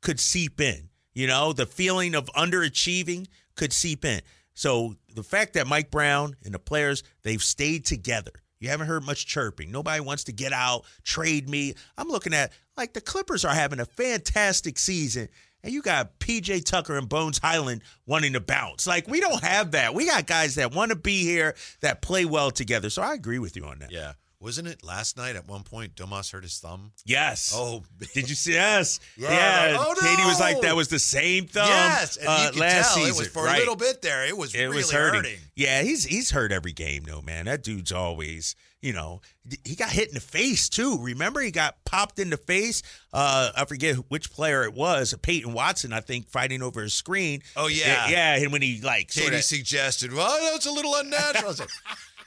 could 0.00 0.18
seep 0.20 0.60
in. 0.60 0.88
You 1.14 1.26
know, 1.26 1.52
the 1.52 1.66
feeling 1.66 2.14
of 2.14 2.26
underachieving 2.36 3.26
could 3.56 3.72
seep 3.72 4.04
in. 4.04 4.20
So 4.54 4.94
the 5.14 5.22
fact 5.24 5.54
that 5.54 5.66
Mike 5.66 5.90
Brown 5.90 6.36
and 6.44 6.54
the 6.54 6.58
players, 6.60 7.02
they've 7.22 7.42
stayed 7.42 7.84
together. 7.84 8.32
You 8.60 8.68
haven't 8.68 8.86
heard 8.86 9.04
much 9.04 9.26
chirping. 9.26 9.70
Nobody 9.70 10.00
wants 10.00 10.24
to 10.24 10.32
get 10.32 10.52
out, 10.52 10.84
trade 11.04 11.48
me. 11.48 11.74
I'm 11.96 12.08
looking 12.08 12.34
at 12.34 12.52
like 12.76 12.92
the 12.92 13.00
Clippers 13.00 13.44
are 13.44 13.54
having 13.54 13.80
a 13.80 13.84
fantastic 13.84 14.78
season. 14.78 15.28
And 15.62 15.72
you 15.72 15.82
got 15.82 16.20
PJ 16.20 16.64
Tucker 16.64 16.96
and 16.96 17.08
Bones 17.08 17.38
Hyland 17.38 17.82
wanting 18.06 18.34
to 18.34 18.40
bounce. 18.40 18.86
Like, 18.86 19.08
we 19.08 19.18
don't 19.20 19.42
have 19.42 19.72
that. 19.72 19.92
We 19.92 20.06
got 20.06 20.26
guys 20.26 20.54
that 20.54 20.72
want 20.72 20.90
to 20.90 20.96
be 20.96 21.24
here, 21.24 21.56
that 21.80 22.00
play 22.00 22.24
well 22.24 22.52
together. 22.52 22.90
So 22.90 23.02
I 23.02 23.14
agree 23.14 23.40
with 23.40 23.56
you 23.56 23.64
on 23.64 23.80
that. 23.80 23.90
yeah. 23.90 24.12
Wasn't 24.40 24.68
it 24.68 24.84
last 24.84 25.16
night 25.16 25.34
at 25.34 25.48
one 25.48 25.64
point 25.64 25.96
Domas 25.96 26.30
hurt 26.30 26.44
his 26.44 26.58
thumb? 26.60 26.92
Yes. 27.04 27.52
Oh, 27.54 27.82
Did 28.14 28.28
you 28.30 28.36
see? 28.36 28.52
Yes. 28.52 29.00
Yeah, 29.16 29.30
Yeah. 29.72 29.76
oh, 29.80 29.94
Kayte 29.98 30.24
was 30.26 30.38
like, 30.38 30.60
that 30.60 30.76
was 30.76 30.86
the 30.88 31.00
same 31.00 31.46
thumb. 31.46 31.66
yes, 31.66 32.16
and 32.16 32.28
uh, 32.28 32.42
you 32.46 32.50
can 32.52 32.60
last 32.60 32.94
tell 32.94 33.04
season. 33.04 33.10
it 33.14 33.18
was 33.18 33.28
for 33.28 33.42
right. 33.44 33.56
a 33.56 33.58
little 33.58 33.74
bit 33.76 34.00
there. 34.00 34.24
It 34.26 34.36
was 34.36 34.54
It 34.54 34.62
really 34.64 34.76
was 34.76 34.92
hurting. 34.92 35.22
hurting. 35.22 35.38
Yeah, 35.56 35.82
he's 35.82 36.04
he's 36.04 36.30
hurt 36.30 36.52
every 36.52 36.72
game, 36.72 37.02
though, 37.04 37.20
man. 37.20 37.46
That 37.46 37.64
dude's 37.64 37.90
always, 37.90 38.54
you 38.80 38.92
know, 38.92 39.22
he 39.64 39.74
got 39.74 39.90
hit 39.90 40.06
in 40.08 40.14
the 40.14 40.20
face 40.20 40.68
too. 40.68 40.98
Remember, 41.00 41.40
he 41.40 41.50
got 41.50 41.84
popped 41.84 42.20
in 42.20 42.30
the 42.30 42.36
face. 42.36 42.82
Uh, 43.12 43.50
I 43.56 43.64
forget 43.64 43.96
which 44.08 44.30
player 44.30 44.62
it 44.62 44.72
was. 44.72 45.14
Peyton 45.20 45.52
Watson, 45.52 45.92
I 45.92 46.00
think, 46.00 46.28
fighting 46.28 46.62
over 46.62 46.80
his 46.82 46.94
screen. 46.94 47.42
Oh, 47.56 47.66
yeah. 47.66 48.06
yeah. 48.08 48.36
And 48.36 48.52
when 48.52 48.62
he 48.62 48.80
like, 48.82 49.08
Kayte 49.08 49.22
sorta, 49.22 49.42
suggested, 49.42 50.12
well, 50.12 50.52
that's 50.52 50.66
a 50.66 50.70
little 50.70 50.94
unnatural. 50.94 51.44
I 51.44 51.48
was 51.48 51.58
like, 51.60 51.70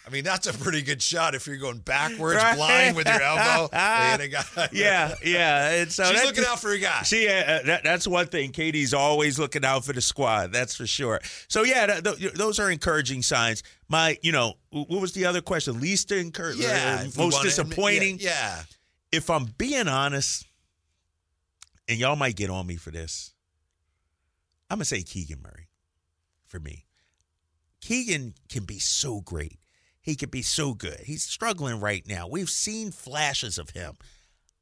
I 0.05 0.09
mean, 0.09 0.23
that's 0.23 0.47
a 0.47 0.53
pretty 0.53 0.81
good 0.81 1.01
shot 1.01 1.35
if 1.35 1.45
you're 1.45 1.57
going 1.57 1.77
backwards, 1.77 2.37
Right. 2.37 2.55
blind 2.55 2.95
with 2.95 3.07
your 3.07 3.21
elbow. 3.21 3.69
and 3.75 4.21
a 4.21 4.27
guy- 4.27 4.69
yeah, 4.71 5.13
yeah. 5.23 5.69
And 5.81 5.91
so 5.91 6.05
She's 6.05 6.23
looking 6.23 6.43
out 6.45 6.59
for 6.59 6.71
a 6.71 6.79
guy. 6.79 7.03
See, 7.03 7.27
uh, 7.27 7.59
that, 7.65 7.81
that's 7.83 8.07
one 8.07 8.25
thing. 8.27 8.51
Kayte's 8.51 8.93
always 8.95 9.37
looking 9.37 9.63
out 9.63 9.85
for 9.85 9.93
the 9.93 10.01
squad. 10.01 10.51
That's 10.51 10.75
for 10.75 10.87
sure. 10.87 11.21
So 11.47 11.63
yeah, 11.63 11.99
th- 12.01 12.17
th- 12.17 12.33
those 12.33 12.59
are 12.59 12.71
encouraging 12.71 13.21
signs. 13.21 13.61
My, 13.89 14.17
you 14.23 14.31
know, 14.31 14.55
what 14.71 14.89
was 15.01 15.13
the 15.13 15.25
other 15.25 15.41
question? 15.41 15.79
Least 15.79 16.11
encouraging, 16.11 16.63
yeah. 16.63 17.03
if 17.03 17.17
most 17.17 17.43
disappointing. 17.43 18.17
Yeah. 18.19 18.29
yeah. 18.31 18.63
If 19.11 19.29
I'm 19.29 19.45
being 19.57 19.87
honest, 19.87 20.45
and 21.87 21.99
y'all 21.99 22.15
might 22.15 22.35
get 22.35 22.49
on 22.49 22.65
me 22.65 22.77
for 22.77 22.89
this, 22.89 23.33
I'm 24.69 24.77
gonna 24.77 24.85
say 24.85 25.03
Keegan 25.03 25.41
Murray 25.43 25.67
for 26.47 26.59
me. 26.59 26.85
Keegan 27.81 28.33
can 28.49 28.63
be 28.63 28.79
so 28.79 29.19
great. 29.21 29.59
He 30.01 30.15
can 30.15 30.29
be 30.29 30.41
so 30.41 30.73
good. 30.73 31.01
He's 31.01 31.23
struggling 31.23 31.79
right 31.79 32.05
now. 32.07 32.27
We've 32.27 32.49
seen 32.49 32.91
flashes 32.91 33.57
of 33.57 33.71
him. 33.71 33.93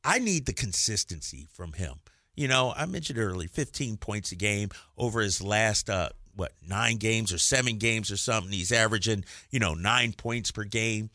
I 0.04 0.20
need 0.20 0.46
the 0.46 0.54
consistency 0.54 1.48
from 1.52 1.74
him. 1.74 1.96
You 2.36 2.48
know, 2.48 2.74
I 2.76 2.86
mentioned 2.86 3.20
earlier, 3.20 3.50
15 3.50 3.98
points 3.98 4.32
a 4.32 4.36
game 4.36 4.70
over 4.98 5.22
his 5.22 5.42
last 5.42 5.90
uh 5.90 6.10
what, 6.36 6.54
9 6.66 6.98
games 6.98 7.34
or 7.34 7.38
7 7.38 7.78
games 7.78 8.12
or 8.12 8.18
something. 8.18 8.52
He's 8.52 8.72
averaging, 8.72 9.26
you 9.50 9.60
know, 9.60 9.74
9 9.74 10.14
points 10.14 10.52
per 10.52 10.64
game. 10.64 11.10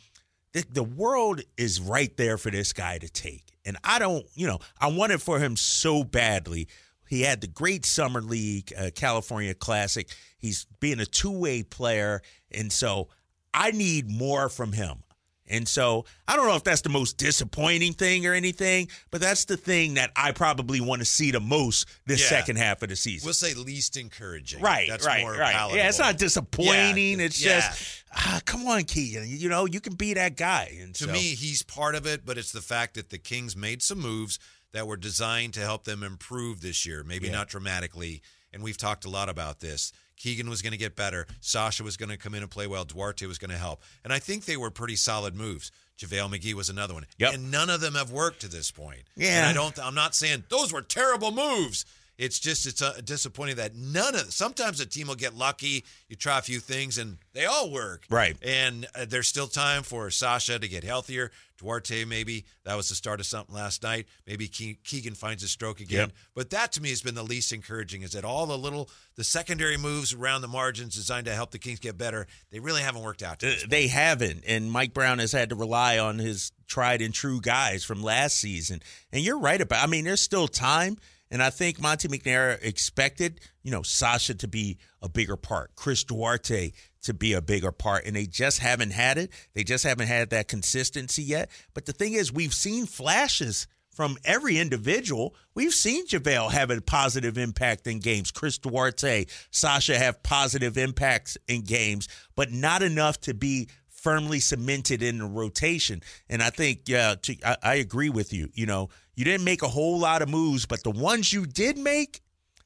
The, 0.53 0.65
the 0.71 0.83
world 0.85 1.41
is 1.57 1.81
right 1.81 2.15
there 2.19 2.37
for 2.37 2.51
this 2.51 2.75
guy 2.75 2.99
to 2.99 3.09
take. 3.09 3.45
And 3.65 3.79
I 3.83 3.99
don't, 3.99 4.27
you 4.35 4.47
know, 4.47 4.59
I 4.79 4.89
want 4.89 5.13
it 5.13 5.23
for 5.23 5.39
him 5.39 5.57
so 5.57 6.05
badly. 6.05 6.69
He 7.09 7.23
had 7.23 7.41
the 7.41 7.47
great 7.47 7.87
summer 7.87 8.21
league, 8.21 8.73
uh, 8.79 8.91
California 8.95 9.55
Classic. 9.55 10.09
He's 10.37 10.67
being 10.81 11.01
a 11.01 11.07
two-way 11.07 11.63
player, 11.63 12.21
and 12.51 12.73
so 12.73 13.09
I 13.55 13.71
need 13.71 14.11
more 14.11 14.49
from 14.49 14.73
him. 14.73 14.99
And 15.47 15.69
so 15.69 16.07
I 16.27 16.37
don't 16.37 16.49
know 16.49 16.57
if 16.57 16.65
that's 16.65 16.81
the 16.81 16.89
most 16.89 17.19
disappointing 17.19 17.93
thing 17.93 18.25
or 18.27 18.33
anything, 18.33 18.89
but 19.11 19.21
that's 19.21 19.45
the 19.45 19.59
thing 19.59 19.95
that 19.95 20.11
I 20.17 20.33
probably 20.33 20.81
want 20.81 21.01
to 21.01 21.05
see 21.05 21.31
the 21.33 21.41
most 21.41 21.87
this 22.07 22.23
Yeah. 22.23 22.29
second 22.31 22.57
half 22.57 22.83
of 22.83 22.89
the 22.89 22.97
season. 22.97 23.27
We'll 23.27 23.35
say 23.35 23.53
least 23.53 23.99
encouraging. 23.99 24.63
Right, 24.63 24.89
That's 24.89 25.05
right, 25.07 25.21
more 25.21 25.33
right. 25.37 25.53
palatable. 25.55 25.77
Yeah, 25.77 25.89
it's 25.89 25.99
not 25.99 26.17
disappointing. 26.17 27.21
Yeah, 27.21 27.27
it's 27.27 27.45
yeah. 27.45 27.61
just, 27.61 28.05
ah, 28.15 28.41
come 28.47 28.67
on, 28.67 28.85
Keegan. 28.85 29.25
You 29.29 29.51
know, 29.51 29.67
you 29.67 29.81
can 29.81 29.95
be 29.97 30.15
that 30.15 30.37
guy. 30.39 30.79
And 30.81 30.95
To 30.95 31.05
so, 31.05 31.13
me, 31.13 31.35
he's 31.35 31.63
part 31.63 31.95
of 31.95 32.07
it, 32.07 32.25
but 32.25 32.39
it's 32.39 32.53
the 32.53 32.63
fact 32.63 32.95
that 32.95 33.11
the 33.11 33.19
Kings 33.19 33.55
made 33.55 33.83
some 33.83 34.01
moves 34.01 34.39
that 34.73 34.87
were 34.87 34.97
designed 34.97 35.53
to 35.55 35.61
help 35.61 35.85
them 35.85 36.03
improve 36.03 36.63
this 36.63 36.87
year. 36.87 37.05
Maybe 37.05 37.29
not 37.29 37.49
dramatically. 37.49 38.23
And 38.51 38.63
we've 38.63 38.79
talked 38.79 39.05
a 39.05 39.11
lot 39.11 39.29
about 39.29 39.61
this. 39.61 39.93
Keegan 40.17 40.49
was 40.49 40.63
going 40.63 40.73
to 40.73 40.79
get 40.79 40.97
better. 40.97 41.27
Sasha 41.41 41.83
was 41.83 41.97
going 41.97 42.09
to 42.09 42.17
come 42.17 42.35
in 42.35 42.43
and 42.43 42.51
play 42.51 42.67
well. 42.67 42.85
Duarte 42.85 43.27
was 43.27 43.39
going 43.39 43.51
to 43.51 43.57
help. 43.57 43.83
And 44.05 44.13
I 44.13 44.19
think 44.19 44.45
they 44.45 44.57
were 44.57 44.71
pretty 44.71 44.97
solid 44.97 45.35
moves. 45.35 45.71
JaVale 45.99 46.35
McGee 46.35 46.55
was 46.55 46.69
another 46.69 46.95
one. 46.95 47.07
Yep. 47.19 47.35
And 47.35 47.51
none 47.51 47.71
of 47.71 47.81
them 47.81 47.95
have 47.95 48.11
worked 48.11 48.41
to 48.41 48.49
this 48.49 48.71
point. 48.71 49.03
Yeah. 49.17 49.39
And 49.39 49.47
I 49.47 49.53
don't 49.53 49.79
I'm 49.79 49.95
not 49.95 50.15
saying 50.15 50.45
those 50.49 50.73
were 50.73 50.83
terrible 50.83 51.31
moves. 51.31 51.85
It's 52.17 52.39
just 52.39 52.67
it's 52.67 52.81
uh, 52.81 53.01
disappointing 53.05 53.57
that 53.57 53.75
none 53.75 54.15
of 54.15 54.33
sometimes 54.33 54.81
a 54.81 54.87
team 54.87 55.09
will 55.09 55.15
get 55.15 55.35
lucky. 55.35 55.85
You 56.09 56.17
try 56.17 56.39
a 56.39 56.43
few 56.43 56.61
things 56.61 56.99
and 56.99 57.19
they 57.33 57.45
all 57.45 57.71
work. 57.71 58.07
Right. 58.09 58.37
And 58.43 58.87
uh, 58.95 59.07
there's 59.09 59.29
still 59.29 59.49
time 59.49 59.83
for 59.83 60.11
Sasha 60.11 60.59
to 60.59 60.69
get 60.69 60.85
healthier. 60.85 61.31
Duarte, 61.57 62.05
maybe 62.05 62.45
that 62.65 62.77
was 62.77 62.89
the 62.89 62.95
start 62.95 63.21
of 63.21 63.27
something 63.27 63.55
last 63.55 63.83
night. 63.83 64.07
Maybe 64.27 64.49
Ke- 64.49 64.83
Keegan 64.85 65.15
finds 65.15 65.43
a 65.43 65.49
stroke 65.49 65.81
again. 65.81 66.09
Yep. 66.09 66.13
But 66.35 66.51
that 66.51 66.73
to 66.73 66.83
me 66.83 66.91
has 66.91 67.01
been 67.01 67.15
the 67.15 67.23
least 67.23 67.53
encouraging. 67.53 68.03
Is 68.03 68.13
that 68.13 68.25
all 68.25 68.47
the 68.47 68.59
little 68.59 68.91
the 69.17 69.25
secondary 69.25 69.77
moves 69.77 70.13
around 70.13 70.43
the 70.43 70.49
margins 70.49 70.95
designed 70.95 71.27
to 71.27 71.35
help 71.35 71.53
the 71.53 71.59
Kings 71.59 71.79
get 71.79 71.97
better? 71.97 72.27
They 72.51 72.61
really 72.61 72.83
haven't 72.83 73.03
worked 73.03 73.23
out. 73.23 73.43
Uh, 73.43 73.53
they 73.69 73.87
haven't. 73.89 74.45
And 74.47 74.71
Mike 74.71 74.95
Brown 74.95 75.19
has 75.19 75.33
had 75.33 75.51
to 75.51 75.55
rely 75.55 75.99
on 75.99 76.19
his 76.19 76.53
tried 76.67 77.03
and 77.03 77.15
true 77.15 77.41
guys 77.41 77.85
from 77.85 78.03
last 78.03 78.37
season. 78.37 78.83
And 79.13 79.23
you're 79.23 79.39
right 79.39 79.61
about 79.61 79.83
I 79.83 79.87
mean, 79.87 80.05
there's 80.05 80.21
still 80.21 80.49
time. 80.49 80.99
And 81.35 81.43
I 81.43 81.51
think 81.51 81.81
Monte 81.81 82.07
McNair 82.07 82.63
expected, 82.63 83.41
you 83.65 83.73
know, 83.73 83.83
Sasha 83.83 84.35
to 84.35 84.47
be 84.47 84.79
a 85.03 85.09
bigger 85.09 85.37
part, 85.37 85.75
Chris 85.75 86.05
Duarte 86.05 86.71
to 87.03 87.13
be 87.13 87.33
a 87.33 87.43
bigger 87.43 87.73
part, 87.73 88.07
and 88.07 88.15
they 88.15 88.25
just 88.25 88.61
haven't 88.61 88.93
had 88.93 89.19
it. 89.19 89.33
They 89.53 89.65
just 89.65 89.83
haven't 89.83 90.07
had 90.07 90.31
that 90.31 90.47
consistency 90.47 91.25
yet. 91.25 91.51
But 91.75 91.87
the 91.87 91.93
thing 91.93 92.13
is, 92.13 92.33
we've 92.33 92.55
seen 92.55 92.87
flashes 92.87 93.67
from 93.91 94.17
every 94.25 94.61
individual. 94.61 95.35
We've 95.57 95.75
seen 95.75 96.07
JaVale 96.07 96.53
have 96.53 96.71
a 96.71 96.81
positive 96.81 97.37
impact 97.37 97.89
in 97.89 97.99
games. 97.99 98.31
Chris 98.31 98.57
Duarte, 98.59 99.27
Sasha 99.51 99.99
have 99.99 100.23
positive 100.23 100.79
impacts 100.79 101.37
in 101.49 101.63
games, 101.63 102.07
but 102.37 102.53
not 102.53 102.81
enough 102.81 103.21
to 103.23 103.35
be 103.35 103.69
firmly 103.89 104.39
cemented 104.39 105.03
in 105.03 105.19
the 105.19 105.25
rotation. 105.25 106.01
And 106.29 106.43
I 106.43 106.51
think, 106.51 106.83
yeah, 106.87 107.15
I, 107.45 107.57
I 107.61 107.75
agree 107.77 108.11
with 108.11 108.33
you. 108.33 108.51
You 108.53 108.67
know, 108.67 108.91
you 109.17 109.25
didn't 109.25 109.45
make 109.45 109.63
a 109.63 109.69
whole 109.69 109.99
lot 109.99 110.23
of 110.23 110.29
moves, 110.29 110.67
but 110.67 110.83
the 110.83 110.91
ones 110.91 111.33
you 111.33 111.47
did 111.47 111.79
make 111.79 112.21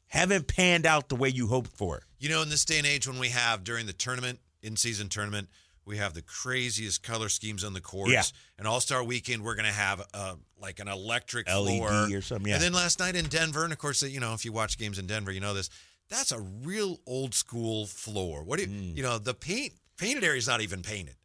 haven't 0.09 0.49
panned 0.49 0.87
out 0.87 1.09
the 1.09 1.17
way 1.17 1.29
you 1.29 1.47
hoped 1.49 1.71
for. 1.73 2.03
You 2.19 2.29
know, 2.31 2.43
in 2.43 2.49
this 2.49 2.65
day 2.65 2.79
and 2.79 2.87
age 2.87 3.07
when 3.07 3.19
we 3.19 3.29
have 3.29 3.63
during 3.65 3.87
the 3.87 3.93
tournament, 3.93 4.39
in-season 4.63 5.09
tournament. 5.09 5.49
We 5.85 5.97
have 5.97 6.13
the 6.13 6.21
craziest 6.21 7.03
color 7.03 7.31
schemes 7.31 7.65
on 7.65 7.73
the 7.73 7.81
courts. 7.81 8.13
Yeah. 8.13 8.23
And 8.59 8.69
All 8.69 8.79
Star 8.81 9.03
Weekend, 9.03 9.43
we're 9.43 9.55
going 9.55 9.65
to 9.65 9.73
have 9.73 10.03
uh, 10.13 10.35
like 10.61 10.81
an 10.81 10.89
electric 10.89 11.49
LED 11.49 11.79
floor 11.79 11.91
or 12.13 12.21
something, 12.21 12.47
yeah. 12.49 12.57
And 12.57 12.63
then 12.63 12.73
last 12.75 12.99
night 12.99 13.17
in 13.17 13.25
Denver, 13.27 13.65
and 13.65 13.73
of 13.73 13.79
course, 13.79 14.03
you 14.03 14.21
know, 14.21 14.35
if 14.35 14.45
you 14.45 14.53
watch 14.53 14.77
games 14.77 14.99
in 14.99 15.07
Denver, 15.07 15.33
you 15.33 15.41
know 15.41 15.55
this. 15.55 15.71
That's 16.11 16.31
a 16.33 16.41
real 16.41 16.99
old 17.07 17.35
school 17.35 17.87
floor. 17.87 18.43
What 18.43 18.59
do 18.59 18.65
you, 18.67 18.69
Mm. 18.69 18.97
you 18.99 19.03
know? 19.03 19.17
The 19.19 19.33
paint 19.33 19.73
painted 19.97 20.25
area 20.25 20.37
is 20.39 20.47
not 20.47 20.61
even 20.61 20.83
painted. 20.83 21.17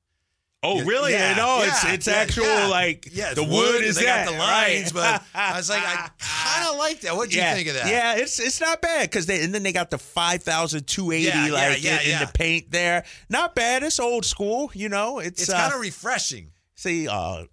Oh, 0.65 0.81
really? 0.85 1.11
yeah, 1.11 1.35
no, 1.35 1.57
yeah, 1.57 1.67
it's 1.67 1.85
it's 1.85 2.07
yeah, 2.07 2.13
actual 2.13 2.45
yeah. 2.45 2.67
like 2.67 3.09
yeah, 3.11 3.33
the 3.33 3.43
wood, 3.43 3.75
and 3.75 3.83
is 3.83 3.97
they 3.97 4.05
that 4.05 4.25
got 4.25 4.31
the 4.31 4.39
lines, 4.39 4.93
right? 4.93 5.19
but 5.21 5.23
I 5.37 5.57
was 5.57 5.69
like, 5.69 5.83
I 5.83 6.09
kind 6.19 6.69
of 6.69 6.77
like 6.77 7.01
that. 7.01 7.15
What 7.17 7.29
do 7.29 7.35
you 7.35 7.43
think 7.43 7.67
of 7.67 7.73
that? 7.75 7.87
Yeah, 7.87 8.15
it's 8.15 8.39
it's 8.39 8.61
not 8.61 8.81
bad 8.81 9.09
because 9.09 9.25
they 9.25 9.43
and 9.43 9.53
then 9.53 9.63
they 9.63 9.73
got 9.73 9.91
the 9.91 9.97
five 9.97 10.41
thousand 10.41 10.87
two 10.87 11.11
eighty 11.11 11.51
like 11.51 11.83
in, 11.83 12.11
in 12.11 12.19
the 12.19 12.31
paint 12.33 12.71
there. 12.71 13.03
Not 13.29 13.55
bad. 13.55 13.83
It's 13.83 13.99
old 13.99 14.25
school. 14.25 14.71
You 14.73 14.87
know, 14.87 15.19
it's, 15.19 15.41
it's 15.41 15.49
uh, 15.49 15.57
kind 15.57 15.73
of 15.73 15.81
refreshing. 15.81 16.51
see. 16.75 17.09
Uh, 17.09 17.43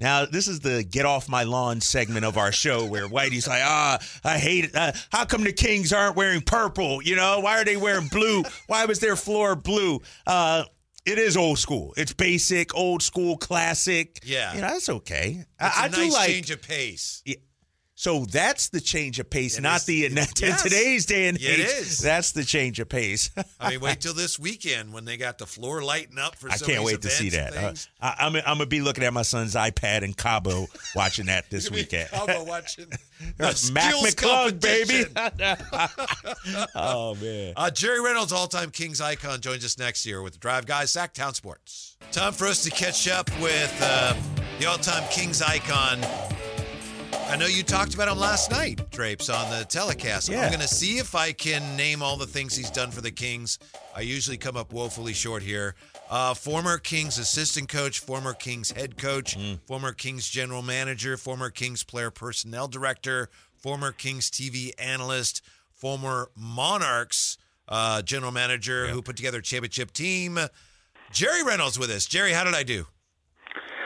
now 0.00 0.24
this 0.24 0.48
is 0.48 0.60
the 0.60 0.82
get 0.82 1.06
off 1.06 1.28
my 1.28 1.44
lawn 1.44 1.80
segment 1.80 2.24
of 2.24 2.36
our 2.36 2.50
show 2.50 2.86
where 2.86 3.06
Whitey's 3.06 3.46
like, 3.46 3.62
ah, 3.62 3.98
I 4.24 4.38
hate 4.38 4.64
it. 4.64 4.74
Uh, 4.74 4.92
how 5.12 5.24
come 5.24 5.44
the 5.44 5.52
Kings 5.52 5.92
aren't 5.92 6.16
wearing 6.16 6.40
purple? 6.40 7.00
You 7.00 7.14
know, 7.14 7.40
why 7.40 7.60
are 7.60 7.64
they 7.64 7.76
wearing 7.76 8.08
blue? 8.08 8.42
why 8.66 8.86
was 8.86 8.98
their 8.98 9.14
floor 9.14 9.54
blue? 9.54 10.00
Uh, 10.26 10.64
it 11.04 11.18
is 11.18 11.36
old 11.36 11.58
school. 11.58 11.94
It's 11.96 12.12
basic, 12.12 12.74
old 12.74 13.02
school, 13.02 13.36
classic. 13.36 14.20
Yeah. 14.24 14.54
you 14.54 14.60
know 14.60 14.68
that's 14.68 14.88
okay. 14.88 15.44
It's 15.60 15.78
I, 15.78 15.82
a 15.82 15.84
I 15.84 15.88
do 15.88 16.12
like 16.12 16.28
change 16.30 16.50
of 16.50 16.62
pace. 16.62 17.22
So 18.00 18.24
that's 18.24 18.70
the 18.70 18.80
change 18.80 19.18
of 19.20 19.28
pace, 19.28 19.58
It 19.58 19.60
not 19.60 19.80
is- 19.80 19.84
the 19.84 20.04
it- 20.06 20.40
yes. 20.40 20.62
today's 20.62 21.04
day 21.04 21.28
and 21.28 21.36
age. 21.36 21.58
is. 21.58 21.98
That's 21.98 22.32
the 22.32 22.44
change 22.44 22.80
of 22.80 22.88
pace. 22.88 23.28
I 23.60 23.72
mean, 23.72 23.80
wait 23.80 24.00
till 24.00 24.14
this 24.14 24.38
weekend 24.38 24.94
when 24.94 25.04
they 25.04 25.18
got 25.18 25.36
the 25.36 25.44
floor 25.44 25.82
lighting 25.82 26.18
up 26.18 26.34
for. 26.34 26.50
Some. 26.50 26.66
I 26.66 26.72
can't 26.72 26.82
wait 26.84 27.02
to 27.02 27.10
see 27.10 27.28
that. 27.28 27.54
Uh. 27.54 27.74
I, 28.00 28.14
I'm 28.20 28.36
I'm 28.36 28.42
gonna 28.42 28.64
be 28.64 28.80
looking 28.80 29.04
at 29.04 29.12
my 29.12 29.20
son's 29.20 29.54
iPad 29.54 30.00
in 30.00 30.14
Cabo, 30.14 30.66
watching 30.96 31.26
that 31.26 31.50
this 31.50 31.70
weekend. 31.76 32.08
Go 32.26 32.42
watching 32.48 32.86
Mac 33.38 33.52
McClung, 33.96 34.58
baby. 34.58 35.04
oh 36.74 37.14
man. 37.16 37.52
Uh, 37.54 37.70
Jerry 37.70 38.00
Reynolds, 38.00 38.32
all-time 38.32 38.70
Kings 38.70 39.02
icon, 39.02 39.42
joins 39.42 39.62
us 39.62 39.76
next 39.78 40.06
year 40.06 40.22
with 40.22 40.32
the 40.32 40.38
Drive 40.38 40.64
Guys, 40.64 40.90
Sactown 40.90 41.34
Sports. 41.34 41.98
Time 42.12 42.32
for 42.32 42.46
us 42.46 42.64
to 42.64 42.70
catch 42.70 43.06
up 43.08 43.28
with 43.42 43.78
uh, 43.82 44.14
the 44.58 44.64
all-time 44.64 45.06
Kings 45.10 45.42
icon. 45.42 46.00
I 47.30 47.36
know 47.36 47.46
you 47.46 47.62
talked 47.62 47.94
about 47.94 48.08
him 48.08 48.18
last 48.18 48.50
night, 48.50 48.90
Drapes, 48.90 49.30
on 49.30 49.48
the 49.56 49.64
telecast. 49.64 50.28
Yeah. 50.28 50.42
I'm 50.42 50.48
going 50.48 50.60
to 50.60 50.66
see 50.66 50.98
if 50.98 51.14
I 51.14 51.30
can 51.30 51.76
name 51.76 52.02
all 52.02 52.16
the 52.16 52.26
things 52.26 52.56
he's 52.56 52.72
done 52.72 52.90
for 52.90 53.02
the 53.02 53.12
Kings. 53.12 53.60
I 53.94 54.00
usually 54.00 54.36
come 54.36 54.56
up 54.56 54.72
woefully 54.72 55.12
short 55.12 55.44
here. 55.44 55.76
Uh, 56.10 56.34
former 56.34 56.76
Kings 56.76 57.18
assistant 57.18 57.68
coach, 57.68 58.00
former 58.00 58.34
Kings 58.34 58.72
head 58.72 58.98
coach, 58.98 59.38
former 59.64 59.92
Kings 59.92 60.28
general 60.28 60.60
manager, 60.60 61.16
former 61.16 61.50
Kings 61.50 61.84
player 61.84 62.10
personnel 62.10 62.66
director, 62.66 63.30
former 63.56 63.92
Kings 63.92 64.28
TV 64.28 64.72
analyst, 64.76 65.40
former 65.70 66.30
Monarchs 66.34 67.38
uh, 67.68 68.02
general 68.02 68.32
manager 68.32 68.88
who 68.88 69.02
put 69.02 69.14
together 69.14 69.38
a 69.38 69.42
championship 69.42 69.92
team. 69.92 70.36
Jerry 71.12 71.44
Reynolds 71.44 71.78
with 71.78 71.90
us. 71.90 72.06
Jerry, 72.06 72.32
how 72.32 72.42
did 72.42 72.54
I 72.54 72.64
do? 72.64 72.86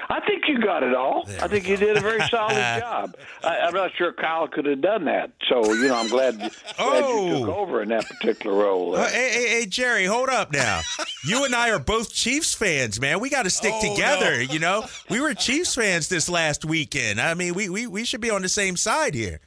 I 0.08 0.20
think 0.26 0.44
you 0.48 0.58
got 0.60 0.82
it 0.82 0.94
all. 0.94 1.24
There 1.26 1.42
I 1.42 1.48
think 1.48 1.66
you 1.68 1.76
did 1.76 1.96
a 1.96 2.00
very 2.00 2.20
solid 2.30 2.54
job. 2.54 3.16
I, 3.42 3.58
I'm 3.60 3.74
not 3.74 3.90
sure 3.96 4.12
Kyle 4.12 4.46
could 4.48 4.66
have 4.66 4.80
done 4.80 5.04
that. 5.06 5.32
So 5.48 5.72
you 5.72 5.88
know, 5.88 5.96
I'm 5.96 6.08
glad, 6.08 6.38
glad 6.38 6.50
Oh. 6.78 7.26
you 7.26 7.38
took 7.46 7.48
over 7.56 7.82
in 7.82 7.88
that 7.88 8.06
particular 8.06 8.56
role. 8.56 8.96
Uh, 8.96 9.08
hey, 9.08 9.30
hey, 9.32 9.48
hey, 9.60 9.66
Jerry, 9.66 10.04
hold 10.04 10.28
up 10.28 10.52
now. 10.52 10.80
you 11.26 11.44
and 11.44 11.54
I 11.54 11.70
are 11.70 11.78
both 11.78 12.12
Chiefs 12.12 12.54
fans, 12.54 13.00
man. 13.00 13.20
We 13.20 13.30
got 13.30 13.44
to 13.44 13.50
stick 13.50 13.72
Oh, 13.74 13.94
together. 13.94 14.36
no. 14.44 14.52
You 14.52 14.58
know, 14.58 14.84
we 15.10 15.20
were 15.20 15.34
Chiefs 15.34 15.74
fans 15.74 16.08
this 16.08 16.28
last 16.28 16.64
weekend. 16.64 17.20
I 17.20 17.34
mean, 17.34 17.54
we 17.54 17.68
we, 17.68 17.86
we 17.86 18.04
should 18.04 18.20
be 18.20 18.30
on 18.30 18.42
the 18.42 18.48
same 18.48 18.76
side 18.76 19.14
here. 19.14 19.40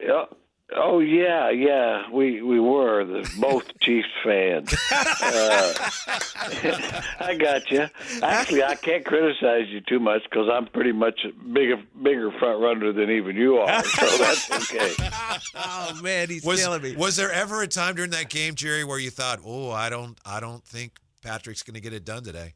Yeah. 0.00 0.24
Oh 0.74 0.98
yeah, 0.98 1.48
yeah. 1.50 2.10
We 2.10 2.42
we 2.42 2.58
were 2.58 3.04
the 3.04 3.30
both 3.40 3.66
Chiefs 3.80 4.08
fans. 4.24 4.74
Uh, 4.90 5.72
I 7.20 7.36
got 7.38 7.70
you. 7.70 7.86
Actually, 8.22 8.64
I 8.64 8.74
can't 8.74 9.04
criticize 9.04 9.68
you 9.68 9.80
too 9.80 10.00
much 10.00 10.22
because 10.24 10.48
I'm 10.52 10.66
pretty 10.66 10.90
much 10.92 11.20
a 11.24 11.32
bigger 11.52 11.76
bigger 12.02 12.32
front 12.32 12.60
runner 12.60 12.92
than 12.92 13.10
even 13.10 13.36
you 13.36 13.58
are. 13.58 13.84
So 13.84 14.06
that's 14.18 14.50
okay. 14.72 14.92
Oh 15.54 16.00
man, 16.02 16.28
he's 16.28 16.44
Was, 16.44 16.60
killing 16.60 16.82
me. 16.82 16.96
was 16.96 17.16
there 17.16 17.30
ever 17.32 17.62
a 17.62 17.68
time 17.68 17.94
during 17.94 18.10
that 18.10 18.28
game, 18.28 18.54
Jerry, 18.54 18.84
where 18.84 18.98
you 18.98 19.10
thought, 19.10 19.40
"Oh, 19.44 19.70
I 19.70 19.88
don't, 19.88 20.18
I 20.26 20.40
don't 20.40 20.64
think 20.64 20.98
Patrick's 21.22 21.62
going 21.62 21.74
to 21.74 21.80
get 21.80 21.92
it 21.92 22.04
done 22.04 22.24
today"? 22.24 22.54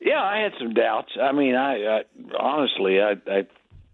Yeah, 0.00 0.22
I 0.22 0.38
had 0.38 0.52
some 0.58 0.74
doubts. 0.74 1.12
I 1.20 1.32
mean, 1.32 1.54
I, 1.54 1.84
I 1.86 2.02
honestly, 2.38 3.00
I, 3.00 3.12
I, 3.26 3.46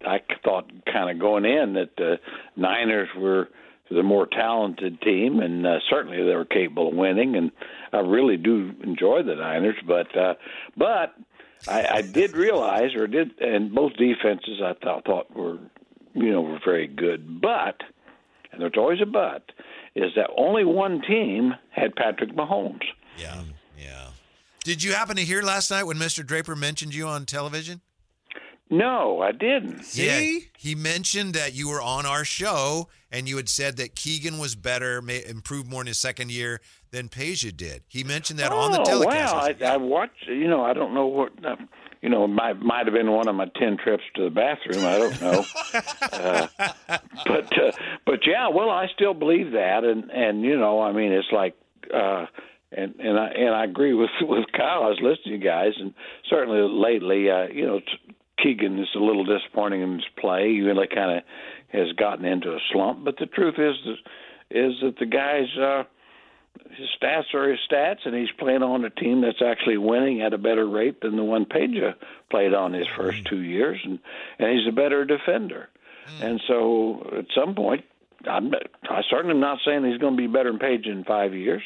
I 0.07 0.21
thought 0.45 0.71
kind 0.91 1.11
of 1.11 1.19
going 1.19 1.45
in 1.45 1.75
that 1.75 1.97
the 1.97 2.19
Niners 2.57 3.09
were 3.17 3.49
the 3.91 4.03
more 4.03 4.27
talented 4.27 5.01
team, 5.01 5.41
and 5.41 5.67
uh, 5.67 5.79
certainly 5.91 6.19
they 6.19 6.35
were 6.35 6.45
capable 6.45 6.89
of 6.89 6.95
winning. 6.95 7.35
And 7.37 7.51
I 7.93 7.99
really 7.99 8.37
do 8.37 8.73
enjoy 8.83 9.23
the 9.25 9.35
Niners, 9.35 9.77
but, 9.87 10.17
uh, 10.17 10.35
but 10.77 11.15
I, 11.69 11.87
I 11.87 12.03
did 12.03 12.37
realize, 12.37 12.95
or 12.95 13.07
did, 13.07 13.39
and 13.41 13.75
both 13.75 13.93
defenses 13.97 14.61
I 14.63 14.75
thought 14.83 15.05
thought 15.05 15.35
were, 15.35 15.59
you 16.15 16.31
know, 16.31 16.41
were 16.41 16.61
very 16.65 16.87
good. 16.87 17.41
But, 17.41 17.81
and 18.53 18.63
there's 18.63 18.75
always 18.77 19.01
a 19.03 19.07
but, 19.07 19.51
is 19.97 20.13
that 20.15 20.31
only 20.37 20.65
one 20.65 21.03
team 21.03 21.55
had 21.71 21.97
Patrick 21.97 22.31
Mahomes. 22.31 22.85
Yeah, 23.19 23.43
yeah. 23.77 24.09
Did 24.63 24.83
you 24.85 24.93
happen 24.93 25.17
to 25.17 25.25
hear 25.25 25.43
last 25.43 25.71
night 25.71 25.85
when 25.85 25.97
Mr. 25.97 26.25
Draper 26.25 26.55
mentioned 26.55 26.95
you 26.95 27.09
on 27.09 27.27
television? 27.27 27.81
No, 28.71 29.21
I 29.21 29.33
didn't. 29.33 29.83
See? 29.85 30.47
he 30.57 30.75
mentioned 30.75 31.35
that 31.35 31.55
you 31.55 31.69
were 31.69 31.83
on 31.83 32.07
our 32.07 32.25
show 32.25 32.89
and 33.11 33.29
you 33.29 33.37
had 33.37 33.49
said 33.49 33.77
that 33.79 33.97
Keegan 33.97 34.39
was 34.39 34.55
better, 34.55 35.03
may, 35.03 35.25
improved 35.27 35.69
more 35.69 35.81
in 35.81 35.89
his 35.89 35.99
second 35.99 36.31
year 36.31 36.61
than 36.93 37.09
Peja 37.09 37.57
did. 37.57 37.83
He 37.89 38.05
mentioned 38.05 38.39
that 38.39 38.53
on 38.53 38.71
the 38.71 38.81
Oh, 38.81 38.85
telecast. 38.85 39.35
Wow, 39.35 39.69
I, 39.69 39.73
I 39.75 39.77
watched. 39.77 40.29
You 40.29 40.47
know, 40.49 40.63
I 40.65 40.73
don't 40.73 40.95
know 40.95 41.07
what. 41.07 41.33
Uh, 41.45 41.57
you 42.03 42.09
know, 42.09 42.25
it 42.25 42.29
might 42.29 42.61
might 42.61 42.87
have 42.87 42.95
been 42.95 43.11
one 43.11 43.29
of 43.29 43.35
my 43.35 43.47
ten 43.57 43.77
trips 43.77 44.05
to 44.15 44.25
the 44.25 44.31
bathroom. 44.31 44.85
I 44.87 44.99
don't 44.99 45.21
know. 45.21 45.45
uh, 46.13 46.47
but 47.27 47.59
uh, 47.59 47.73
but 48.07 48.21
yeah, 48.27 48.49
well, 48.49 48.71
I 48.71 48.87
still 48.95 49.15
believe 49.15 49.53
that, 49.53 49.85
and 49.85 50.11
and 50.11 50.43
you 50.43 50.57
know, 50.59 50.81
I 50.81 50.93
mean, 50.93 51.13
it's 51.13 51.29
like. 51.33 51.57
uh 51.93 52.27
and 52.73 52.95
and 53.01 53.19
I 53.19 53.27
and 53.31 53.53
I 53.53 53.65
agree 53.65 53.95
with 53.95 54.11
with 54.23 54.45
Kyle. 54.57 54.85
I 54.85 54.89
was 54.91 55.01
listening 55.03 55.41
to 55.41 55.45
you 55.45 55.51
guys, 55.51 55.73
and 55.81 55.93
certainly 56.29 56.61
lately, 56.61 57.29
uh, 57.29 57.49
you 57.49 57.67
know, 57.67 57.81
t- 57.81 58.10
Keegan 58.43 58.79
is 58.79 58.89
a 58.95 58.99
little 58.99 59.25
disappointing 59.25 59.83
in 59.83 59.95
his 59.95 60.05
play. 60.19 60.53
He 60.53 60.61
really 60.63 60.87
kind 60.87 61.19
of 61.19 61.25
has 61.69 61.93
gotten 61.97 62.25
into 62.25 62.51
a 62.51 62.59
slump. 62.73 63.05
But 63.05 63.17
the 63.19 63.27
truth 63.27 63.55
is, 63.59 63.77
is 64.51 64.75
that 64.83 64.99
the 64.99 65.07
guys, 65.07 65.47
uh, 65.57 65.85
his 66.71 66.89
stats 67.01 67.33
are 67.35 67.51
his 67.51 67.61
stats, 67.71 68.05
and 68.05 68.15
he's 68.15 68.31
playing 68.39 68.63
on 68.63 68.85
a 68.85 68.91
team 68.91 69.21
that's 69.21 69.43
actually 69.43 69.79
winning 69.79 70.23
at 70.23 70.33
a 70.33 70.39
better 70.39 70.69
rate 70.69 71.01
than 71.01 71.17
the 71.17 71.25
one 71.25 71.45
Peja 71.45 71.95
played 72.31 72.55
on 72.55 72.73
his 72.73 72.87
first 72.97 73.25
two 73.27 73.41
years, 73.41 73.79
and 73.85 73.99
and 74.39 74.59
he's 74.59 74.69
a 74.69 74.73
better 74.73 75.05
defender. 75.05 75.69
And 76.23 76.41
so, 76.49 77.09
at 77.19 77.27
some 77.35 77.55
point, 77.55 77.85
I'm, 78.29 78.53
I 78.89 79.03
certainly 79.09 79.35
am 79.35 79.41
not 79.41 79.59
saying 79.65 79.85
he's 79.85 79.99
going 79.99 80.17
to 80.17 80.21
be 80.21 80.27
better 80.27 80.51
than 80.51 80.59
Peja 80.59 80.87
in 80.89 81.05
five 81.05 81.35
years, 81.35 81.63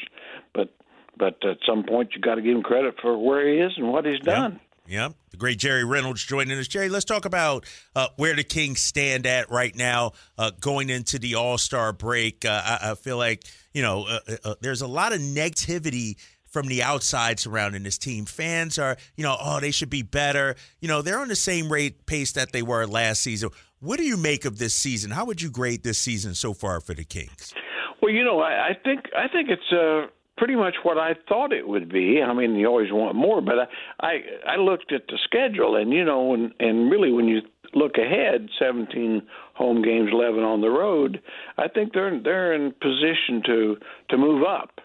but 0.53 0.69
but 1.17 1.43
at 1.45 1.57
some 1.65 1.83
point 1.83 2.11
you 2.13 2.21
got 2.21 2.35
to 2.35 2.41
give 2.41 2.55
him 2.55 2.61
credit 2.63 2.95
for 3.01 3.17
where 3.17 3.47
he 3.47 3.59
is 3.59 3.71
and 3.77 3.91
what 3.91 4.05
he's 4.05 4.19
done. 4.19 4.59
Yep. 4.87 5.13
The 5.31 5.37
great 5.37 5.57
Jerry 5.57 5.83
Reynolds 5.83 6.23
joining 6.23 6.57
us. 6.59 6.67
Jerry, 6.67 6.89
let's 6.89 7.05
talk 7.05 7.25
about 7.25 7.65
uh, 7.95 8.07
where 8.17 8.35
the 8.35 8.43
Kings 8.43 8.81
stand 8.81 9.25
at 9.25 9.49
right 9.49 9.75
now, 9.75 10.11
uh, 10.37 10.51
going 10.59 10.89
into 10.89 11.17
the 11.17 11.35
All 11.35 11.57
Star 11.57 11.91
break. 11.91 12.45
Uh, 12.45 12.61
I, 12.63 12.91
I 12.91 12.95
feel 12.95 13.17
like, 13.17 13.43
you 13.73 13.81
know, 13.81 14.05
uh, 14.05 14.19
uh, 14.43 14.55
there's 14.61 14.81
a 14.81 14.87
lot 14.87 15.13
of 15.13 15.19
negativity 15.19 16.17
from 16.43 16.67
the 16.67 16.83
outside 16.83 17.39
surrounding 17.39 17.83
this 17.83 17.97
team. 17.97 18.25
Fans 18.25 18.79
are, 18.79 18.95
you 19.17 19.23
know, 19.23 19.35
oh, 19.41 19.59
they 19.59 19.71
should 19.71 19.89
be 19.89 20.03
better. 20.03 20.55
You 20.79 20.87
know, 20.87 21.01
they're 21.01 21.19
on 21.19 21.27
the 21.27 21.35
same 21.35 21.69
rate 21.69 22.05
pace 22.05 22.31
that 22.33 22.51
they 22.53 22.61
were 22.61 22.85
last 22.85 23.21
season. 23.21 23.49
What 23.79 23.97
do 23.97 24.05
you 24.05 24.17
make 24.17 24.45
of 24.45 24.57
this 24.57 24.73
season? 24.73 25.11
How 25.11 25.25
would 25.25 25.41
you 25.41 25.49
grade 25.49 25.83
this 25.83 25.97
season 25.97 26.33
so 26.33 26.53
far 26.53 26.79
for 26.79 26.93
the 26.93 27.03
Kings? 27.03 27.53
Well, 28.01 28.13
you 28.13 28.23
know, 28.23 28.39
I, 28.39 28.69
I 28.69 28.73
think 28.83 29.05
I 29.17 29.27
think 29.27 29.49
it's 29.49 29.71
uh, 29.71 30.07
pretty 30.37 30.55
much 30.55 30.75
what 30.83 30.97
I 30.97 31.13
thought 31.27 31.53
it 31.53 31.67
would 31.67 31.91
be. 31.91 32.21
I 32.21 32.33
mean, 32.33 32.55
you 32.55 32.67
always 32.67 32.91
want 32.91 33.15
more, 33.15 33.41
but 33.41 33.55
I 33.59 33.65
I, 33.99 34.53
I 34.53 34.55
looked 34.57 34.91
at 34.91 35.07
the 35.07 35.17
schedule, 35.23 35.75
and 35.75 35.91
you 35.91 36.03
know, 36.03 36.33
and 36.33 36.53
and 36.59 36.91
really 36.91 37.11
when 37.11 37.27
you 37.27 37.41
look 37.73 37.97
ahead, 37.97 38.47
17 38.57 39.21
home 39.53 39.81
games, 39.81 40.09
11 40.11 40.43
on 40.43 40.61
the 40.61 40.69
road, 40.69 41.21
I 41.57 41.67
think 41.67 41.93
they're 41.93 42.19
they're 42.21 42.53
in 42.53 42.71
position 42.71 43.41
to 43.45 43.77
to 44.09 44.17
move 44.17 44.43
up. 44.43 44.79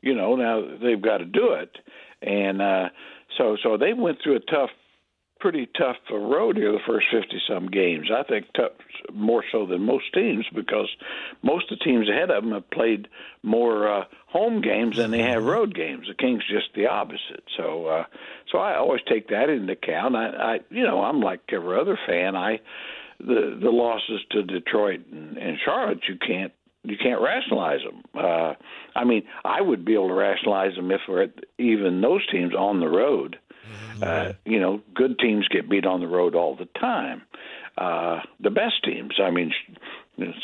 You 0.00 0.14
know, 0.14 0.36
now 0.36 0.62
they've 0.82 1.02
got 1.02 1.18
to 1.18 1.24
do 1.24 1.52
it, 1.52 1.76
and 2.22 2.62
uh, 2.62 2.88
so 3.36 3.56
so 3.62 3.76
they 3.76 3.92
went 3.92 4.18
through 4.22 4.36
a 4.36 4.40
tough 4.40 4.70
pretty 5.38 5.68
tough 5.78 5.96
road 6.10 6.56
here 6.56 6.72
the 6.72 6.78
first 6.86 7.06
50 7.12 7.40
some 7.48 7.68
games. 7.68 8.10
I 8.14 8.22
think 8.24 8.46
tough, 8.54 8.72
more 9.12 9.44
so 9.52 9.66
than 9.66 9.82
most 9.82 10.12
teams 10.12 10.46
because 10.54 10.88
most 11.42 11.70
of 11.70 11.78
the 11.78 11.84
teams 11.84 12.08
ahead 12.08 12.30
of 12.30 12.42
them 12.42 12.52
have 12.52 12.68
played 12.70 13.08
more 13.42 13.88
uh, 13.88 14.04
home 14.26 14.60
games 14.60 14.96
than 14.96 15.10
they 15.10 15.22
have 15.22 15.44
road 15.44 15.74
games. 15.74 16.06
The 16.08 16.14
Kings 16.14 16.42
just 16.50 16.68
the 16.74 16.86
opposite. 16.86 17.44
So 17.56 17.86
uh, 17.86 18.04
so 18.50 18.58
I 18.58 18.76
always 18.76 19.00
take 19.08 19.28
that 19.28 19.48
into 19.48 19.72
account. 19.72 20.16
I, 20.16 20.26
I 20.26 20.60
you 20.70 20.82
know 20.82 21.02
I'm 21.02 21.20
like 21.20 21.40
every 21.52 21.78
other 21.78 21.98
fan. 22.06 22.36
I 22.36 22.60
the 23.20 23.58
the 23.60 23.70
losses 23.70 24.20
to 24.30 24.42
Detroit 24.42 25.00
and, 25.10 25.36
and 25.36 25.58
Charlotte 25.64 26.00
you 26.08 26.16
can't 26.16 26.52
you 26.84 26.96
can't 26.96 27.20
rationalize 27.20 27.80
them. 27.82 28.02
Uh, 28.14 28.54
I 28.94 29.04
mean, 29.04 29.24
I 29.44 29.60
would 29.60 29.84
be 29.84 29.94
able 29.94 30.08
to 30.08 30.14
rationalize 30.14 30.74
them 30.76 30.90
if 30.90 31.00
we're 31.08 31.24
at 31.24 31.44
even 31.58 32.00
those 32.00 32.26
teams 32.30 32.54
on 32.54 32.80
the 32.80 32.88
road. 32.88 33.38
Mm-hmm. 33.66 34.02
Uh, 34.02 34.32
you 34.44 34.60
know, 34.60 34.80
good 34.94 35.18
teams 35.18 35.48
get 35.48 35.68
beat 35.68 35.86
on 35.86 36.00
the 36.00 36.06
road 36.06 36.34
all 36.34 36.56
the 36.56 36.68
time. 36.78 37.22
Uh, 37.76 38.20
the 38.40 38.50
best 38.50 38.84
teams, 38.84 39.14
I 39.22 39.30
mean, 39.30 39.52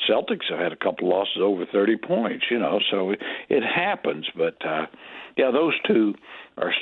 Celtics 0.09 0.51
have 0.51 0.61
had 0.61 0.73
a 0.73 0.77
couple 0.77 1.09
losses 1.09 1.39
over 1.43 1.67
30 1.67 1.97
points, 1.97 2.45
you 2.51 2.59
know, 2.59 2.79
so 2.91 3.11
it, 3.11 3.21
it 3.49 3.63
happens. 3.63 4.27
But, 4.37 4.65
uh, 4.65 4.87
yeah, 5.37 5.51
those 5.51 5.75
two 5.87 6.15
are, 6.57 6.73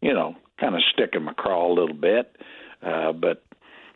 you 0.00 0.14
know, 0.14 0.36
kind 0.60 0.74
of 0.74 0.82
sticking 0.92 1.24
my 1.24 1.32
craw 1.32 1.66
a 1.66 1.74
little 1.74 1.96
bit. 1.96 2.36
Uh, 2.82 3.12
but 3.12 3.42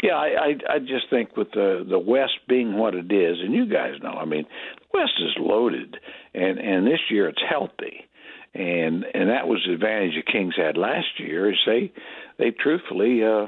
yeah, 0.03 0.15
I, 0.15 0.27
I 0.27 0.75
I 0.75 0.79
just 0.79 1.11
think 1.11 1.37
with 1.37 1.51
the 1.53 1.87
the 1.89 1.99
West 1.99 2.39
being 2.49 2.77
what 2.77 2.95
it 2.95 3.13
is, 3.13 3.39
and 3.41 3.53
you 3.53 3.67
guys 3.67 3.95
know, 4.03 4.13
I 4.13 4.25
mean, 4.25 4.45
the 4.79 4.99
West 4.99 5.13
is 5.21 5.37
loaded, 5.39 5.99
and 6.35 6.59
and 6.59 6.87
this 6.87 7.01
year 7.11 7.29
it's 7.29 7.43
healthy, 7.47 8.09
and 8.55 9.05
and 9.15 9.31
that 9.31 9.47
was 9.47 9.63
the 9.67 9.75
advantage 9.75 10.15
the 10.15 10.33
Kings 10.33 10.55
had 10.57 10.77
last 10.77 11.19
year 11.19 11.51
is 11.51 11.59
they 11.67 11.93
they 12.39 12.51
truthfully, 12.51 13.23
uh, 13.23 13.47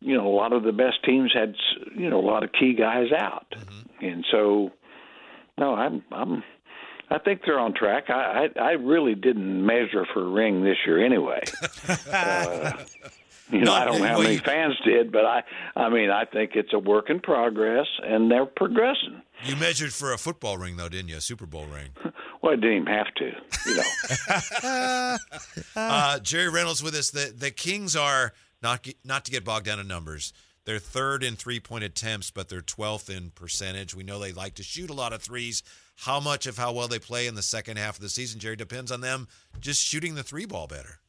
you 0.00 0.16
know, 0.16 0.26
a 0.26 0.34
lot 0.34 0.52
of 0.52 0.62
the 0.62 0.72
best 0.72 1.04
teams 1.04 1.32
had 1.34 1.54
you 1.96 2.08
know 2.08 2.20
a 2.20 2.26
lot 2.26 2.44
of 2.44 2.52
key 2.52 2.74
guys 2.74 3.08
out, 3.16 3.46
mm-hmm. 3.50 4.04
and 4.04 4.24
so 4.30 4.70
no, 5.58 5.74
I'm 5.74 6.04
I'm 6.12 6.44
I 7.10 7.18
think 7.18 7.42
they're 7.44 7.58
on 7.58 7.74
track. 7.74 8.04
I 8.08 8.48
I, 8.56 8.60
I 8.60 8.70
really 8.72 9.14
didn't 9.14 9.66
measure 9.66 10.06
for 10.12 10.22
a 10.22 10.28
ring 10.28 10.62
this 10.62 10.78
year 10.86 11.04
anyway. 11.04 11.42
uh, 12.12 12.72
you 13.52 13.60
know, 13.60 13.72
I 13.72 13.84
don't 13.84 14.00
know 14.00 14.06
how 14.06 14.20
many 14.20 14.38
fans 14.38 14.74
did, 14.84 15.10
but 15.10 15.24
I, 15.24 15.42
I 15.74 15.88
mean, 15.88 16.10
I 16.10 16.24
think 16.24 16.52
it's 16.54 16.72
a 16.72 16.78
work 16.78 17.10
in 17.10 17.20
progress, 17.20 17.86
and 18.02 18.30
they're 18.30 18.46
progressing. 18.46 19.22
You 19.44 19.56
measured 19.56 19.92
for 19.92 20.12
a 20.12 20.18
football 20.18 20.58
ring, 20.58 20.76
though, 20.76 20.88
didn't 20.88 21.08
you? 21.08 21.16
A 21.16 21.20
Super 21.20 21.46
Bowl 21.46 21.66
ring. 21.66 21.90
well, 22.42 22.52
I 22.52 22.56
didn't 22.56 22.82
even 22.82 22.86
have 22.86 23.14
to. 23.14 23.32
You 23.66 23.76
know. 24.62 25.16
uh, 25.76 26.18
Jerry 26.20 26.48
Reynolds 26.48 26.82
with 26.82 26.94
us. 26.94 27.10
The 27.10 27.32
the 27.36 27.50
Kings 27.50 27.96
are 27.96 28.32
not 28.62 28.86
not 29.04 29.24
to 29.24 29.30
get 29.30 29.44
bogged 29.44 29.66
down 29.66 29.80
in 29.80 29.88
numbers. 29.88 30.32
They're 30.64 30.78
third 30.78 31.24
in 31.24 31.36
three 31.36 31.58
point 31.58 31.84
attempts, 31.84 32.30
but 32.30 32.48
they're 32.48 32.60
twelfth 32.60 33.10
in 33.10 33.30
percentage. 33.30 33.94
We 33.94 34.04
know 34.04 34.18
they 34.18 34.32
like 34.32 34.54
to 34.56 34.62
shoot 34.62 34.90
a 34.90 34.94
lot 34.94 35.12
of 35.12 35.22
threes. 35.22 35.62
How 35.96 36.20
much 36.20 36.46
of 36.46 36.56
how 36.56 36.72
well 36.72 36.88
they 36.88 36.98
play 36.98 37.26
in 37.26 37.34
the 37.34 37.42
second 37.42 37.78
half 37.78 37.96
of 37.96 38.02
the 38.02 38.08
season, 38.08 38.40
Jerry, 38.40 38.56
depends 38.56 38.92
on 38.92 39.00
them 39.00 39.28
just 39.58 39.82
shooting 39.82 40.14
the 40.14 40.22
three 40.22 40.46
ball 40.46 40.66
better. 40.66 41.00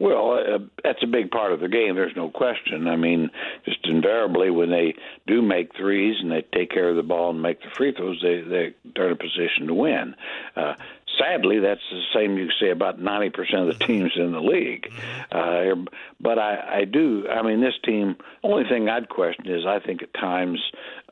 Well, 0.00 0.34
uh, 0.34 0.58
that's 0.84 1.02
a 1.02 1.06
big 1.06 1.30
part 1.30 1.52
of 1.52 1.60
the 1.60 1.68
game. 1.68 1.96
There's 1.96 2.14
no 2.14 2.30
question. 2.30 2.86
I 2.86 2.96
mean, 2.96 3.30
just 3.64 3.80
invariably, 3.84 4.50
when 4.50 4.70
they 4.70 4.94
do 5.26 5.42
make 5.42 5.74
threes 5.76 6.16
and 6.20 6.30
they 6.30 6.44
take 6.54 6.70
care 6.70 6.88
of 6.88 6.96
the 6.96 7.02
ball 7.02 7.30
and 7.30 7.42
make 7.42 7.60
the 7.60 7.70
free 7.76 7.92
throws, 7.92 8.20
they 8.22 8.40
they 8.40 8.74
they're 8.94 9.06
in 9.06 9.12
a 9.12 9.16
position 9.16 9.66
to 9.66 9.74
win. 9.74 10.14
Uh, 10.54 10.74
sadly, 11.18 11.58
that's 11.58 11.80
the 11.90 12.02
same 12.14 12.38
you 12.38 12.48
say 12.60 12.70
about 12.70 13.00
90% 13.00 13.68
of 13.68 13.78
the 13.78 13.84
teams 13.84 14.12
in 14.14 14.30
the 14.30 14.40
league. 14.40 14.88
Uh, 15.32 15.74
but 16.20 16.38
I, 16.38 16.80
I 16.80 16.84
do. 16.84 17.26
I 17.28 17.42
mean, 17.42 17.60
this 17.60 17.74
team. 17.84 18.16
Only 18.44 18.68
thing 18.68 18.88
I'd 18.88 19.08
question 19.08 19.48
is 19.48 19.66
I 19.66 19.80
think 19.80 20.02
at 20.02 20.14
times 20.14 20.60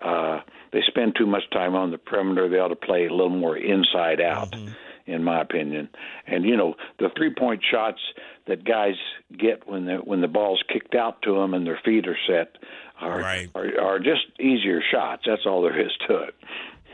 uh, 0.00 0.40
they 0.72 0.82
spend 0.86 1.16
too 1.16 1.26
much 1.26 1.42
time 1.50 1.74
on 1.74 1.90
the 1.90 1.98
perimeter. 1.98 2.48
They 2.48 2.58
ought 2.58 2.68
to 2.68 2.76
play 2.76 3.06
a 3.06 3.10
little 3.10 3.30
more 3.30 3.56
inside 3.56 4.20
out. 4.20 4.52
Mm-hmm 4.52 4.72
in 5.06 5.22
my 5.22 5.40
opinion. 5.40 5.88
And 6.26 6.44
you 6.44 6.56
know, 6.56 6.74
the 6.98 7.08
three-point 7.16 7.62
shots 7.70 8.00
that 8.46 8.64
guys 8.64 8.94
get 9.36 9.68
when 9.68 9.86
the 9.86 9.96
when 9.96 10.20
the 10.20 10.28
ball's 10.28 10.62
kicked 10.72 10.94
out 10.94 11.22
to 11.22 11.34
them 11.34 11.54
and 11.54 11.66
their 11.66 11.80
feet 11.84 12.06
are 12.06 12.18
set 12.28 12.56
are 13.00 13.20
right. 13.20 13.50
are, 13.54 13.80
are 13.80 13.98
just 13.98 14.24
easier 14.40 14.80
shots. 14.92 15.22
That's 15.26 15.42
all 15.46 15.62
there 15.62 15.80
is 15.80 15.92
to 16.08 16.16
it. 16.18 16.34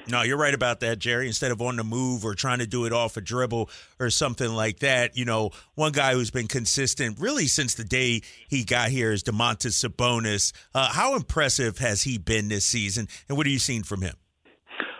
No, 0.09 0.23
you're 0.23 0.37
right 0.37 0.55
about 0.55 0.81
that, 0.81 0.99
Jerry. 0.99 1.27
Instead 1.27 1.53
of 1.53 1.63
on 1.63 1.77
the 1.77 1.85
move 1.85 2.25
or 2.25 2.35
trying 2.35 2.59
to 2.59 2.67
do 2.67 2.85
it 2.87 2.93
off 2.93 3.17
a 3.17 3.21
dribble 3.21 3.71
or 4.01 4.11
something 4.11 4.49
like 4.49 4.81
that, 4.81 5.17
you 5.17 5.25
know, 5.25 5.51
one 5.75 5.93
guy 5.93 6.15
who's 6.15 6.31
been 6.31 6.49
consistent 6.49 7.21
really 7.21 7.47
since 7.47 7.75
the 7.75 7.85
day 7.85 8.23
he 8.49 8.65
got 8.65 8.89
here 8.89 9.13
is 9.13 9.23
Domantas 9.23 9.85
Sabonis. 9.85 10.53
Uh, 10.75 10.93
how 10.93 11.15
impressive 11.15 11.79
has 11.79 12.03
he 12.03 12.19
been 12.19 12.49
this 12.49 12.65
season, 12.65 13.07
and 13.29 13.37
what 13.37 13.47
have 13.47 13.53
you 13.53 13.59
seen 13.59 13.83
from 13.83 14.03
him? 14.03 14.15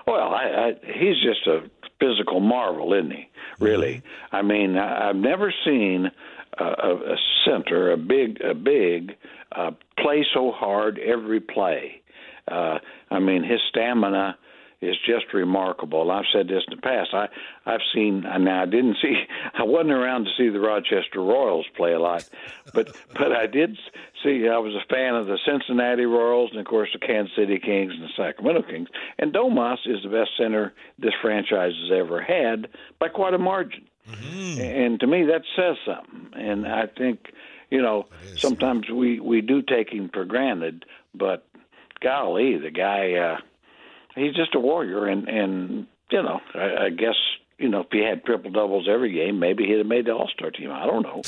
Well, 0.07 0.33
I, 0.35 0.45
I, 0.45 0.73
he's 0.85 1.17
just 1.23 1.47
a 1.47 1.69
physical 2.01 2.41
marvel, 2.41 2.93
isn't 2.95 3.11
he? 3.11 3.29
Really, 3.59 3.97
mm-hmm. 3.97 4.37
I 4.37 4.43
mean, 4.43 4.77
I, 4.77 5.09
I've 5.09 5.17
never 5.17 5.53
seen 5.65 6.11
a, 6.59 6.65
a 6.65 7.17
center, 7.45 7.93
a 7.93 7.97
big, 7.97 8.41
a 8.41 8.55
big, 8.55 9.17
uh, 9.53 9.71
play 9.99 10.25
so 10.35 10.53
hard 10.53 10.99
every 10.99 11.41
play. 11.41 12.03
Uh, 12.51 12.79
I 13.11 13.19
mean, 13.19 13.45
his 13.45 13.61
stamina 13.69 14.37
is 14.83 14.97
just 15.07 15.33
remarkable. 15.33 16.11
I've 16.11 16.25
said 16.33 16.49
this 16.49 16.65
in 16.69 16.77
the 16.77 16.83
past. 16.83 17.11
I 17.15 17.29
I've 17.65 17.81
seen 17.95 18.23
now 18.23 18.63
I 18.63 18.67
didn't 18.67 18.97
see 19.01 19.15
I 19.55 19.63
wasn't 19.63 19.93
around 19.93 20.25
to 20.25 20.31
see 20.37 20.49
the 20.49 20.61
Rochester 20.61 21.21
Royals 21.21 21.67
play 21.77 21.93
a 21.93 22.01
lot, 22.01 22.29
but 22.75 22.95
but 23.15 23.33
I 23.33 23.47
did 23.47 23.79
see 24.25 24.49
I 24.49 24.59
was 24.59 24.75
a 24.75 24.93
fan 24.93 25.15
of 25.15 25.27
the 25.27 25.39
Cincinnati 25.47 26.05
Royals 26.05 26.51
and 26.51 26.61
of 26.61 26.67
course 26.67 26.91
the 26.93 27.07
Kansas 27.07 27.35
City 27.37 27.61
Kings 27.61 27.93
and 27.95 28.03
the 28.03 28.13
Sacramento 28.17 28.63
Kings. 28.63 28.89
And 29.19 29.33
Domas 29.33 29.79
is 29.87 30.03
the 30.03 30.11
best 30.11 30.31
center 30.37 30.75
this 30.99 31.15
franchise 31.23 31.73
has 31.81 31.99
ever 31.99 32.21
had 32.21 32.67
by 32.99 33.09
quite 33.09 33.35
a 33.35 33.39
margin. 33.39 33.85
Mm-hmm. 34.11 34.61
And 34.61 35.01
to 35.01 35.07
me 35.07 35.25
that 35.25 35.43
says 35.57 35.77
something. 35.87 36.31
And 36.35 36.67
I 36.67 36.87
think 36.87 37.33
you 37.71 37.81
know 37.81 38.07
sometimes 38.37 38.89
we 38.91 39.21
we 39.21 39.41
do 39.41 39.63
take 39.63 39.91
him 39.91 40.11
for 40.13 40.25
granted, 40.25 40.85
but 41.15 41.47
golly, 42.01 42.59
the 42.59 42.71
guy 42.71 43.15
uh 43.15 43.41
he's 44.15 44.35
just 44.35 44.55
a 44.55 44.61
warrior, 44.61 45.07
and 45.07 45.29
and 45.29 45.87
you 46.11 46.23
know, 46.23 46.41
I, 46.55 46.87
I 46.87 46.91
guess 46.91 47.17
you 47.59 47.69
know 47.69 47.81
if 47.81 47.89
he 47.91 48.05
had 48.05 48.25
triple 48.25 48.51
doubles 48.51 48.89
every 48.89 49.13
game, 49.13 49.39
maybe 49.39 49.65
he'd 49.65 49.79
have 49.79 49.87
made 49.87 50.07
the 50.07 50.13
All 50.13 50.29
Star 50.29 50.51
team. 50.51 50.71
I 50.71 50.87
don't 50.87 51.03
know. 51.03 51.23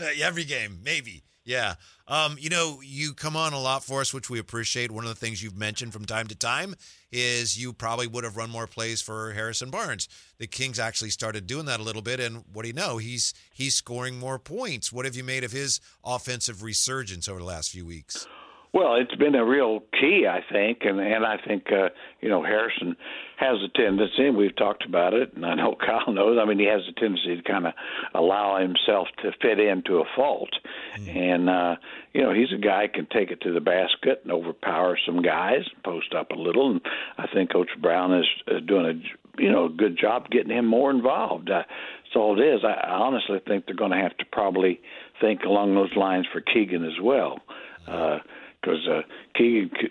every 0.22 0.44
game, 0.44 0.80
maybe. 0.84 1.22
Yeah. 1.48 1.76
Um, 2.06 2.36
you 2.38 2.50
know, 2.50 2.82
you 2.84 3.14
come 3.14 3.34
on 3.34 3.54
a 3.54 3.58
lot 3.58 3.82
for 3.82 4.02
us, 4.02 4.12
which 4.12 4.28
we 4.28 4.38
appreciate. 4.38 4.90
One 4.90 5.04
of 5.04 5.08
the 5.08 5.16
things 5.16 5.42
you've 5.42 5.56
mentioned 5.56 5.94
from 5.94 6.04
time 6.04 6.26
to 6.26 6.34
time 6.34 6.74
is 7.10 7.58
you 7.58 7.72
probably 7.72 8.06
would 8.06 8.24
have 8.24 8.36
run 8.36 8.50
more 8.50 8.66
plays 8.66 9.00
for 9.00 9.32
Harrison 9.32 9.70
Barnes. 9.70 10.10
The 10.36 10.46
Kings 10.46 10.78
actually 10.78 11.08
started 11.08 11.46
doing 11.46 11.64
that 11.64 11.80
a 11.80 11.82
little 11.82 12.02
bit, 12.02 12.20
and 12.20 12.44
what 12.52 12.62
do 12.62 12.68
you 12.68 12.74
know? 12.74 12.98
He's 12.98 13.32
he's 13.54 13.74
scoring 13.74 14.18
more 14.18 14.38
points. 14.38 14.92
What 14.92 15.06
have 15.06 15.16
you 15.16 15.24
made 15.24 15.42
of 15.42 15.52
his 15.52 15.80
offensive 16.04 16.62
resurgence 16.62 17.28
over 17.28 17.38
the 17.38 17.46
last 17.46 17.70
few 17.70 17.86
weeks? 17.86 18.26
Well, 18.72 18.96
it's 18.96 19.14
been 19.14 19.34
a 19.34 19.44
real 19.44 19.80
key, 19.98 20.26
I 20.28 20.40
think, 20.52 20.80
and 20.82 21.00
and 21.00 21.24
I 21.24 21.36
think 21.38 21.64
uh, 21.72 21.88
you 22.20 22.28
know 22.28 22.42
Harrison 22.42 22.96
has 23.36 23.56
a 23.62 23.68
tendency, 23.68 24.26
and 24.26 24.36
we've 24.36 24.54
talked 24.56 24.84
about 24.84 25.14
it, 25.14 25.32
and 25.34 25.46
I 25.46 25.54
know 25.54 25.74
Kyle 25.86 26.12
knows. 26.12 26.38
I 26.40 26.44
mean, 26.44 26.58
he 26.58 26.66
has 26.66 26.82
a 26.88 27.00
tendency 27.00 27.36
to 27.36 27.42
kind 27.42 27.66
of 27.66 27.72
allow 28.14 28.60
himself 28.60 29.08
to 29.22 29.32
fit 29.40 29.58
into 29.58 29.98
a 29.98 30.04
fault, 30.14 30.50
mm-hmm. 30.98 31.16
and 31.16 31.48
uh, 31.48 31.76
you 32.12 32.22
know 32.22 32.34
he's 32.34 32.52
a 32.52 32.60
guy 32.60 32.86
who 32.86 32.92
can 32.92 33.06
take 33.06 33.30
it 33.30 33.40
to 33.42 33.54
the 33.54 33.60
basket 33.60 34.20
and 34.24 34.32
overpower 34.32 34.98
some 35.06 35.22
guys, 35.22 35.62
post 35.82 36.14
up 36.14 36.30
a 36.30 36.36
little, 36.36 36.70
and 36.72 36.80
I 37.16 37.26
think 37.32 37.52
Coach 37.52 37.70
Brown 37.80 38.18
is, 38.18 38.26
is 38.48 38.62
doing 38.66 38.84
a 38.86 39.42
you 39.42 39.50
know 39.50 39.68
good 39.70 39.98
job 39.98 40.28
getting 40.30 40.52
him 40.52 40.66
more 40.66 40.90
involved. 40.90 41.50
Uh, 41.50 41.62
that's 42.08 42.16
all 42.16 42.38
it 42.38 42.44
is. 42.44 42.60
I, 42.64 42.86
I 42.86 42.92
honestly 42.92 43.38
think 43.46 43.64
they're 43.64 43.74
going 43.74 43.92
to 43.92 43.96
have 43.96 44.16
to 44.18 44.24
probably 44.30 44.80
think 45.22 45.42
along 45.44 45.74
those 45.74 45.94
lines 45.96 46.26
for 46.30 46.42
Keegan 46.42 46.84
as 46.84 47.00
well. 47.02 47.38
Uh, 47.86 48.18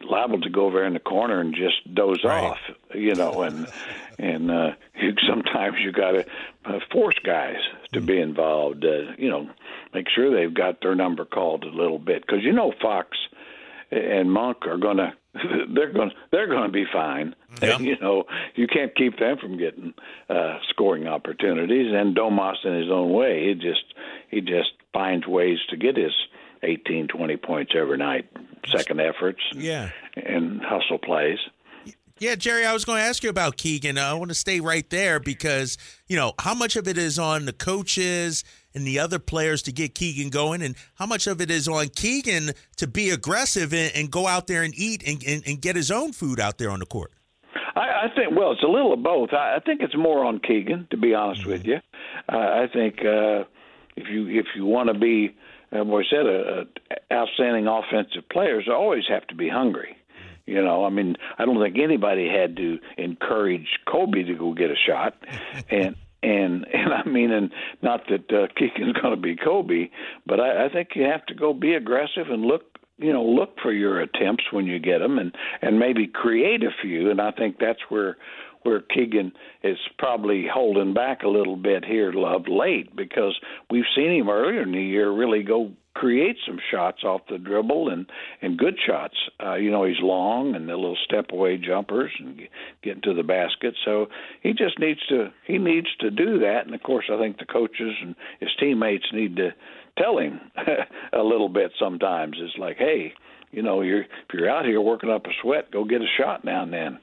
liable 0.09 0.41
to 0.41 0.49
go 0.49 0.65
over 0.65 0.83
in 0.85 0.93
the 0.93 0.99
corner 0.99 1.39
and 1.39 1.53
just 1.53 1.93
doze 1.93 2.23
right. 2.23 2.43
off, 2.43 2.59
you 2.93 3.15
know, 3.15 3.41
and 3.41 3.67
and 4.19 4.51
uh, 4.51 4.71
you, 4.95 5.13
sometimes 5.27 5.77
you 5.83 5.91
got 5.91 6.11
to 6.11 6.25
uh, 6.65 6.79
force 6.91 7.17
guys 7.23 7.57
to 7.93 8.01
be 8.01 8.19
involved. 8.19 8.83
Uh, 8.83 9.13
you 9.17 9.29
know, 9.29 9.49
make 9.93 10.07
sure 10.13 10.33
they've 10.33 10.53
got 10.53 10.81
their 10.81 10.95
number 10.95 11.25
called 11.25 11.63
a 11.63 11.69
little 11.69 11.99
bit 11.99 12.25
because 12.25 12.43
you 12.43 12.51
know 12.51 12.73
Fox 12.81 13.17
and 13.91 14.31
Monk 14.31 14.65
are 14.65 14.77
going 14.77 14.97
to 14.97 15.13
they're 15.73 15.91
going 15.91 16.11
they're 16.31 16.47
going 16.47 16.67
to 16.67 16.71
be 16.71 16.85
fine. 16.91 17.35
Yeah. 17.61 17.77
you 17.79 17.97
know, 17.99 18.25
you 18.55 18.67
can't 18.67 18.95
keep 18.95 19.19
them 19.19 19.37
from 19.37 19.57
getting 19.57 19.93
uh, 20.29 20.59
scoring 20.69 21.07
opportunities. 21.07 21.93
And 21.93 22.15
Domas, 22.15 22.63
in 22.63 22.73
his 22.73 22.91
own 22.91 23.13
way, 23.13 23.47
he 23.47 23.53
just 23.53 23.83
he 24.29 24.41
just 24.41 24.71
finds 24.93 25.27
ways 25.27 25.59
to 25.69 25.77
get 25.77 25.95
his 25.95 26.13
18, 26.63 27.07
20 27.07 27.37
points 27.37 27.73
every 27.75 27.97
night, 27.97 28.25
second 28.75 29.01
efforts, 29.01 29.41
yeah, 29.55 29.89
and 30.15 30.61
hustle 30.61 30.99
plays. 30.99 31.39
Yeah, 32.19 32.33
Jerry, 32.33 32.65
I 32.65 32.73
was 32.73 32.83
going 32.83 32.99
to 32.99 33.07
ask 33.07 33.23
you 33.23 33.29
about 33.29 33.57
Keegan. 33.57 33.99
I 33.99 34.13
want 34.15 34.29
to 34.29 34.35
stay 34.35 34.59
right 34.59 34.89
there 34.89 35.19
because, 35.19 35.77
you 36.07 36.15
know, 36.15 36.33
how 36.39 36.55
much 36.55 36.75
of 36.75 36.87
it 36.87 36.97
is 36.97 37.19
on 37.19 37.45
the 37.45 37.53
coaches 37.53 38.43
and 38.73 38.87
the 38.87 38.97
other 38.97 39.19
players 39.19 39.61
to 39.63 39.71
get 39.71 39.93
Keegan 39.93 40.29
going, 40.29 40.61
and 40.61 40.75
how 40.95 41.05
much 41.05 41.27
of 41.27 41.41
it 41.41 41.51
is 41.51 41.67
on 41.67 41.89
Keegan 41.89 42.51
to 42.77 42.87
be 42.87 43.11
aggressive 43.11 43.73
and, 43.73 43.91
and 43.95 44.11
go 44.11 44.27
out 44.27 44.47
there 44.47 44.63
and 44.63 44.73
eat 44.75 45.03
and, 45.07 45.23
and, 45.27 45.43
and, 45.47 45.61
get 45.61 45.75
his 45.75 45.91
own 45.91 46.11
food 46.11 46.39
out 46.39 46.57
there 46.57 46.69
on 46.69 46.79
the 46.79 46.85
court? 46.85 47.11
I, 47.75 48.05
I 48.05 48.07
think, 48.15 48.35
well, 48.35 48.51
it's 48.51 48.63
a 48.63 48.67
little 48.67 48.93
of 48.93 49.03
both. 49.03 49.29
I, 49.33 49.55
I 49.55 49.59
think 49.59 49.81
it's 49.81 49.95
more 49.95 50.25
on 50.25 50.39
Keegan, 50.39 50.87
to 50.91 50.97
be 50.97 51.13
honest 51.13 51.41
mm-hmm. 51.41 51.51
with 51.51 51.65
you. 51.65 51.77
Uh, 52.31 52.37
I 52.37 52.67
think 52.71 52.99
uh, 52.99 53.45
if 53.95 54.07
you 54.09 54.27
if 54.27 54.47
you 54.55 54.65
want 54.65 54.89
to 54.91 54.97
be, 54.97 55.35
said, 55.71 56.25
a, 56.25 56.61
a 56.61 57.13
outstanding 57.13 57.67
offensive 57.67 58.27
players 58.31 58.67
always 58.71 59.03
have 59.09 59.27
to 59.27 59.35
be 59.35 59.49
hungry. 59.49 59.97
You 60.45 60.63
know, 60.63 60.85
I 60.85 60.89
mean, 60.89 61.17
I 61.37 61.45
don't 61.45 61.61
think 61.61 61.77
anybody 61.77 62.29
had 62.29 62.55
to 62.55 62.79
encourage 62.97 63.67
Kobe 63.85 64.23
to 64.23 64.33
go 64.33 64.53
get 64.53 64.71
a 64.71 64.75
shot, 64.75 65.13
and 65.69 65.95
and 66.23 66.65
and 66.73 66.93
I 66.93 67.03
mean, 67.07 67.31
and 67.31 67.51
not 67.81 68.07
that 68.09 68.31
uh, 68.31 68.47
Keegan's 68.55 68.93
going 68.93 69.13
to 69.13 69.21
be 69.21 69.35
Kobe, 69.35 69.89
but 70.25 70.39
I, 70.39 70.65
I 70.65 70.69
think 70.69 70.89
you 70.95 71.03
have 71.03 71.25
to 71.27 71.35
go 71.35 71.53
be 71.53 71.73
aggressive 71.73 72.29
and 72.29 72.43
look, 72.43 72.63
you 72.97 73.11
know, 73.11 73.25
look 73.25 73.59
for 73.61 73.73
your 73.73 73.99
attempts 73.99 74.45
when 74.51 74.65
you 74.65 74.79
get 74.79 74.99
them, 74.99 75.19
and 75.19 75.35
and 75.61 75.79
maybe 75.79 76.07
create 76.07 76.63
a 76.63 76.71
few. 76.81 77.11
And 77.11 77.19
I 77.19 77.31
think 77.31 77.57
that's 77.59 77.81
where 77.89 78.15
where 78.63 78.81
Keegan 78.81 79.31
is 79.63 79.77
probably 79.97 80.45
holding 80.51 80.93
back 80.93 81.23
a 81.23 81.27
little 81.27 81.55
bit 81.55 81.85
here 81.85 82.09
of 82.09 82.47
late 82.47 82.95
because 82.95 83.37
we've 83.69 83.85
seen 83.95 84.11
him 84.11 84.29
earlier 84.29 84.61
in 84.61 84.71
the 84.71 84.81
year 84.81 85.11
really 85.11 85.43
go 85.43 85.71
create 85.97 86.37
some 86.45 86.59
shots 86.69 87.03
off 87.03 87.21
the 87.27 87.39
dribble 87.39 87.89
and 87.89 88.05
and 88.41 88.57
good 88.57 88.75
shots. 88.85 89.15
Uh, 89.43 89.55
you 89.55 89.71
know, 89.71 89.83
he's 89.83 89.99
long 89.99 90.55
and 90.55 90.69
the 90.69 90.75
little 90.75 90.97
step 91.03 91.31
away 91.31 91.57
jumpers 91.57 92.11
and 92.19 92.39
get 92.83 92.97
into 92.97 93.15
the 93.15 93.23
basket. 93.23 93.73
So 93.83 94.07
he 94.41 94.53
just 94.53 94.79
needs 94.79 94.99
to 95.07 95.29
he 95.45 95.57
needs 95.57 95.87
to 96.01 96.11
do 96.11 96.39
that. 96.39 96.65
And 96.65 96.75
of 96.75 96.83
course, 96.83 97.05
I 97.11 97.17
think 97.17 97.39
the 97.39 97.45
coaches 97.45 97.93
and 98.01 98.15
his 98.39 98.49
teammates 98.59 99.07
need 99.11 99.35
to 99.37 99.49
tell 99.97 100.19
him 100.19 100.39
a 101.13 101.23
little 101.23 101.49
bit 101.49 101.71
sometimes. 101.79 102.37
It's 102.39 102.57
like, 102.59 102.77
hey, 102.77 103.13
you 103.51 103.61
know, 103.61 103.81
you're 103.81 104.01
if 104.01 104.33
you're 104.33 104.49
out 104.49 104.65
here 104.65 104.81
working 104.81 105.09
up 105.09 105.25
a 105.25 105.31
sweat, 105.41 105.71
go 105.71 105.83
get 105.83 106.01
a 106.01 106.07
shot 106.17 106.43
now 106.43 106.63
and 106.63 106.73
then. 106.73 106.99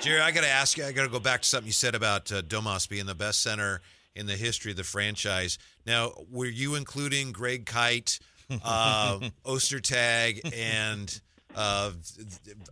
Jerry, 0.00 0.20
I 0.20 0.30
got 0.30 0.42
to 0.42 0.48
ask 0.48 0.76
you. 0.78 0.84
I 0.84 0.92
got 0.92 1.04
to 1.04 1.08
go 1.08 1.20
back 1.20 1.42
to 1.42 1.48
something 1.48 1.66
you 1.66 1.72
said 1.72 1.94
about 1.94 2.30
uh, 2.30 2.42
Domas 2.42 2.88
being 2.88 3.06
the 3.06 3.14
best 3.14 3.42
center 3.42 3.80
in 4.14 4.26
the 4.26 4.36
history 4.36 4.70
of 4.70 4.76
the 4.76 4.84
franchise. 4.84 5.58
Now, 5.86 6.12
were 6.30 6.46
you 6.46 6.74
including 6.74 7.32
Greg 7.32 7.66
Kite, 7.66 8.18
uh, 8.64 9.18
Ostertag, 9.44 10.52
and 10.54 11.20
uh, 11.54 11.92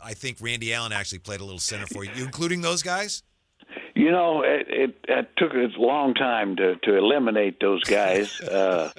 I 0.05 0.15
think 0.15 0.39
Randy 0.41 0.73
Allen 0.73 0.93
actually 0.93 1.19
played 1.21 1.41
a 1.41 1.45
little 1.45 1.59
center 1.59 1.87
for 1.87 2.05
you? 2.05 2.11
You 2.15 2.25
including 2.25 2.61
those 2.61 2.83
guys? 2.83 3.23
You 3.97 4.11
know, 4.11 4.43
it, 4.43 4.67
it, 4.69 4.97
it 5.09 5.29
took 5.39 5.55
a 5.55 5.69
long 5.79 6.13
time 6.13 6.57
to 6.57 6.77
to 6.77 6.97
eliminate 6.97 7.61
those 7.61 7.83
guys. 7.85 8.41
Uh, 8.57 8.91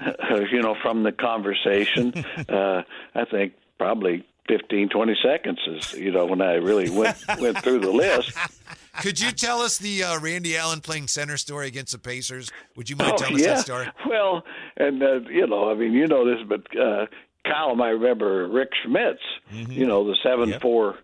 you 0.50 0.60
know, 0.60 0.74
from 0.82 1.02
the 1.02 1.12
conversation, 1.12 2.12
uh, 2.48 2.82
I 3.14 3.24
think 3.24 3.52
probably 3.78 4.24
15, 4.48 4.88
20 4.88 5.16
seconds 5.22 5.58
is 5.66 5.92
you 5.94 6.10
know 6.10 6.26
when 6.26 6.40
I 6.40 6.54
really 6.54 6.90
went 6.90 7.16
went 7.38 7.62
through 7.62 7.80
the 7.80 7.90
list. 7.90 8.36
Could 9.02 9.20
you 9.20 9.32
tell 9.32 9.60
us 9.60 9.78
the 9.78 10.04
uh, 10.04 10.20
Randy 10.20 10.56
Allen 10.56 10.80
playing 10.80 11.08
center 11.08 11.36
story 11.36 11.66
against 11.66 11.92
the 11.92 11.98
Pacers? 11.98 12.50
Would 12.76 12.88
you 12.88 12.96
mind 12.96 13.12
oh, 13.14 13.16
telling 13.16 13.38
yeah. 13.38 13.52
us 13.52 13.58
that 13.58 13.64
story? 13.64 13.88
Well, 14.08 14.42
and 14.76 15.02
uh, 15.02 15.20
you 15.28 15.46
know, 15.46 15.70
I 15.70 15.74
mean, 15.74 15.92
you 15.92 16.06
know 16.06 16.24
this, 16.24 16.46
but 16.48 16.60
uh, 16.78 17.06
Kyle 17.44 17.80
I 17.80 17.88
remember 17.88 18.48
Rik 18.48 18.70
Smits. 18.86 19.16
Mm-hmm. 19.52 19.72
You 19.72 19.86
know, 19.86 20.06
the 20.06 20.16
seven 20.22 20.50
yep. 20.50 20.62
four 20.62 20.96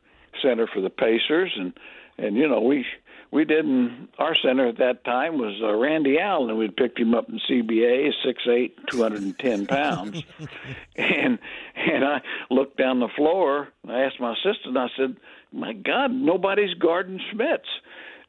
center 0.42 0.66
for 0.66 0.80
the 0.80 0.90
Pacers, 0.90 1.52
and 1.56 1.72
and 2.18 2.36
you 2.36 2.46
know 2.46 2.60
we 2.60 2.84
we 3.30 3.44
didn't. 3.44 4.10
Our 4.18 4.34
center 4.34 4.66
at 4.68 4.78
that 4.78 5.04
time 5.04 5.38
was 5.38 5.60
uh, 5.62 5.74
Randy 5.74 6.18
Allen, 6.18 6.56
we'd 6.56 6.76
picked 6.76 6.98
him 6.98 7.14
up 7.14 7.28
in 7.28 7.40
CBA, 7.48 8.10
six 8.24 8.42
eight, 8.48 8.76
two 8.88 9.02
hundred 9.02 9.22
and 9.22 9.38
ten 9.38 9.66
pounds, 9.66 10.22
and 10.96 11.38
and 11.76 12.04
I 12.04 12.20
looked 12.50 12.76
down 12.76 13.00
the 13.00 13.08
floor. 13.16 13.68
And 13.82 13.92
I 13.92 14.00
asked 14.00 14.20
my 14.20 14.32
assistant. 14.32 14.76
I 14.76 14.88
said, 14.96 15.16
"My 15.52 15.72
God, 15.72 16.10
nobody's 16.10 16.74
guarding 16.74 17.20
Smits," 17.32 17.60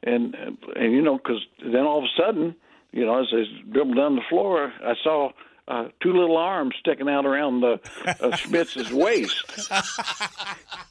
and 0.02 0.36
and 0.76 0.92
you 0.92 1.02
know, 1.02 1.18
because 1.18 1.44
then 1.60 1.82
all 1.82 1.98
of 1.98 2.04
a 2.04 2.22
sudden, 2.22 2.54
you 2.92 3.04
know, 3.04 3.20
as 3.20 3.26
I 3.32 3.42
dribbled 3.72 3.96
down 3.96 4.16
the 4.16 4.22
floor, 4.28 4.72
I 4.84 4.94
saw 5.02 5.30
uh, 5.68 5.88
two 6.00 6.12
little 6.12 6.36
arms 6.36 6.74
sticking 6.80 7.08
out 7.08 7.24
around 7.24 7.60
the 7.60 7.80
uh, 8.04 8.30
Smits's 8.36 8.92
waist. 8.92 9.44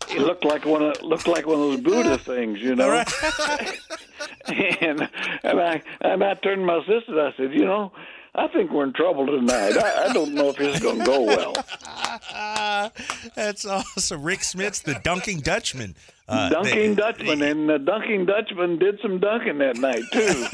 it 0.09 0.21
looked 0.21 0.45
like 0.45 0.65
one 0.65 0.81
of 0.81 1.01
looked 1.01 1.27
like 1.27 1.45
one 1.45 1.59
of 1.59 1.71
those 1.71 1.81
Buddha 1.81 2.17
things, 2.17 2.61
you 2.61 2.75
know. 2.75 2.91
and 4.45 5.09
and 5.43 5.59
I 5.59 5.83
and 6.01 6.23
I 6.23 6.33
turned 6.35 6.61
to 6.61 6.65
my 6.65 6.79
sister. 6.85 7.19
I 7.19 7.33
said, 7.35 7.53
you 7.53 7.65
know, 7.65 7.91
I 8.33 8.47
think 8.47 8.71
we're 8.71 8.85
in 8.85 8.93
trouble 8.93 9.25
tonight. 9.25 9.77
I, 9.77 10.05
I 10.05 10.13
don't 10.13 10.33
know 10.33 10.49
if 10.49 10.59
it's 10.59 10.79
going 10.79 10.99
to 10.99 11.05
go 11.05 11.23
well. 11.23 11.53
That's 13.35 13.65
awesome. 13.65 14.23
Rik 14.23 14.39
Smits, 14.39 14.81
the 14.81 14.99
dunking 15.03 15.39
Dutchman. 15.39 15.95
Uh, 16.29 16.47
dunking 16.47 16.95
they, 16.95 16.95
Dutchman, 16.95 17.41
and 17.41 17.67
the 17.67 17.77
dunking 17.77 18.25
Dutchman 18.25 18.79
did 18.79 18.99
some 19.01 19.19
dunking 19.19 19.57
that 19.57 19.75
night 19.75 20.03
too. 20.13 20.45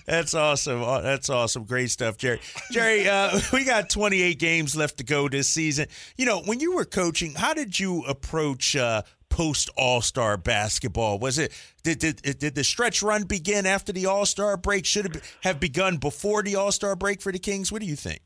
That's 0.06 0.34
awesome. 0.34 0.80
That's 1.04 1.30
awesome. 1.30 1.64
Great 1.66 1.90
stuff, 1.90 2.16
Jerry. 2.16 2.40
Jerry, 2.72 3.08
uh, 3.08 3.38
we 3.52 3.64
got 3.64 3.88
28 3.88 4.36
games 4.40 4.74
left 4.74 4.98
to 4.98 5.04
go 5.04 5.28
this 5.28 5.48
season. 5.48 5.86
You 6.16 6.26
know, 6.26 6.40
when 6.40 6.58
you 6.58 6.74
were 6.74 6.84
coaching, 6.84 7.34
how 7.34 7.54
did 7.54 7.78
you 7.78 8.02
approach 8.06 8.74
uh, 8.74 9.02
post 9.40 9.70
All 9.74 10.02
Star 10.02 10.36
basketball? 10.36 11.18
Was 11.18 11.38
it 11.38 11.50
did, 11.82 11.98
did 11.98 12.38
did 12.38 12.54
the 12.54 12.62
stretch 12.62 13.02
run 13.02 13.24
begin 13.24 13.64
after 13.64 13.90
the 13.90 14.04
All 14.04 14.26
Star 14.26 14.58
break? 14.58 14.84
Should 14.84 15.16
it 15.16 15.22
have 15.42 15.58
begun 15.58 15.96
before 15.96 16.42
the 16.42 16.56
All 16.56 16.70
Star 16.70 16.94
break 16.94 17.22
for 17.22 17.32
the 17.32 17.38
Kings? 17.38 17.72
What 17.72 17.80
do 17.80 17.88
you 17.88 17.96
think? 17.96 18.20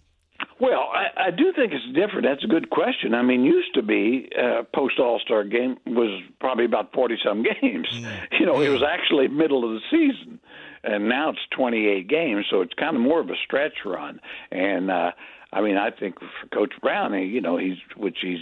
Well, 0.59 0.91
I, 0.93 1.29
I 1.29 1.31
do 1.31 1.53
think 1.55 1.73
it's 1.73 1.87
different. 1.95 2.25
That's 2.25 2.43
a 2.43 2.49
good 2.49 2.69
question. 2.71 3.15
I 3.15 3.23
mean, 3.23 3.45
used 3.45 3.75
to 3.75 3.83
be 3.83 4.29
uh, 4.37 4.65
post 4.75 4.99
All 4.99 5.21
Star 5.21 5.45
game 5.45 5.77
was 5.87 6.21
probably 6.41 6.65
about 6.65 6.93
forty 6.93 7.17
some 7.25 7.45
games. 7.63 7.89
Mm. 7.93 8.41
You 8.41 8.47
know, 8.47 8.61
it 8.61 8.71
was 8.71 8.83
actually 8.83 9.29
middle 9.29 9.65
of 9.65 9.71
the 9.71 9.81
season, 9.93 10.41
and 10.83 11.09
now 11.09 11.31
it's 11.31 11.39
twenty 11.57 11.87
eight 11.87 12.09
games, 12.09 12.47
so 12.51 12.61
it's 12.61 12.75
kind 12.75 12.97
of 12.97 13.03
more 13.03 13.21
of 13.21 13.31
a 13.31 13.37
stretch 13.47 13.85
run. 13.85 14.21
And 14.51 14.91
uh, 14.91 15.13
I 15.55 15.61
mean, 15.61 15.77
I 15.77 15.91
think 15.93 16.19
for 16.19 16.49
Coach 16.53 16.73
Brown, 16.83 17.15
you 17.15 17.41
know, 17.41 17.57
he's 17.57 17.79
which 17.97 18.19
he's, 18.21 18.41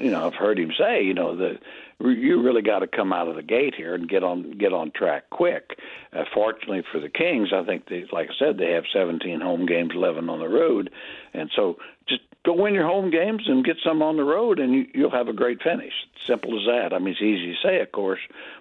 you 0.00 0.10
know, 0.10 0.26
I've 0.26 0.34
heard 0.34 0.58
him 0.58 0.72
say, 0.78 1.02
you 1.02 1.12
know, 1.12 1.36
that 1.36 1.58
you 2.00 2.42
really 2.42 2.62
got 2.62 2.80
to 2.80 2.86
come 2.86 3.12
out 3.12 3.28
of 3.28 3.36
the 3.36 3.42
gate 3.42 3.74
here 3.74 3.94
and 3.94 4.08
get 4.08 4.22
on 4.22 4.52
get 4.52 4.72
on 4.72 4.92
track 4.92 5.30
quick. 5.30 5.78
Uh, 6.12 6.24
fortunately 6.32 6.82
for 6.92 7.00
the 7.00 7.08
Kings, 7.08 7.48
I 7.52 7.64
think 7.64 7.88
they, 7.88 8.04
like 8.12 8.28
I 8.30 8.34
said, 8.38 8.58
they 8.58 8.72
have 8.72 8.84
17 8.92 9.40
home 9.40 9.66
games, 9.66 9.92
11 9.94 10.28
on 10.30 10.38
the 10.38 10.48
road, 10.48 10.90
and 11.34 11.50
so 11.54 11.76
just 12.08 12.22
go 12.44 12.54
win 12.54 12.74
your 12.74 12.86
home 12.86 13.10
games 13.10 13.42
and 13.46 13.64
get 13.64 13.76
some 13.84 14.00
on 14.02 14.16
the 14.16 14.24
road, 14.24 14.58
and 14.60 14.72
you, 14.74 14.86
you'll 14.94 15.10
have 15.10 15.28
a 15.28 15.32
great 15.32 15.60
finish. 15.62 15.92
Simple 16.26 16.58
as 16.58 16.66
that. 16.66 16.94
I 16.94 16.98
mean, 16.98 17.14
it's 17.14 17.22
easy 17.22 17.54
to 17.54 17.68
say, 17.68 17.80
of 17.80 17.92
course, 17.92 18.20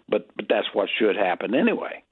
but 0.10 0.28
but 0.36 0.48
that's 0.50 0.68
what 0.74 0.90
should 0.98 1.16
happen 1.16 1.54
anyway. 1.54 2.04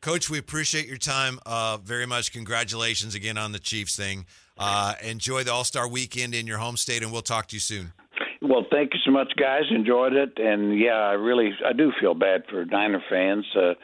Coach, 0.00 0.30
we 0.30 0.38
appreciate 0.38 0.86
your 0.86 0.96
time 0.96 1.38
uh, 1.44 1.76
very 1.76 2.06
much. 2.06 2.32
Congratulations 2.32 3.14
again 3.14 3.36
on 3.36 3.52
the 3.52 3.58
Chiefs 3.58 3.96
thing. 3.96 4.24
Uh, 4.56 4.94
enjoy 5.02 5.42
the 5.42 5.52
All 5.52 5.64
Star 5.64 5.88
weekend 5.88 6.34
in 6.34 6.46
your 6.46 6.58
home 6.58 6.76
state, 6.76 7.02
and 7.02 7.12
we'll 7.12 7.22
talk 7.22 7.48
to 7.48 7.56
you 7.56 7.60
soon. 7.60 7.92
Well, 8.42 8.64
thank 8.70 8.94
you 8.94 9.00
so 9.04 9.10
much, 9.10 9.32
guys. 9.36 9.64
Enjoyed 9.70 10.14
it, 10.14 10.38
and 10.38 10.78
yeah, 10.78 10.96
I 10.96 11.12
really 11.12 11.50
I 11.64 11.74
do 11.74 11.92
feel 12.00 12.14
bad 12.14 12.44
for 12.48 12.64
Niner 12.64 13.02
fans, 13.10 13.44
uh, 13.54 13.74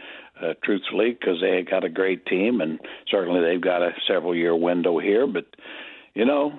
uh, 0.43 0.55
truthfully, 0.65 1.17
because 1.19 1.43
they 1.43 1.63
got 1.63 1.85
a 1.85 1.91
great 1.91 2.25
team, 2.25 2.63
and 2.63 2.81
certainly 3.11 3.43
they've 3.43 3.61
got 3.61 3.83
a 3.83 3.93
several 4.09 4.35
year 4.35 4.57
window 4.57 4.99
here. 4.99 5.27
But 5.27 5.45
you 6.15 6.25
know, 6.25 6.59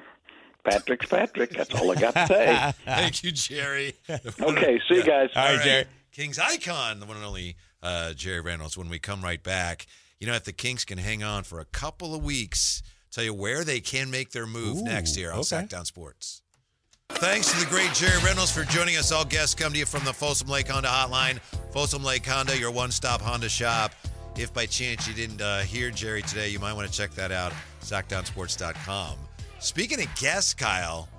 Patrick's 0.63 1.07
Patrick. 1.07 1.49
That's 1.51 1.73
all 1.73 1.91
I 1.91 1.95
got 1.95 2.13
to 2.13 2.27
say. 2.27 2.73
Thank 2.85 3.23
you, 3.23 3.31
Jerry. 3.31 3.93
okay, 4.09 4.79
see 4.87 4.97
you 4.97 5.03
guys. 5.03 5.29
All 5.35 5.55
right, 5.55 5.63
Jerry. 5.63 5.85
Kings 6.11 6.37
icon, 6.39 6.99
the 6.99 7.05
one 7.05 7.17
and 7.17 7.25
only 7.25 7.55
uh, 7.81 8.13
Jerry 8.13 8.41
Reynolds. 8.41 8.77
When 8.77 8.89
we 8.89 8.99
come 8.99 9.23
right 9.23 9.41
back, 9.41 9.87
you 10.19 10.27
know, 10.27 10.33
if 10.33 10.43
the 10.43 10.53
Kings 10.53 10.85
can 10.85 10.99
hang 10.99 11.23
on 11.23 11.43
for 11.43 11.59
a 11.59 11.65
couple 11.65 12.13
of 12.13 12.23
weeks 12.23 12.83
tell 13.11 13.23
you 13.23 13.33
where 13.33 13.63
they 13.63 13.79
can 13.79 14.11
make 14.11 14.31
their 14.31 14.45
move 14.45 14.77
Ooh, 14.77 14.83
next 14.83 15.15
here 15.15 15.31
on 15.31 15.39
okay. 15.39 15.63
Sactown 15.63 15.85
Sports. 15.85 16.41
Thanks 17.09 17.51
to 17.51 17.59
the 17.59 17.65
great 17.65 17.93
Jerry 17.93 18.21
Reynolds 18.23 18.51
for 18.51 18.63
joining 18.63 18.95
us. 18.97 19.11
All 19.11 19.25
guests 19.25 19.55
come 19.55 19.73
to 19.73 19.79
you 19.79 19.87
from 19.87 20.05
the 20.05 20.13
Folsom 20.13 20.49
Lake 20.49 20.67
Honda 20.67 20.89
Hotline. 20.89 21.39
Folsom 21.71 22.03
Lake 22.03 22.25
Honda, 22.25 22.55
your 22.57 22.69
one-stop 22.69 23.21
Honda 23.21 23.49
shop. 23.49 23.91
If 24.35 24.53
by 24.53 24.67
chance 24.67 25.07
you 25.07 25.15
didn't 25.15 25.41
uh, 25.41 25.61
hear 25.61 25.89
Jerry 25.89 26.21
today, 26.21 26.49
you 26.49 26.59
might 26.59 26.73
want 26.73 26.87
to 26.87 26.95
check 26.95 27.11
that 27.15 27.31
out. 27.31 27.53
Sactownsports.com. 27.81 29.15
Speaking 29.57 29.99
of 29.99 30.15
guests, 30.15 30.53
Kyle, 30.53 31.09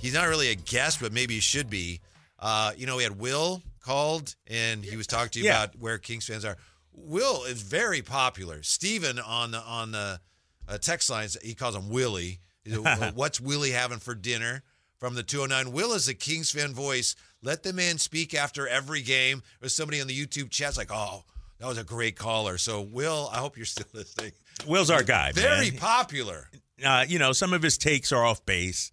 he's 0.00 0.14
not 0.14 0.26
really 0.26 0.50
a 0.50 0.56
guest, 0.56 1.00
but 1.00 1.12
maybe 1.12 1.34
he 1.34 1.40
should 1.40 1.70
be. 1.70 2.00
Uh, 2.40 2.72
you 2.76 2.86
know, 2.86 2.96
we 2.96 3.04
had 3.04 3.20
Will 3.20 3.62
called, 3.80 4.34
and 4.48 4.84
he 4.84 4.96
was 4.96 5.06
talking 5.06 5.30
to 5.30 5.38
you 5.38 5.44
yeah. 5.44 5.62
about 5.62 5.78
where 5.78 5.98
Kings 5.98 6.26
fans 6.26 6.44
are. 6.44 6.56
Will 6.92 7.44
is 7.44 7.62
very 7.62 8.02
popular. 8.02 8.62
Steven 8.64 9.20
on 9.20 9.52
the 9.52 9.60
on 9.60 9.92
the 9.92 10.20
uh, 10.68 10.78
text 10.78 11.10
lines. 11.10 11.36
He 11.42 11.54
calls 11.54 11.76
him 11.76 11.90
Willie. 11.90 12.40
What's 13.14 13.40
Willie 13.40 13.70
having 13.70 13.98
for 13.98 14.16
dinner? 14.16 14.64
From 15.04 15.16
the 15.16 15.22
209. 15.22 15.74
Will 15.74 15.92
is 15.92 16.08
a 16.08 16.14
Kings 16.14 16.50
fan 16.50 16.72
voice 16.72 17.14
Let 17.42 17.62
the 17.62 17.74
man 17.74 17.98
speak 17.98 18.32
after 18.32 18.66
every 18.66 19.02
game. 19.02 19.42
Or 19.62 19.68
somebody 19.68 20.00
on 20.00 20.06
the 20.06 20.18
YouTube 20.18 20.48
chat's 20.48 20.78
like, 20.78 20.88
"Oh, 20.90 21.24
that 21.58 21.66
was 21.66 21.76
a 21.76 21.84
great 21.84 22.16
caller." 22.16 22.56
So, 22.56 22.80
Will, 22.80 23.28
I 23.30 23.36
hope 23.36 23.58
you're 23.58 23.66
still 23.66 23.84
listening. 23.92 24.32
Will's 24.66 24.88
our 24.88 25.02
guy, 25.02 25.32
Very 25.32 25.72
man. 25.72 25.78
popular. 25.78 26.48
uh, 26.82 27.04
you 27.06 27.18
know, 27.18 27.32
some 27.32 27.52
of 27.52 27.60
his 27.60 27.76
takes 27.76 28.12
are 28.12 28.24
off 28.24 28.46
base. 28.46 28.92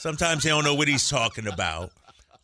Sometimes 0.00 0.42
they 0.42 0.50
don't 0.50 0.64
know 0.64 0.74
what 0.74 0.88
he's 0.88 1.08
talking 1.08 1.46
about. 1.46 1.92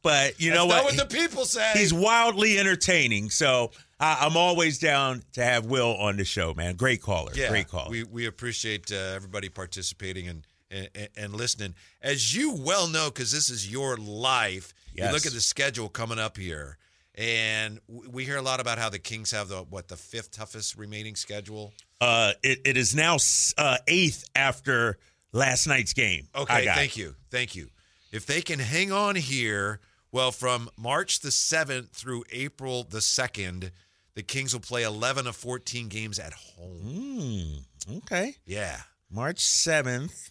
But 0.03 0.41
you 0.41 0.53
know 0.55 0.67
what? 0.67 0.85
what 0.85 0.97
the 0.97 1.05
people 1.05 1.45
say. 1.47 1.73
he's 1.75 1.93
wildly 1.93 2.61
entertaining. 2.61 3.31
So 3.31 3.73
I, 3.99 4.19
I'm 4.25 4.37
always 4.37 4.79
down 4.79 5.25
to 5.33 5.43
have 5.43 5.67
Will 5.67 5.97
on 5.97 6.17
the 6.17 6.25
show, 6.25 6.55
man. 6.55 6.77
Great 6.77 7.03
caller. 7.03 7.33
yeah, 7.35 7.49
Great 7.49 7.67
caller. 7.67 7.91
We 7.91 8.05
we 8.05 8.27
appreciate 8.27 8.93
uh, 8.93 8.95
everybody 8.95 9.49
participating 9.49 10.29
and, 10.29 10.47
and 10.71 11.09
and 11.17 11.35
listening. 11.35 11.75
As 12.03 12.35
you 12.35 12.55
well 12.55 12.89
know, 12.89 13.11
because 13.11 13.33
this 13.33 13.51
is 13.51 13.71
your 13.71 13.97
life. 13.97 14.75
yes. 14.95 15.09
You 15.09 15.13
look 15.15 15.27
at 15.27 15.33
the 15.33 15.41
schedule 15.41 15.89
coming 15.89 16.19
up 16.19 16.37
here, 16.37 16.79
and 17.15 17.81
we 17.89 18.25
hear 18.25 18.37
a 18.37 18.43
lot 18.43 18.61
about 18.61 18.79
how 18.79 18.89
the 18.89 18.99
Kings 18.99 19.31
have 19.33 19.49
the 19.49 19.63
what 19.63 19.89
the 19.89 19.97
fifth 19.97 20.31
toughest 20.33 20.77
remaining 20.77 21.17
schedule. 21.17 21.73
uh, 22.01 22.33
it, 22.43 22.61
it 22.65 22.77
is 22.77 22.95
now 22.95 23.17
uh, 23.59 23.79
eighth 23.89 24.25
after 24.35 24.99
last 25.33 25.67
night's 25.67 25.93
game. 25.93 26.29
Okay, 26.35 26.65
thank 26.67 26.97
it. 26.97 27.01
you, 27.01 27.15
thank 27.31 27.55
you. 27.55 27.69
If 28.13 28.27
they 28.27 28.41
can 28.41 28.59
hang 28.59 28.91
on 28.91 29.15
here, 29.17 29.81
well, 30.13 30.33
from 30.33 30.69
March 30.77 31.21
the 31.21 31.31
seventh 31.31 31.91
through 31.93 32.25
April 32.33 32.85
the 32.85 33.01
second, 33.01 33.71
the 34.15 34.23
Kings 34.23 34.53
will 34.53 34.61
play 34.61 34.83
eleven 34.83 35.27
of 35.27 35.37
fourteen 35.37 35.89
games 35.89 36.19
at 36.19 36.33
home. 36.33 37.65
Hmm, 37.89 37.97
okay. 37.99 38.35
Yeah. 38.45 38.81
March 39.13 39.39
7th. 39.39 40.31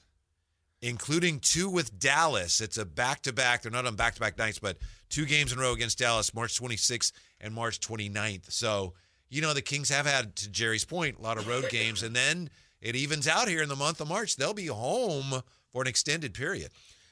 Including 0.81 1.39
two 1.39 1.69
with 1.69 1.99
Dallas. 1.99 2.61
It's 2.61 2.77
a 2.77 2.85
back 2.85 3.21
to 3.23 3.33
back. 3.33 3.61
They're 3.61 3.71
not 3.71 3.85
on 3.85 3.95
back 3.95 4.15
to 4.15 4.21
back 4.21 4.37
nights, 4.37 4.59
but 4.59 4.77
two 5.09 5.25
games 5.25 5.51
in 5.51 5.59
a 5.59 5.61
row 5.61 5.73
against 5.73 5.99
Dallas, 5.99 6.33
March 6.33 6.59
26th 6.59 7.11
and 7.41 7.53
March 7.53 7.79
29th. 7.79 8.51
So, 8.51 8.93
you 9.29 9.41
know, 9.41 9.53
the 9.53 9.61
Kings 9.61 9.89
have 9.89 10.05
had, 10.05 10.35
to 10.37 10.49
Jerry's 10.49 10.85
point, 10.85 11.17
a 11.19 11.21
lot 11.21 11.37
of 11.37 11.47
road 11.47 11.69
games. 11.69 12.03
And 12.03 12.15
then 12.15 12.49
it 12.81 12.95
evens 12.95 13.27
out 13.27 13.47
here 13.47 13.61
in 13.61 13.69
the 13.69 13.75
month 13.75 13.99
of 13.99 14.07
March. 14.07 14.35
They'll 14.35 14.53
be 14.53 14.67
home 14.67 15.41
for 15.71 15.81
an 15.81 15.87
extended 15.87 16.33
period. 16.33 16.71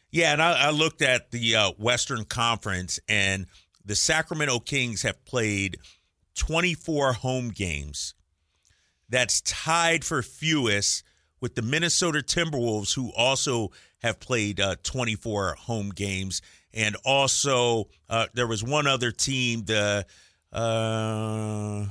Yeah, 0.10 0.32
and 0.32 0.42
I, 0.42 0.68
I 0.68 0.70
looked 0.70 1.02
at 1.02 1.32
the 1.32 1.56
uh, 1.56 1.72
Western 1.78 2.24
Conference, 2.24 3.00
and 3.10 3.46
the 3.84 3.96
Sacramento 3.96 4.60
Kings 4.60 5.02
have 5.02 5.24
played 5.26 5.78
24 6.36 7.14
home 7.14 7.50
games. 7.50 8.14
That's 9.10 9.42
tied 9.42 10.06
for 10.06 10.22
fewest 10.22 11.04
with 11.40 11.56
the 11.56 11.62
Minnesota 11.62 12.20
Timberwolves, 12.20 12.94
who 12.94 13.12
also 13.16 13.72
have 14.00 14.20
played 14.20 14.60
uh, 14.60 14.76
24 14.84 15.56
home 15.56 15.90
games. 15.90 16.42
And 16.74 16.96
also, 17.06 17.90
uh, 18.10 18.28
there 18.34 18.48
was 18.48 18.64
one 18.64 18.88
other 18.88 19.12
team, 19.12 19.66
the. 19.66 20.06
Uh, 20.52 21.86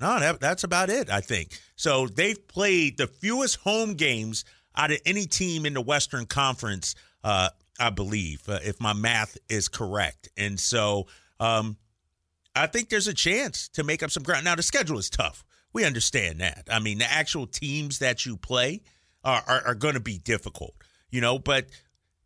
no, 0.00 0.18
that, 0.18 0.40
that's 0.40 0.64
about 0.64 0.90
it, 0.90 1.08
I 1.10 1.20
think. 1.20 1.60
So 1.76 2.08
they've 2.08 2.48
played 2.48 2.96
the 2.96 3.06
fewest 3.06 3.56
home 3.58 3.94
games 3.94 4.44
out 4.74 4.90
of 4.90 4.98
any 5.06 5.26
team 5.26 5.64
in 5.64 5.74
the 5.74 5.80
Western 5.80 6.26
Conference, 6.26 6.96
uh, 7.22 7.50
I 7.78 7.90
believe, 7.90 8.48
uh, 8.48 8.58
if 8.64 8.80
my 8.80 8.92
math 8.92 9.38
is 9.48 9.68
correct. 9.68 10.28
And 10.36 10.58
so 10.58 11.06
um, 11.38 11.76
I 12.54 12.66
think 12.66 12.88
there's 12.88 13.06
a 13.06 13.14
chance 13.14 13.68
to 13.70 13.84
make 13.84 14.02
up 14.02 14.10
some 14.10 14.22
ground. 14.22 14.44
Now, 14.44 14.54
the 14.54 14.62
schedule 14.62 14.98
is 14.98 15.08
tough. 15.08 15.44
We 15.72 15.84
understand 15.84 16.40
that. 16.40 16.68
I 16.70 16.78
mean, 16.78 16.98
the 16.98 17.10
actual 17.10 17.46
teams 17.46 18.00
that 18.00 18.26
you 18.26 18.36
play 18.36 18.82
are, 19.24 19.42
are, 19.46 19.66
are 19.68 19.74
going 19.74 19.94
to 19.94 20.00
be 20.00 20.18
difficult, 20.18 20.74
you 21.10 21.20
know, 21.20 21.38
but 21.38 21.66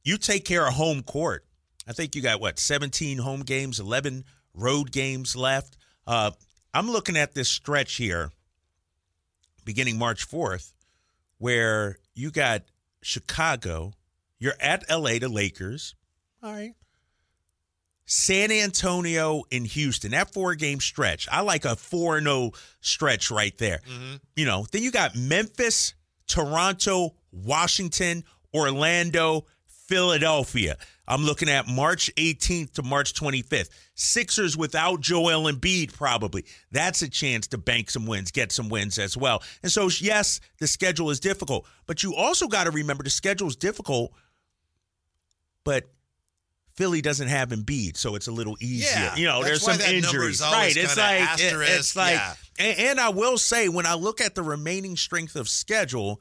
you 0.03 0.19
take 0.19 0.45
care 0.45 0.67
of 0.67 0.75
home 0.75 1.03
court. 1.03 1.45
I 1.89 1.93
think 1.93 2.17
you 2.17 2.23
got 2.23 2.41
what, 2.41 2.59
17 2.59 3.19
home 3.19 3.41
games, 3.41 3.79
11 3.79 4.25
road 4.55 4.91
games 4.91 5.37
left. 5.37 5.77
Uh, 6.07 6.33
I'm 6.75 6.91
looking 6.91 7.17
at 7.17 7.35
this 7.35 7.49
stretch 7.49 7.95
here 7.95 8.33
beginning 9.65 9.99
March 9.99 10.29
4th 10.29 10.73
where 11.39 11.99
you 12.15 12.31
got 12.31 12.63
Chicago, 13.03 13.93
you're 14.39 14.55
at 14.61 14.89
LA, 14.91 15.19
the 15.19 15.29
Lakers. 15.29 15.95
All 16.43 16.53
right. 16.53 16.75
San 18.07 18.53
Antonio 18.53 19.43
and 19.51 19.67
Houston, 19.67 20.13
that 20.13 20.33
four 20.33 20.55
game 20.55 20.81
stretch. 20.81 21.29
I 21.31 21.41
like 21.41 21.65
a 21.65 21.77
4 21.77 22.21
0 22.21 22.53
stretch 22.81 23.31
right 23.31 23.57
there. 23.59 23.81
Mm-hmm. 23.89 24.15
You 24.37 24.47
know, 24.47 24.67
then 24.71 24.83
you 24.83 24.93
got 24.93 25.17
Memphis, 25.17 25.95
Toronto, 26.29 27.15
Washington, 27.33 28.25
Orlando, 28.55 29.47
Philadelphia. 29.67 30.77
I'm 31.09 31.23
looking 31.23 31.49
at 31.49 31.69
March 31.69 32.11
18th 32.17 32.73
to 32.75 32.83
March 32.83 33.15
25th. 33.15 33.71
Sixers 33.95 34.57
without 34.57 35.01
Joel 35.01 35.51
Embiid, 35.51 35.93
probably. 35.93 36.45
That's 36.73 37.03
a 37.03 37.09
chance 37.09 37.47
to 37.49 37.59
bank 37.59 37.91
some 37.91 38.07
wins, 38.07 38.31
get 38.31 38.51
some 38.51 38.69
wins 38.69 38.99
as 38.99 39.17
well. 39.17 39.43
And 39.63 39.71
so, 39.71 39.89
yes, 40.01 40.41
the 40.59 40.67
schedule 40.67 41.11
is 41.11 41.21
difficult, 41.21 41.67
but 41.87 42.03
you 42.03 42.15
also 42.15 42.49
got 42.49 42.65
to 42.65 42.71
remember 42.71 43.05
the 43.05 43.11
schedule 43.11 43.47
is 43.47 43.57
difficult, 43.57 44.13
but 45.65 45.85
Philly 46.77 47.01
doesn't 47.01 47.29
have 47.29 47.49
Embiid, 47.51 47.97
so 47.97 48.15
it's 48.17 48.27
a 48.27 48.33
little 48.33 48.57
easier. 48.61 48.89
Yeah, 49.01 49.17
you 49.17 49.27
know, 49.27 49.43
there's 49.43 49.63
some 49.63 49.81
injuries, 49.97 50.41
right? 50.53 50.77
It's 50.77 50.97
like 50.99 51.21
it- 51.41 51.53
it's 51.79 51.97
like, 51.97 52.15
yeah. 52.15 52.35
and, 52.59 52.79
and 52.79 53.01
I 53.01 53.09
will 53.09 53.39
say 53.39 53.69
when 53.69 53.87
I 53.87 53.95
look 53.95 54.21
at 54.21 54.35
the 54.35 54.43
remaining 54.43 54.97
strength 54.97 55.37
of 55.37 55.49
schedule, 55.49 56.21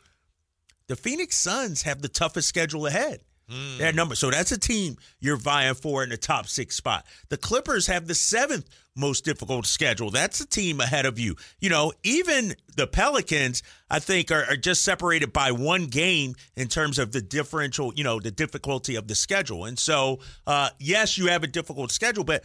the 0.87 0.95
Phoenix 0.95 1.35
Suns 1.35 1.81
have 1.81 2.01
the 2.01 2.07
toughest 2.07 2.47
schedule 2.47 2.85
ahead. 2.87 3.19
Hmm. 3.49 3.77
Their 3.77 3.93
number, 3.93 4.15
so 4.15 4.31
that's 4.31 4.51
a 4.51 4.57
team 4.57 4.97
you're 5.19 5.37
vying 5.37 5.75
for 5.75 6.03
in 6.03 6.09
the 6.09 6.17
top 6.17 6.47
six 6.47 6.75
spot. 6.75 7.05
The 7.29 7.37
Clippers 7.37 7.85
have 7.87 8.07
the 8.07 8.15
seventh 8.15 8.67
most 8.95 9.25
difficult 9.25 9.67
schedule. 9.67 10.09
That's 10.09 10.39
a 10.39 10.47
team 10.47 10.79
ahead 10.79 11.05
of 11.05 11.19
you. 11.19 11.35
You 11.59 11.69
know, 11.69 11.93
even 12.03 12.55
the 12.75 12.87
Pelicans, 12.87 13.61
I 13.89 13.99
think, 13.99 14.31
are, 14.31 14.45
are 14.45 14.55
just 14.55 14.81
separated 14.81 15.31
by 15.31 15.51
one 15.51 15.87
game 15.87 16.35
in 16.55 16.69
terms 16.69 16.97
of 16.97 17.11
the 17.11 17.21
differential. 17.21 17.93
You 17.93 18.03
know, 18.03 18.19
the 18.19 18.31
difficulty 18.31 18.95
of 18.95 19.07
the 19.07 19.15
schedule. 19.15 19.65
And 19.65 19.77
so, 19.77 20.19
uh, 20.47 20.69
yes, 20.79 21.17
you 21.17 21.27
have 21.27 21.43
a 21.43 21.47
difficult 21.47 21.91
schedule, 21.91 22.23
but 22.23 22.43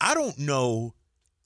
I 0.00 0.14
don't 0.14 0.38
know 0.38 0.94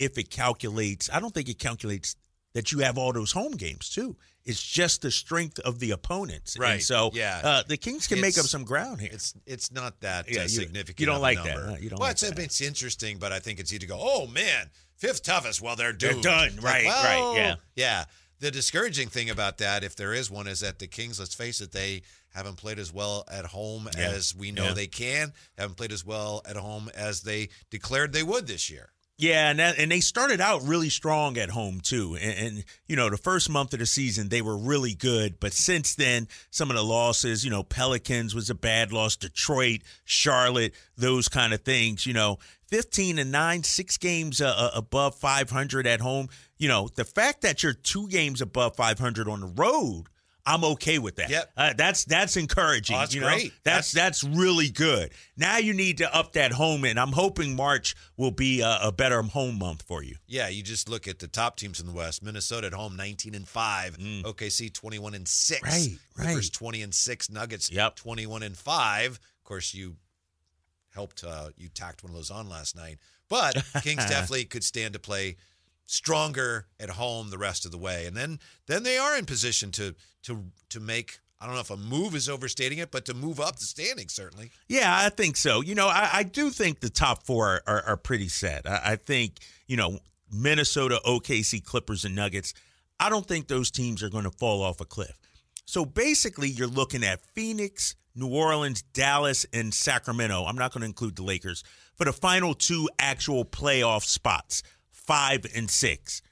if 0.01 0.19
it 0.19 0.31
calculates. 0.31 1.11
I 1.13 1.21
don't 1.21 1.33
think 1.33 1.49
it 1.49 1.59
calculates 1.59 2.17
that 2.53 2.73
you 2.73 2.81
have 2.81 2.99
all 2.99 3.13
those 3.13 3.33
home 3.33 3.53
games 3.53 3.89
too. 3.91 4.17
It's 4.45 4.63
just 4.63 5.03
the 5.03 5.11
strength 5.11 5.59
of 5.61 5.79
the 5.79 5.91
opponents. 5.91 6.55
And 6.55 6.63
Right, 6.63 6.83
so, 6.83 7.11
yeah. 7.13 7.41
uh, 7.45 7.63
the 7.69 7.77
Kings 7.77 8.07
can 8.07 8.21
make 8.21 8.39
up 8.39 8.47
some 8.47 8.65
ground 8.65 9.01
here. 9.01 9.11
It's 9.13 9.35
it's 9.47 9.71
not 9.71 10.01
that 10.01 10.29
Yeah, 10.31 10.41
uh, 10.41 10.43
you- 10.45 10.49
significant. 10.49 10.99
you 11.01 11.07
don't 11.07 11.21
like 11.21 11.37
that, 11.43 11.47
number. 11.57 11.71
huh? 11.71 11.77
You 11.79 11.91
don't 11.91 11.99
well, 11.99 12.09
like 12.09 12.13
it's, 12.15 12.23
that. 12.23 12.39
it's 12.39 12.61
interesting, 12.61 13.19
but 13.19 13.33
I 13.33 13.39
think 13.39 13.61
it's 13.61 13.71
easy 13.71 13.81
to 13.81 13.87
go. 13.87 13.99
Oh 14.01 14.27
man, 14.27 14.71
fifth 14.97 15.23
toughest. 15.23 15.61
Well, 15.61 15.77
they're 15.77 15.93
They're 15.93 16.15
done. 16.15 16.49
It's 16.55 16.63
Right, 16.63 16.87
right, 16.87 17.33
yeah. 17.37 17.55
yeah. 17.77 18.05
The 18.41 18.51
discouraging 18.51 19.09
thing 19.11 19.29
about 19.29 19.59
that, 19.59 19.85
if 19.85 19.95
there 19.97 20.15
is 20.15 20.31
one, 20.31 20.47
is 20.49 20.61
that 20.61 20.79
the 20.79 20.87
Kings. 20.87 21.21
Let's 21.21 21.35
face 21.35 21.61
it, 21.61 21.73
they 21.73 22.01
haven't 22.33 22.57
played 22.57 22.79
as 22.79 22.91
well 22.91 23.25
at 23.31 23.45
home 23.45 23.87
Yeah, 23.95 24.09
as 24.13 24.35
we 24.35 24.51
know 24.51 24.65
yeah. 24.69 24.73
they 24.73 24.87
can. 24.87 25.35
Haven't 25.59 25.77
played 25.77 25.93
as 25.93 26.07
well 26.07 26.41
at 26.49 26.57
home 26.57 26.91
as 26.95 27.21
they 27.21 27.51
declared 27.69 28.15
they 28.15 28.23
would 28.23 28.47
this 28.47 28.71
year. 28.71 28.93
Yeah, 29.21 29.51
and 29.51 29.59
that, 29.59 29.79
and 29.79 29.93
they 29.93 30.01
started 30.01 30.41
out 30.41 30.63
really 30.63 30.89
strong 30.89 31.37
at 31.37 31.51
home 31.51 31.83
too. 31.83 32.17
And, 32.19 32.39
and 32.39 32.65
you 32.87 32.97
know, 32.97 33.11
the 33.11 33.19
first 33.19 33.51
month 33.51 33.75
of 33.75 33.79
the 33.79 33.85
season 33.85 34.31
they 34.31 34.41
were 34.41 34.57
really 34.57 34.95
good, 34.95 35.39
but 35.39 35.53
since 35.53 35.95
then 35.95 36.27
some 36.51 36.71
of 36.71 36.77
the 36.77 36.83
losses, 36.83 37.45
you 37.45 37.51
know, 37.51 37.63
Pelicans 37.63 38.35
was 38.35 38.49
a 38.49 38.55
bad 38.55 38.95
loss, 38.95 39.17
Detroit, 39.17 39.83
Charlotte, 40.07 40.73
those 40.97 41.29
kind 41.29 41.53
of 41.53 41.61
things, 41.61 42.07
you 42.07 42.15
know, 42.15 42.39
15 42.69 43.19
and 43.19 43.31
9, 43.31 43.63
6 43.63 43.99
games 43.99 44.41
uh, 44.41 44.55
uh, 44.57 44.71
above 44.75 45.17
500 45.17 45.87
at 45.87 46.01
home. 46.01 46.29
You 46.57 46.69
know, 46.69 46.89
the 46.95 47.05
fact 47.05 47.43
that 47.43 47.63
you're 47.63 47.75
2 47.75 48.09
games 48.09 48.41
above 48.41 48.75
500 48.75 49.29
on 49.29 49.41
the 49.41 49.49
road, 49.49 50.05
I'm 50.47 50.65
okay 50.65 50.99
with 50.99 51.17
that. 51.17 51.31
Yep. 51.31 51.51
Uh, 51.57 51.73
that's 51.77 52.05
that's 52.05 52.37
encouraging. 52.37 52.97
Oh, 52.97 53.01
that's 53.01 53.15
you 53.15 53.21
know? 53.21 53.29
great. 53.29 53.53
That's 53.65 53.93
that's 53.93 54.25
really 54.25 54.69
good. 54.69 55.13
Now 55.37 55.59
you 55.59 55.73
need 55.75 55.99
to 55.99 56.15
up 56.15 56.33
that 56.33 56.53
home, 56.53 56.85
and 56.85 56.99
I'm 56.99 57.13
hoping 57.13 57.57
March 57.57 57.95
will 58.17 58.31
be 58.31 58.61
a, 58.61 58.79
a 58.85 58.93
better 58.93 59.23
home 59.23 59.59
month 59.59 59.83
for 59.83 60.03
you. 60.03 60.17
Yeah, 60.27 60.49
you 60.49 60.63
just 60.63 60.89
look 60.89 61.07
at 61.09 61.19
the 61.19 61.29
top 61.29 61.57
teams 61.57 61.81
in 61.81 61.87
the 61.87 61.93
West. 61.93 62.23
Minnesota 62.23 62.69
at 62.69 62.73
home, 62.73 62.97
nineteen 62.97 63.35
and 63.35 63.47
five. 63.47 63.97
OKC 63.99 64.73
twenty-one 64.73 65.15
and 65.15 65.29
six. 65.29 65.61
Mm. 65.61 65.73
Right, 65.73 65.99
Clippers 66.15 66.47
right. 66.47 66.53
twenty 66.53 66.83
and 66.83 66.95
six. 66.95 67.31
Nuggets 67.31 67.71
Yep. 67.71 67.97
twenty-one 67.97 68.43
and 68.43 68.57
five. 68.57 69.13
Of 69.13 69.45
course, 69.45 69.75
you 69.75 69.97
helped. 70.95 71.25
Uh, 71.25 71.51
you 71.57 71.69
tacked 71.69 72.03
one 72.03 72.11
of 72.11 72.17
those 72.17 72.31
on 72.31 72.49
last 72.49 72.77
night, 72.77 72.99
but 73.29 73.55
Kings 73.83 74.05
definitely 74.09 74.45
could 74.45 74.65
stand 74.65 74.95
to 74.95 74.99
play 74.99 75.37
stronger 75.91 76.67
at 76.79 76.91
home 76.91 77.31
the 77.31 77.39
rest 77.39 77.65
of 77.65 77.73
the 77.73 77.79
way, 77.79 78.07
and 78.07 78.17
then 78.17 78.39
then 78.67 78.85
they 78.85 78.97
are 78.97 79.19
in 79.19 79.27
position 79.27 79.71
to 79.73 79.95
to 80.23 80.45
to 80.71 80.81
make. 80.81 81.19
I 81.43 81.47
don't 81.47 81.55
know 81.55 81.63
if 81.63 81.71
a 81.71 81.77
move 81.77 82.15
is 82.15 82.29
overstating 82.29 82.79
it, 82.79 82.91
but 82.91 83.07
to 83.07 83.15
move 83.15 83.41
up 83.41 83.59
the 83.59 83.65
standings 83.65 84.13
certainly. 84.13 84.51
Yeah, 84.69 84.95
I 84.95 85.09
think 85.09 85.39
so. 85.39 85.63
You 85.63 85.75
know, 85.75 85.89
I, 85.89 86.11
I 86.13 86.23
do 86.23 86.51
think 86.51 86.81
the 86.81 86.91
top 86.91 87.25
four 87.25 87.63
are, 87.67 87.83
are 87.83 87.97
pretty 87.97 88.29
set. 88.29 88.69
I, 88.69 88.81
I 88.85 88.97
think 88.97 89.39
you 89.67 89.77
know 89.77 89.99
Minnesota, 90.33 91.01
OKC, 91.05 91.65
Clippers, 91.65 92.05
and 92.05 92.15
Nuggets. 92.15 92.55
I 92.99 93.09
don't 93.09 93.27
think 93.27 93.49
those 93.49 93.71
teams 93.71 94.03
are 94.03 94.11
going 94.11 94.25
to 94.25 94.31
fall 94.31 94.63
off 94.63 94.81
a 94.81 94.85
cliff. 94.85 95.19
So 95.65 95.85
basically, 95.85 96.49
you're 96.51 96.69
looking 96.69 97.03
at 97.03 97.25
Phoenix, 97.35 97.97
New 98.15 98.29
Orleans, 98.29 98.83
Dallas, 98.83 99.47
and 99.53 99.73
Sacramento. 99.73 100.45
I'm 100.45 100.57
not 100.57 100.73
going 100.73 100.83
to 100.83 100.87
include 100.87 101.17
the 101.17 101.23
Lakers 101.23 101.65
for 101.97 102.05
the 102.05 102.13
final 102.13 102.55
two 102.55 102.89
actual 102.99 103.45
playoff 103.45 104.05
spots, 104.05 104.63
five 105.11 105.45
and 105.57 105.69
six. 105.69 106.23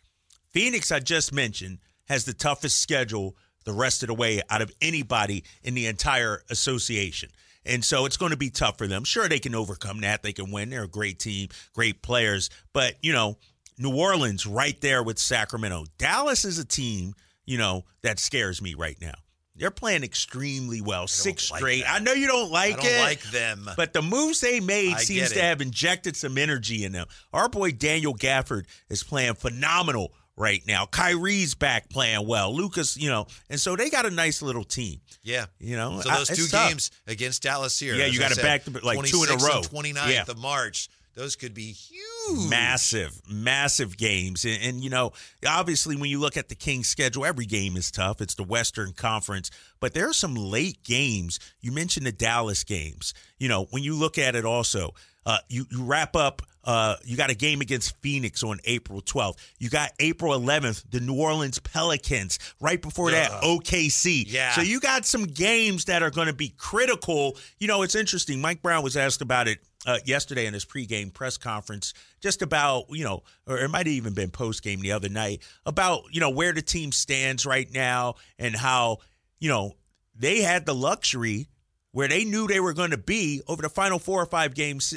Phoenix, 0.52 0.92
I 0.92 1.00
just 1.00 1.32
mentioned, 1.32 1.78
has 2.08 2.24
the 2.24 2.32
toughest 2.32 2.80
schedule 2.80 3.36
the 3.64 3.72
rest 3.72 4.04
of 4.04 4.06
the 4.06 4.14
way 4.14 4.40
out 4.50 4.62
of 4.62 4.70
anybody 4.80 5.42
in 5.64 5.74
the 5.74 5.86
entire 5.86 6.44
association. 6.48 7.28
And 7.66 7.84
so 7.84 8.06
it's 8.06 8.16
going 8.16 8.30
to 8.30 8.36
be 8.36 8.50
tough 8.50 8.78
for 8.78 8.86
them. 8.86 9.02
Sure, 9.02 9.28
they 9.28 9.40
can 9.40 9.56
overcome 9.56 10.02
that. 10.02 10.22
They 10.22 10.32
can 10.32 10.52
win. 10.52 10.70
They're 10.70 10.84
a 10.84 10.88
great 10.88 11.18
team, 11.18 11.48
great 11.74 12.02
players. 12.02 12.50
But, 12.72 12.94
you 13.02 13.12
know, 13.12 13.38
New 13.78 13.96
Orleans 13.96 14.46
right 14.46 14.80
there 14.80 15.02
with 15.02 15.18
Sacramento. 15.18 15.86
Dallas 15.98 16.44
is 16.44 16.60
a 16.60 16.64
team, 16.64 17.14
you 17.46 17.58
know, 17.58 17.84
that 18.02 18.20
scares 18.20 18.62
me 18.62 18.74
right 18.74 18.96
now. 19.00 19.14
They're 19.58 19.70
playing 19.70 20.04
extremely 20.04 20.80
well, 20.80 21.06
six 21.06 21.50
like 21.50 21.58
straight. 21.58 21.82
that. 21.84 21.94
I 21.94 21.98
know 21.98 22.12
you 22.12 22.26
don't 22.26 22.50
like 22.50 22.74
I 22.78 22.82
don't 22.82 22.86
it. 22.94 23.00
like 23.02 23.22
them. 23.30 23.68
But 23.76 23.92
the 23.92 24.02
moves 24.02 24.40
they 24.40 24.60
made 24.60 24.94
I 24.94 24.98
seems 24.98 25.32
to 25.32 25.40
have 25.42 25.60
injected 25.60 26.16
some 26.16 26.38
energy 26.38 26.84
in 26.84 26.92
them. 26.92 27.06
Our 27.32 27.48
boy 27.48 27.72
Daniel 27.72 28.14
Gafford 28.14 28.64
is 28.88 29.02
playing 29.02 29.34
phenomenal 29.34 30.12
right 30.36 30.62
now. 30.68 30.86
Kyrie's 30.86 31.54
back 31.56 31.90
playing 31.90 32.26
well. 32.28 32.54
Lucas, 32.54 32.96
you 32.96 33.08
know, 33.10 33.26
and 33.50 33.58
so 33.58 33.74
they 33.74 33.90
got 33.90 34.06
a 34.06 34.10
nice 34.10 34.40
little 34.40 34.62
team. 34.64 35.00
Yeah. 35.24 35.46
You 35.58 35.76
know, 35.76 36.00
So 36.00 36.08
those 36.10 36.30
it's 36.30 36.38
two 36.38 36.46
tough. 36.46 36.68
games 36.68 36.90
against 37.08 37.42
Dallas 37.42 37.76
here. 37.78 37.94
Yeah, 37.96 38.06
you 38.06 38.20
gotta 38.20 38.40
back 38.40 38.64
to- 38.64 38.70
like 38.84 39.04
two 39.04 39.24
in 39.24 39.30
a 39.30 39.36
row. 39.44 39.56
and 39.58 39.64
29th 39.68 40.08
Yeah. 40.12 40.24
of 40.28 40.38
March. 40.38 40.88
Those 41.18 41.34
could 41.34 41.52
be 41.52 41.72
huge. 41.72 42.48
massive, 42.48 43.20
massive 43.28 43.96
games. 43.96 44.44
And, 44.44 44.62
and, 44.62 44.84
you 44.84 44.88
know, 44.88 45.10
obviously, 45.44 45.96
when 45.96 46.10
you 46.10 46.20
look 46.20 46.36
at 46.36 46.48
the 46.48 46.54
Kings' 46.54 46.86
schedule, 46.86 47.24
every 47.26 47.44
game 47.44 47.76
is 47.76 47.90
tough. 47.90 48.20
It's 48.20 48.36
the 48.36 48.44
Western 48.44 48.92
Conference, 48.92 49.50
but 49.80 49.94
there 49.94 50.08
are 50.08 50.12
some 50.12 50.36
late 50.36 50.84
games. 50.84 51.40
You 51.60 51.72
mentioned 51.72 52.06
the 52.06 52.12
Dallas 52.12 52.62
games. 52.62 53.14
You 53.36 53.48
know, 53.48 53.66
when 53.70 53.82
you 53.82 53.96
look 53.96 54.16
at 54.16 54.36
it 54.36 54.44
also, 54.44 54.94
uh, 55.26 55.38
you, 55.48 55.66
you 55.72 55.82
wrap 55.82 56.14
up. 56.14 56.42
Uh, 56.62 56.96
you 57.02 57.16
got 57.16 57.30
a 57.30 57.34
game 57.34 57.62
against 57.62 57.96
Phoenix 58.02 58.44
on 58.44 58.60
April 58.64 59.00
12th. 59.00 59.38
You 59.58 59.70
got 59.70 59.90
April 59.98 60.38
11th, 60.38 60.84
the 60.90 61.00
New 61.00 61.14
Orleans 61.14 61.58
Pelicans. 61.58 62.38
Right 62.60 62.80
before 62.80 63.10
that, 63.10 63.30
OKC. 63.42 64.24
Yeah. 64.28 64.52
So 64.52 64.60
you 64.60 64.78
got 64.78 65.06
some 65.06 65.24
games 65.24 65.86
that 65.86 66.02
are 66.02 66.10
going 66.10 66.26
to 66.26 66.32
be 66.34 66.50
critical. 66.58 67.36
You 67.58 67.66
know, 67.68 67.82
it's 67.82 67.94
interesting. 67.94 68.40
Mike 68.40 68.62
Brown 68.62 68.84
was 68.84 68.96
asked 68.96 69.22
about 69.22 69.48
it 69.48 69.58
uh, 69.86 69.98
yesterday 70.04 70.46
in 70.46 70.54
his 70.54 70.64
pregame 70.64 71.12
press 71.12 71.36
conference, 71.36 71.94
just 72.20 72.42
about 72.42 72.86
you 72.90 73.04
know, 73.04 73.22
or 73.46 73.58
it 73.58 73.68
might 73.68 73.86
have 73.86 73.94
even 73.94 74.14
been 74.14 74.30
postgame 74.30 74.80
the 74.80 74.92
other 74.92 75.08
night 75.08 75.42
about 75.64 76.02
you 76.10 76.20
know 76.20 76.30
where 76.30 76.52
the 76.52 76.62
team 76.62 76.92
stands 76.92 77.46
right 77.46 77.72
now 77.72 78.14
and 78.38 78.56
how 78.56 78.98
you 79.38 79.48
know 79.48 79.72
they 80.14 80.40
had 80.40 80.66
the 80.66 80.74
luxury 80.74 81.48
where 81.92 82.08
they 82.08 82.24
knew 82.24 82.46
they 82.46 82.60
were 82.60 82.74
going 82.74 82.90
to 82.90 82.98
be 82.98 83.40
over 83.48 83.62
the 83.62 83.68
final 83.68 83.98
four 83.98 84.22
or 84.22 84.26
five 84.26 84.54
games. 84.54 84.90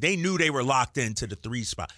They 0.00 0.16
knew 0.16 0.38
they 0.38 0.50
were 0.50 0.62
locked 0.62 0.98
into 0.98 1.26
the 1.26 1.36
three 1.36 1.64
spot. 1.64 1.92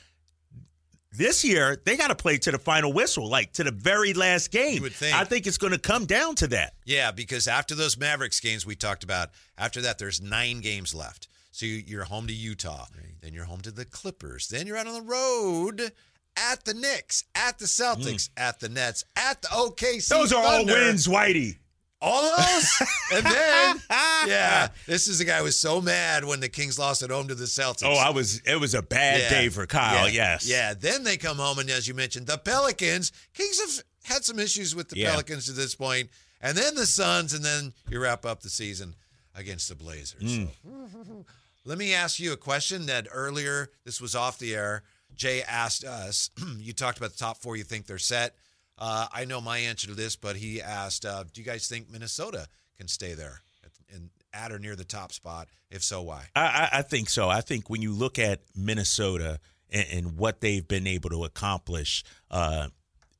This 1.12 1.44
year, 1.44 1.80
they 1.84 1.96
got 1.96 2.08
to 2.08 2.14
play 2.14 2.38
to 2.38 2.52
the 2.52 2.58
final 2.58 2.92
whistle, 2.92 3.28
like 3.28 3.52
to 3.54 3.64
the 3.64 3.72
very 3.72 4.14
last 4.14 4.52
game. 4.52 4.82
Would 4.82 4.92
think. 4.92 5.16
I 5.16 5.24
think 5.24 5.46
it's 5.48 5.58
going 5.58 5.72
to 5.72 5.78
come 5.78 6.06
down 6.06 6.36
to 6.36 6.46
that. 6.48 6.74
Yeah, 6.84 7.10
because 7.10 7.48
after 7.48 7.74
those 7.74 7.98
Mavericks 7.98 8.38
games 8.38 8.64
we 8.64 8.76
talked 8.76 9.02
about, 9.02 9.30
after 9.58 9.80
that 9.80 9.98
there's 9.98 10.20
nine 10.20 10.60
games 10.60 10.94
left. 10.94 11.26
So 11.52 11.66
you- 11.66 11.84
you're 11.86 12.04
home 12.04 12.26
to 12.28 12.32
Utah, 12.32 12.86
then 13.22 13.32
you're 13.34 13.44
home 13.44 13.60
to 13.62 13.70
the 13.70 13.84
Clippers, 13.84 14.48
then 14.48 14.66
you're 14.66 14.76
out 14.76 14.86
on 14.86 14.94
the 14.94 15.02
road 15.02 15.92
at 16.36 16.64
the 16.64 16.74
Knicks, 16.74 17.24
at 17.34 17.58
the 17.58 17.66
Celtics, 17.66 18.28
at 18.36 18.60
the 18.60 18.68
Nets, 18.68 19.04
at 19.16 19.42
the 19.42 19.48
OKC. 19.48 20.06
Mm. 20.06 20.08
Those 20.08 20.32
are 20.32 20.44
all 20.44 20.64
wins, 20.64 21.06
Whitey. 21.06 21.56
All 22.02 22.24
of 22.24 22.36
those, 22.38 22.88
and 23.12 23.26
then 23.26 23.82
yeah, 24.26 24.68
this 24.86 25.06
is 25.06 25.18
the 25.18 25.26
guy 25.26 25.36
who 25.38 25.44
was 25.44 25.58
so 25.58 25.82
mad 25.82 26.24
when 26.24 26.40
the 26.40 26.48
Kings 26.48 26.78
lost 26.78 27.02
at 27.02 27.10
home 27.10 27.28
to 27.28 27.34
the 27.34 27.44
Celtics. 27.44 27.82
Oh, 27.84 27.92
I 27.92 28.08
was. 28.08 28.38
It 28.46 28.58
was 28.58 28.72
a 28.72 28.80
bad 28.80 29.20
Yeah. 29.20 29.28
day 29.28 29.48
for 29.50 29.66
Kyle. 29.66 30.08
Yeah. 30.08 30.30
Yes. 30.32 30.46
Yeah. 30.46 30.72
Then 30.72 31.04
they 31.04 31.18
come 31.18 31.36
home, 31.36 31.58
and 31.58 31.68
as 31.68 31.86
you 31.86 31.92
mentioned, 31.92 32.26
the 32.26 32.38
Pelicans. 32.38 33.12
Kings 33.34 33.60
have 33.60 33.84
had 34.04 34.24
some 34.24 34.38
issues 34.38 34.74
with 34.74 34.88
the 34.88 34.96
Yeah. 34.96 35.10
Pelicans 35.10 35.44
to 35.44 35.52
this 35.52 35.74
point, 35.74 36.08
and 36.40 36.56
then 36.56 36.74
the 36.74 36.86
Suns, 36.86 37.34
and 37.34 37.44
then 37.44 37.74
you 37.90 38.00
wrap 38.00 38.24
up 38.24 38.40
the 38.40 38.48
season 38.48 38.94
against 39.34 39.68
the 39.68 39.74
Blazers. 39.74 40.22
Mm. 40.22 40.48
So, 40.64 41.26
let 41.64 41.78
me 41.78 41.94
ask 41.94 42.18
you 42.18 42.32
a 42.32 42.36
question 42.36 42.86
that 42.86 43.06
earlier, 43.12 43.70
this 43.84 44.00
was 44.00 44.14
off 44.14 44.38
the 44.38 44.54
air. 44.54 44.82
Jay 45.14 45.42
asked 45.42 45.84
us, 45.84 46.30
you 46.58 46.72
talked 46.72 46.98
about 46.98 47.10
the 47.10 47.18
top 47.18 47.38
four, 47.38 47.56
you 47.56 47.64
think 47.64 47.86
they're 47.86 47.98
set. 47.98 48.34
Uh, 48.78 49.06
I 49.12 49.26
know 49.26 49.40
my 49.40 49.58
answer 49.58 49.88
to 49.88 49.94
this, 49.94 50.16
but 50.16 50.36
he 50.36 50.62
asked, 50.62 51.04
uh, 51.04 51.24
do 51.32 51.40
you 51.40 51.44
guys 51.44 51.68
think 51.68 51.90
Minnesota 51.90 52.46
can 52.78 52.88
stay 52.88 53.12
there 53.12 53.42
at, 53.62 53.70
in, 53.94 54.08
at 54.32 54.52
or 54.52 54.58
near 54.58 54.74
the 54.74 54.84
top 54.84 55.12
spot? 55.12 55.48
If 55.70 55.82
so, 55.82 56.02
why? 56.02 56.24
I, 56.34 56.40
I, 56.40 56.68
I 56.78 56.82
think 56.82 57.10
so. 57.10 57.28
I 57.28 57.42
think 57.42 57.68
when 57.68 57.82
you 57.82 57.92
look 57.92 58.18
at 58.18 58.40
Minnesota 58.56 59.38
and, 59.70 59.86
and 59.92 60.16
what 60.16 60.40
they've 60.40 60.66
been 60.66 60.86
able 60.86 61.10
to 61.10 61.24
accomplish, 61.24 62.04
uh, 62.30 62.68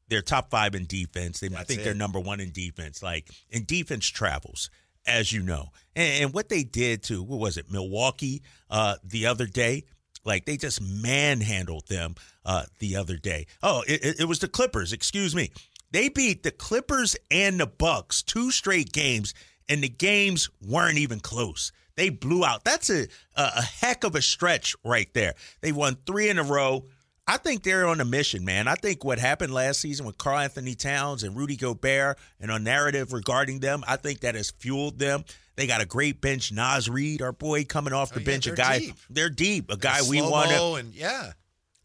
they're 0.08 0.22
top 0.22 0.50
five 0.50 0.74
in 0.74 0.86
defense. 0.86 1.40
They, 1.40 1.48
I 1.54 1.64
think 1.64 1.80
it. 1.80 1.84
they're 1.84 1.94
number 1.94 2.18
one 2.18 2.40
in 2.40 2.50
defense. 2.50 3.02
Like, 3.02 3.28
and 3.52 3.66
defense 3.66 4.06
travels, 4.06 4.70
as 5.06 5.32
you 5.32 5.42
know. 5.42 5.68
And, 5.96 6.24
and 6.24 6.34
what 6.34 6.48
they 6.48 6.62
did 6.62 7.02
to 7.04 7.22
what 7.22 7.38
was 7.40 7.56
it, 7.56 7.70
Milwaukee, 7.70 8.42
uh, 8.70 8.96
the 9.04 9.26
other 9.26 9.46
day. 9.46 9.84
Like 10.22 10.44
they 10.44 10.58
just 10.58 10.82
manhandled 10.82 11.88
them 11.88 12.14
uh, 12.44 12.64
the 12.78 12.96
other 12.96 13.16
day. 13.16 13.46
Oh, 13.62 13.82
it, 13.88 14.20
it- 14.20 14.28
was 14.28 14.38
the 14.40 14.48
Clippers. 14.48 14.92
Excuse 14.92 15.34
me. 15.34 15.50
They 15.92 16.08
beat 16.10 16.42
the 16.42 16.50
Clippers 16.50 17.16
and 17.30 17.58
the 17.58 17.66
Bucks 17.66 18.22
two 18.22 18.50
straight 18.50 18.92
games, 18.92 19.32
and 19.68 19.82
the 19.82 19.88
games 19.88 20.50
weren't 20.60 20.98
even 20.98 21.20
close. 21.20 21.72
They 21.96 22.10
blew 22.10 22.44
out. 22.44 22.64
That's 22.64 22.90
a 22.90 23.06
a 23.34 23.62
heck 23.62 24.04
of 24.04 24.14
a 24.14 24.22
stretch 24.22 24.76
right 24.84 25.12
there. 25.14 25.34
They 25.62 25.72
won 25.72 25.96
three 26.06 26.28
in 26.28 26.38
a 26.38 26.42
row. 26.44 26.84
I 27.30 27.36
think 27.36 27.62
they're 27.62 27.86
on 27.86 28.00
a 28.00 28.04
mission, 28.04 28.44
man. 28.44 28.66
I 28.66 28.74
think 28.74 29.04
what 29.04 29.20
happened 29.20 29.54
last 29.54 29.78
season 29.80 30.04
with 30.04 30.18
Karl-Anthony 30.18 30.74
Towns 30.74 31.22
and 31.22 31.36
Rudy 31.36 31.54
Gobert 31.54 32.18
and 32.40 32.50
a 32.50 32.58
narrative 32.58 33.12
regarding 33.12 33.60
them, 33.60 33.84
I 33.86 33.94
think 33.94 34.20
that 34.20 34.34
has 34.34 34.50
fueled 34.50 34.98
them. 34.98 35.24
They 35.54 35.68
got 35.68 35.80
a 35.80 35.86
great 35.86 36.20
bench. 36.20 36.50
Naz 36.50 36.90
Reid, 36.90 37.22
our 37.22 37.30
boy, 37.30 37.64
coming 37.64 37.92
off 37.92 38.10
the 38.10 38.16
Oh, 38.16 38.22
yeah, 38.22 38.26
bench, 38.26 38.46
a 38.48 38.52
guy. 38.56 38.80
deep. 38.80 38.96
They're 39.08 39.30
deep. 39.30 39.70
A 39.70 39.76
guy 39.76 40.00
we 40.08 40.20
want 40.20 40.50
to 40.50 40.74
and 40.74 40.92
yeah. 40.92 41.34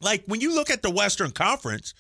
like 0.02 0.24
when 0.26 0.42
you 0.42 0.56
look 0.56 0.72
at 0.72 0.82
the 0.82 0.90
Western 0.90 1.30
Conference, 1.30 1.94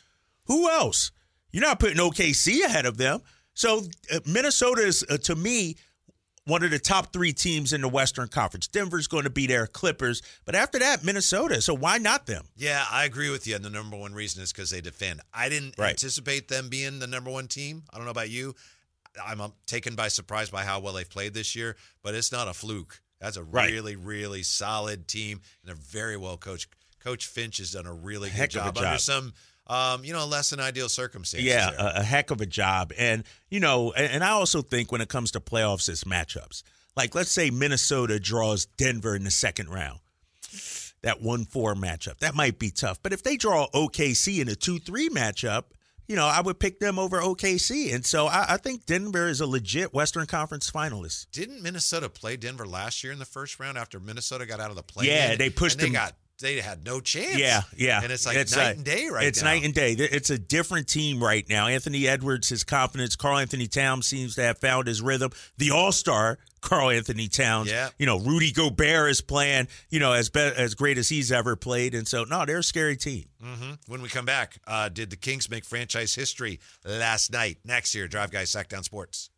who 0.45 0.67
else? 0.67 1.11
You're 1.51 1.61
not 1.63 1.79
putting 1.79 1.97
OKC 1.97 2.63
ahead 2.63 2.87
of 2.87 2.97
them. 2.97 3.21
So 3.53 3.83
uh, 4.11 4.21
Minnesota 4.25 4.81
is, 4.81 5.05
uh, 5.07 5.17
to 5.17 5.35
me, 5.35 5.75
one 6.45 6.63
of 6.63 6.69
the 6.69 6.77
top 6.79 7.11
three 7.11 7.33
teams 7.33 7.73
in 7.73 7.81
the 7.81 7.89
Western 7.89 8.27
Conference. 8.27 8.67
Denver's 8.67 9.07
going 9.07 9.23
to 9.23 9.29
be 9.31 9.47
there, 9.47 9.65
Clippers, 9.65 10.21
but 10.45 10.53
after 10.53 10.77
that, 10.79 11.03
Minnesota. 11.03 11.59
So 11.61 11.73
why 11.73 11.97
not 11.97 12.27
them? 12.27 12.45
Yeah, 12.55 12.85
I 12.91 13.05
agree 13.05 13.31
with 13.31 13.47
you. 13.47 13.55
And 13.55 13.65
the 13.65 13.69
number 13.71 13.97
one 13.97 14.13
reason 14.13 14.43
is 14.43 14.51
because 14.51 14.69
they 14.69 14.81
defend. 14.81 15.21
I 15.33 15.49
didn't 15.49 15.75
Right. 15.77 15.89
anticipate 15.91 16.47
them 16.47 16.69
being 16.69 16.99
the 16.99 17.07
number 17.07 17.31
one 17.31 17.47
team. 17.47 17.83
I 17.91 17.97
don't 17.97 18.05
know 18.05 18.11
about 18.11 18.29
you. 18.29 18.55
I'm 19.25 19.41
um, 19.41 19.53
taken 19.65 19.95
by 19.95 20.09
surprise 20.09 20.49
by 20.49 20.63
how 20.65 20.79
well 20.81 20.93
they've 20.93 21.09
played 21.09 21.33
this 21.33 21.55
year, 21.55 21.77
but 22.03 22.13
it's 22.13 22.31
not 22.31 22.47
a 22.47 22.53
fluke. 22.53 23.01
That's 23.19 23.37
a 23.37 23.43
Right. 23.43 23.71
really, 23.71 23.95
really 23.95 24.43
solid 24.43 25.07
team, 25.07 25.41
and 25.63 25.69
they're 25.69 25.75
very 25.75 26.17
well 26.17 26.37
coached. 26.37 26.67
Coach 26.99 27.25
Finch 27.25 27.57
has 27.57 27.71
done 27.71 27.85
a 27.87 27.93
really 27.93 28.29
good 28.29 28.35
Heck 28.37 28.49
a 28.49 28.53
job, 28.53 28.77
under 28.77 28.97
some, 28.99 29.33
um, 29.67 30.03
you 30.05 30.13
know, 30.13 30.25
less 30.25 30.51
than 30.51 30.59
ideal 30.59 30.89
circumstances. 30.89 31.47
Yeah, 31.47 31.71
a, 31.77 32.01
a 32.01 32.03
heck 32.03 32.31
of 32.31 32.41
a 32.41 32.45
job. 32.45 32.91
And, 32.97 33.23
you 33.49 33.59
know, 33.59 33.91
and, 33.93 34.11
and 34.13 34.23
I 34.23 34.29
also 34.29 34.61
think 34.61 34.91
when 34.91 35.01
it 35.01 35.09
comes 35.09 35.31
to 35.31 35.39
playoffs, 35.39 35.89
it's 35.89 36.03
matchups. 36.03 36.63
Like, 36.95 37.15
let's 37.15 37.31
say 37.31 37.49
Minnesota 37.49 38.19
draws 38.19 38.65
Denver 38.65 39.15
in 39.15 39.23
the 39.23 39.31
second 39.31 39.69
round. 39.69 39.99
That 41.01 41.21
1 41.21 41.45
4 41.45 41.75
matchup. 41.75 42.17
That 42.19 42.33
might 42.35 42.57
be 42.57 42.71
tough. 42.71 43.01
But 43.03 43.13
if 43.13 43.21
they 43.21 43.37
draw 43.37 43.67
OKC 43.73 44.39
in 44.41 44.49
a 44.49 44.55
2 44.55 44.79
3 44.79 45.09
matchup, 45.09 45.65
you 46.07 46.15
know, 46.15 46.25
I 46.25 46.41
would 46.41 46.59
pick 46.59 46.79
them 46.79 46.97
over 46.97 47.19
OKC. 47.19 47.93
And 47.93 48.05
so 48.05 48.27
I, 48.27 48.53
I 48.53 48.57
think 48.57 48.85
Denver 48.85 49.27
is 49.27 49.41
a 49.41 49.47
legit 49.47 49.93
Western 49.93 50.25
Conference 50.25 50.69
finalist. 50.71 51.27
Didn't 51.31 51.61
Minnesota 51.61 52.09
play 52.09 52.37
Denver 52.37 52.65
last 52.65 53.03
year 53.03 53.11
in 53.13 53.19
the 53.19 53.25
first 53.25 53.59
round 53.59 53.77
after 53.77 53.99
Minnesota 53.99 54.45
got 54.45 54.59
out 54.59 54.69
of 54.69 54.75
the 54.75 54.83
play? 54.83 55.07
Yeah, 55.07 55.35
they 55.35 55.49
pushed 55.49 55.77
they 55.77 55.85
them- 55.85 55.93
got 55.93 56.13
they 56.41 56.59
had 56.61 56.85
no 56.85 56.99
chance. 57.01 57.37
Yeah, 57.37 57.61
yeah. 57.77 58.01
and 58.03 58.11
it's 58.11 58.25
like 58.25 58.37
It's, 58.37 58.55
night 58.55 58.67
uh, 58.67 58.71
and 58.75 58.83
day 58.83 59.07
right 59.11 59.25
it's 59.25 59.41
now. 59.41 59.49
night 59.51 59.63
and 59.63 59.73
day. 59.73 59.93
It's 59.93 60.29
a 60.29 60.37
different 60.37 60.87
team 60.87 61.23
right 61.23 61.47
now. 61.49 61.67
Anthony 61.67 62.07
Edwards, 62.07 62.49
his 62.49 62.63
confidence. 62.63 63.15
Karl-Anthony 63.15 63.67
Towns 63.67 64.05
seems 64.07 64.35
to 64.35 64.41
have 64.43 64.57
found 64.57 64.87
his 64.87 65.01
rhythm. 65.01 65.31
The 65.57 65.71
All 65.71 65.91
Star, 65.91 66.37
Karl-Anthony 66.61 67.27
Towns. 67.27 67.69
Yeah. 67.69 67.89
You 67.97 68.05
know, 68.05 68.19
Rudy 68.19 68.51
Gobert 68.51 69.09
is 69.11 69.21
playing. 69.21 69.67
You 69.89 69.99
know, 69.99 70.11
as 70.13 70.29
be- 70.29 70.39
as 70.39 70.75
great 70.75 70.97
as 70.97 71.07
he's 71.09 71.31
ever 71.31 71.55
played. 71.55 71.95
And 71.95 72.07
so, 72.07 72.23
no, 72.25 72.45
they're 72.45 72.59
a 72.59 72.63
scary 72.63 72.97
team. 72.97 73.25
hmm 73.41 73.73
When 73.87 74.01
we 74.01 74.09
come 74.09 74.25
back, 74.25 74.59
uh, 74.67 74.89
did 74.89 75.09
the 75.09 75.17
Kings 75.17 75.49
make 75.49 75.63
franchise 75.65 76.15
history 76.15 76.59
last 76.83 77.31
night? 77.31 77.59
Next 77.63 77.95
year, 77.95 78.07
Drive 78.07 78.31
Guys 78.31 78.51
Sactown 78.51 78.83
Sports. 78.83 79.29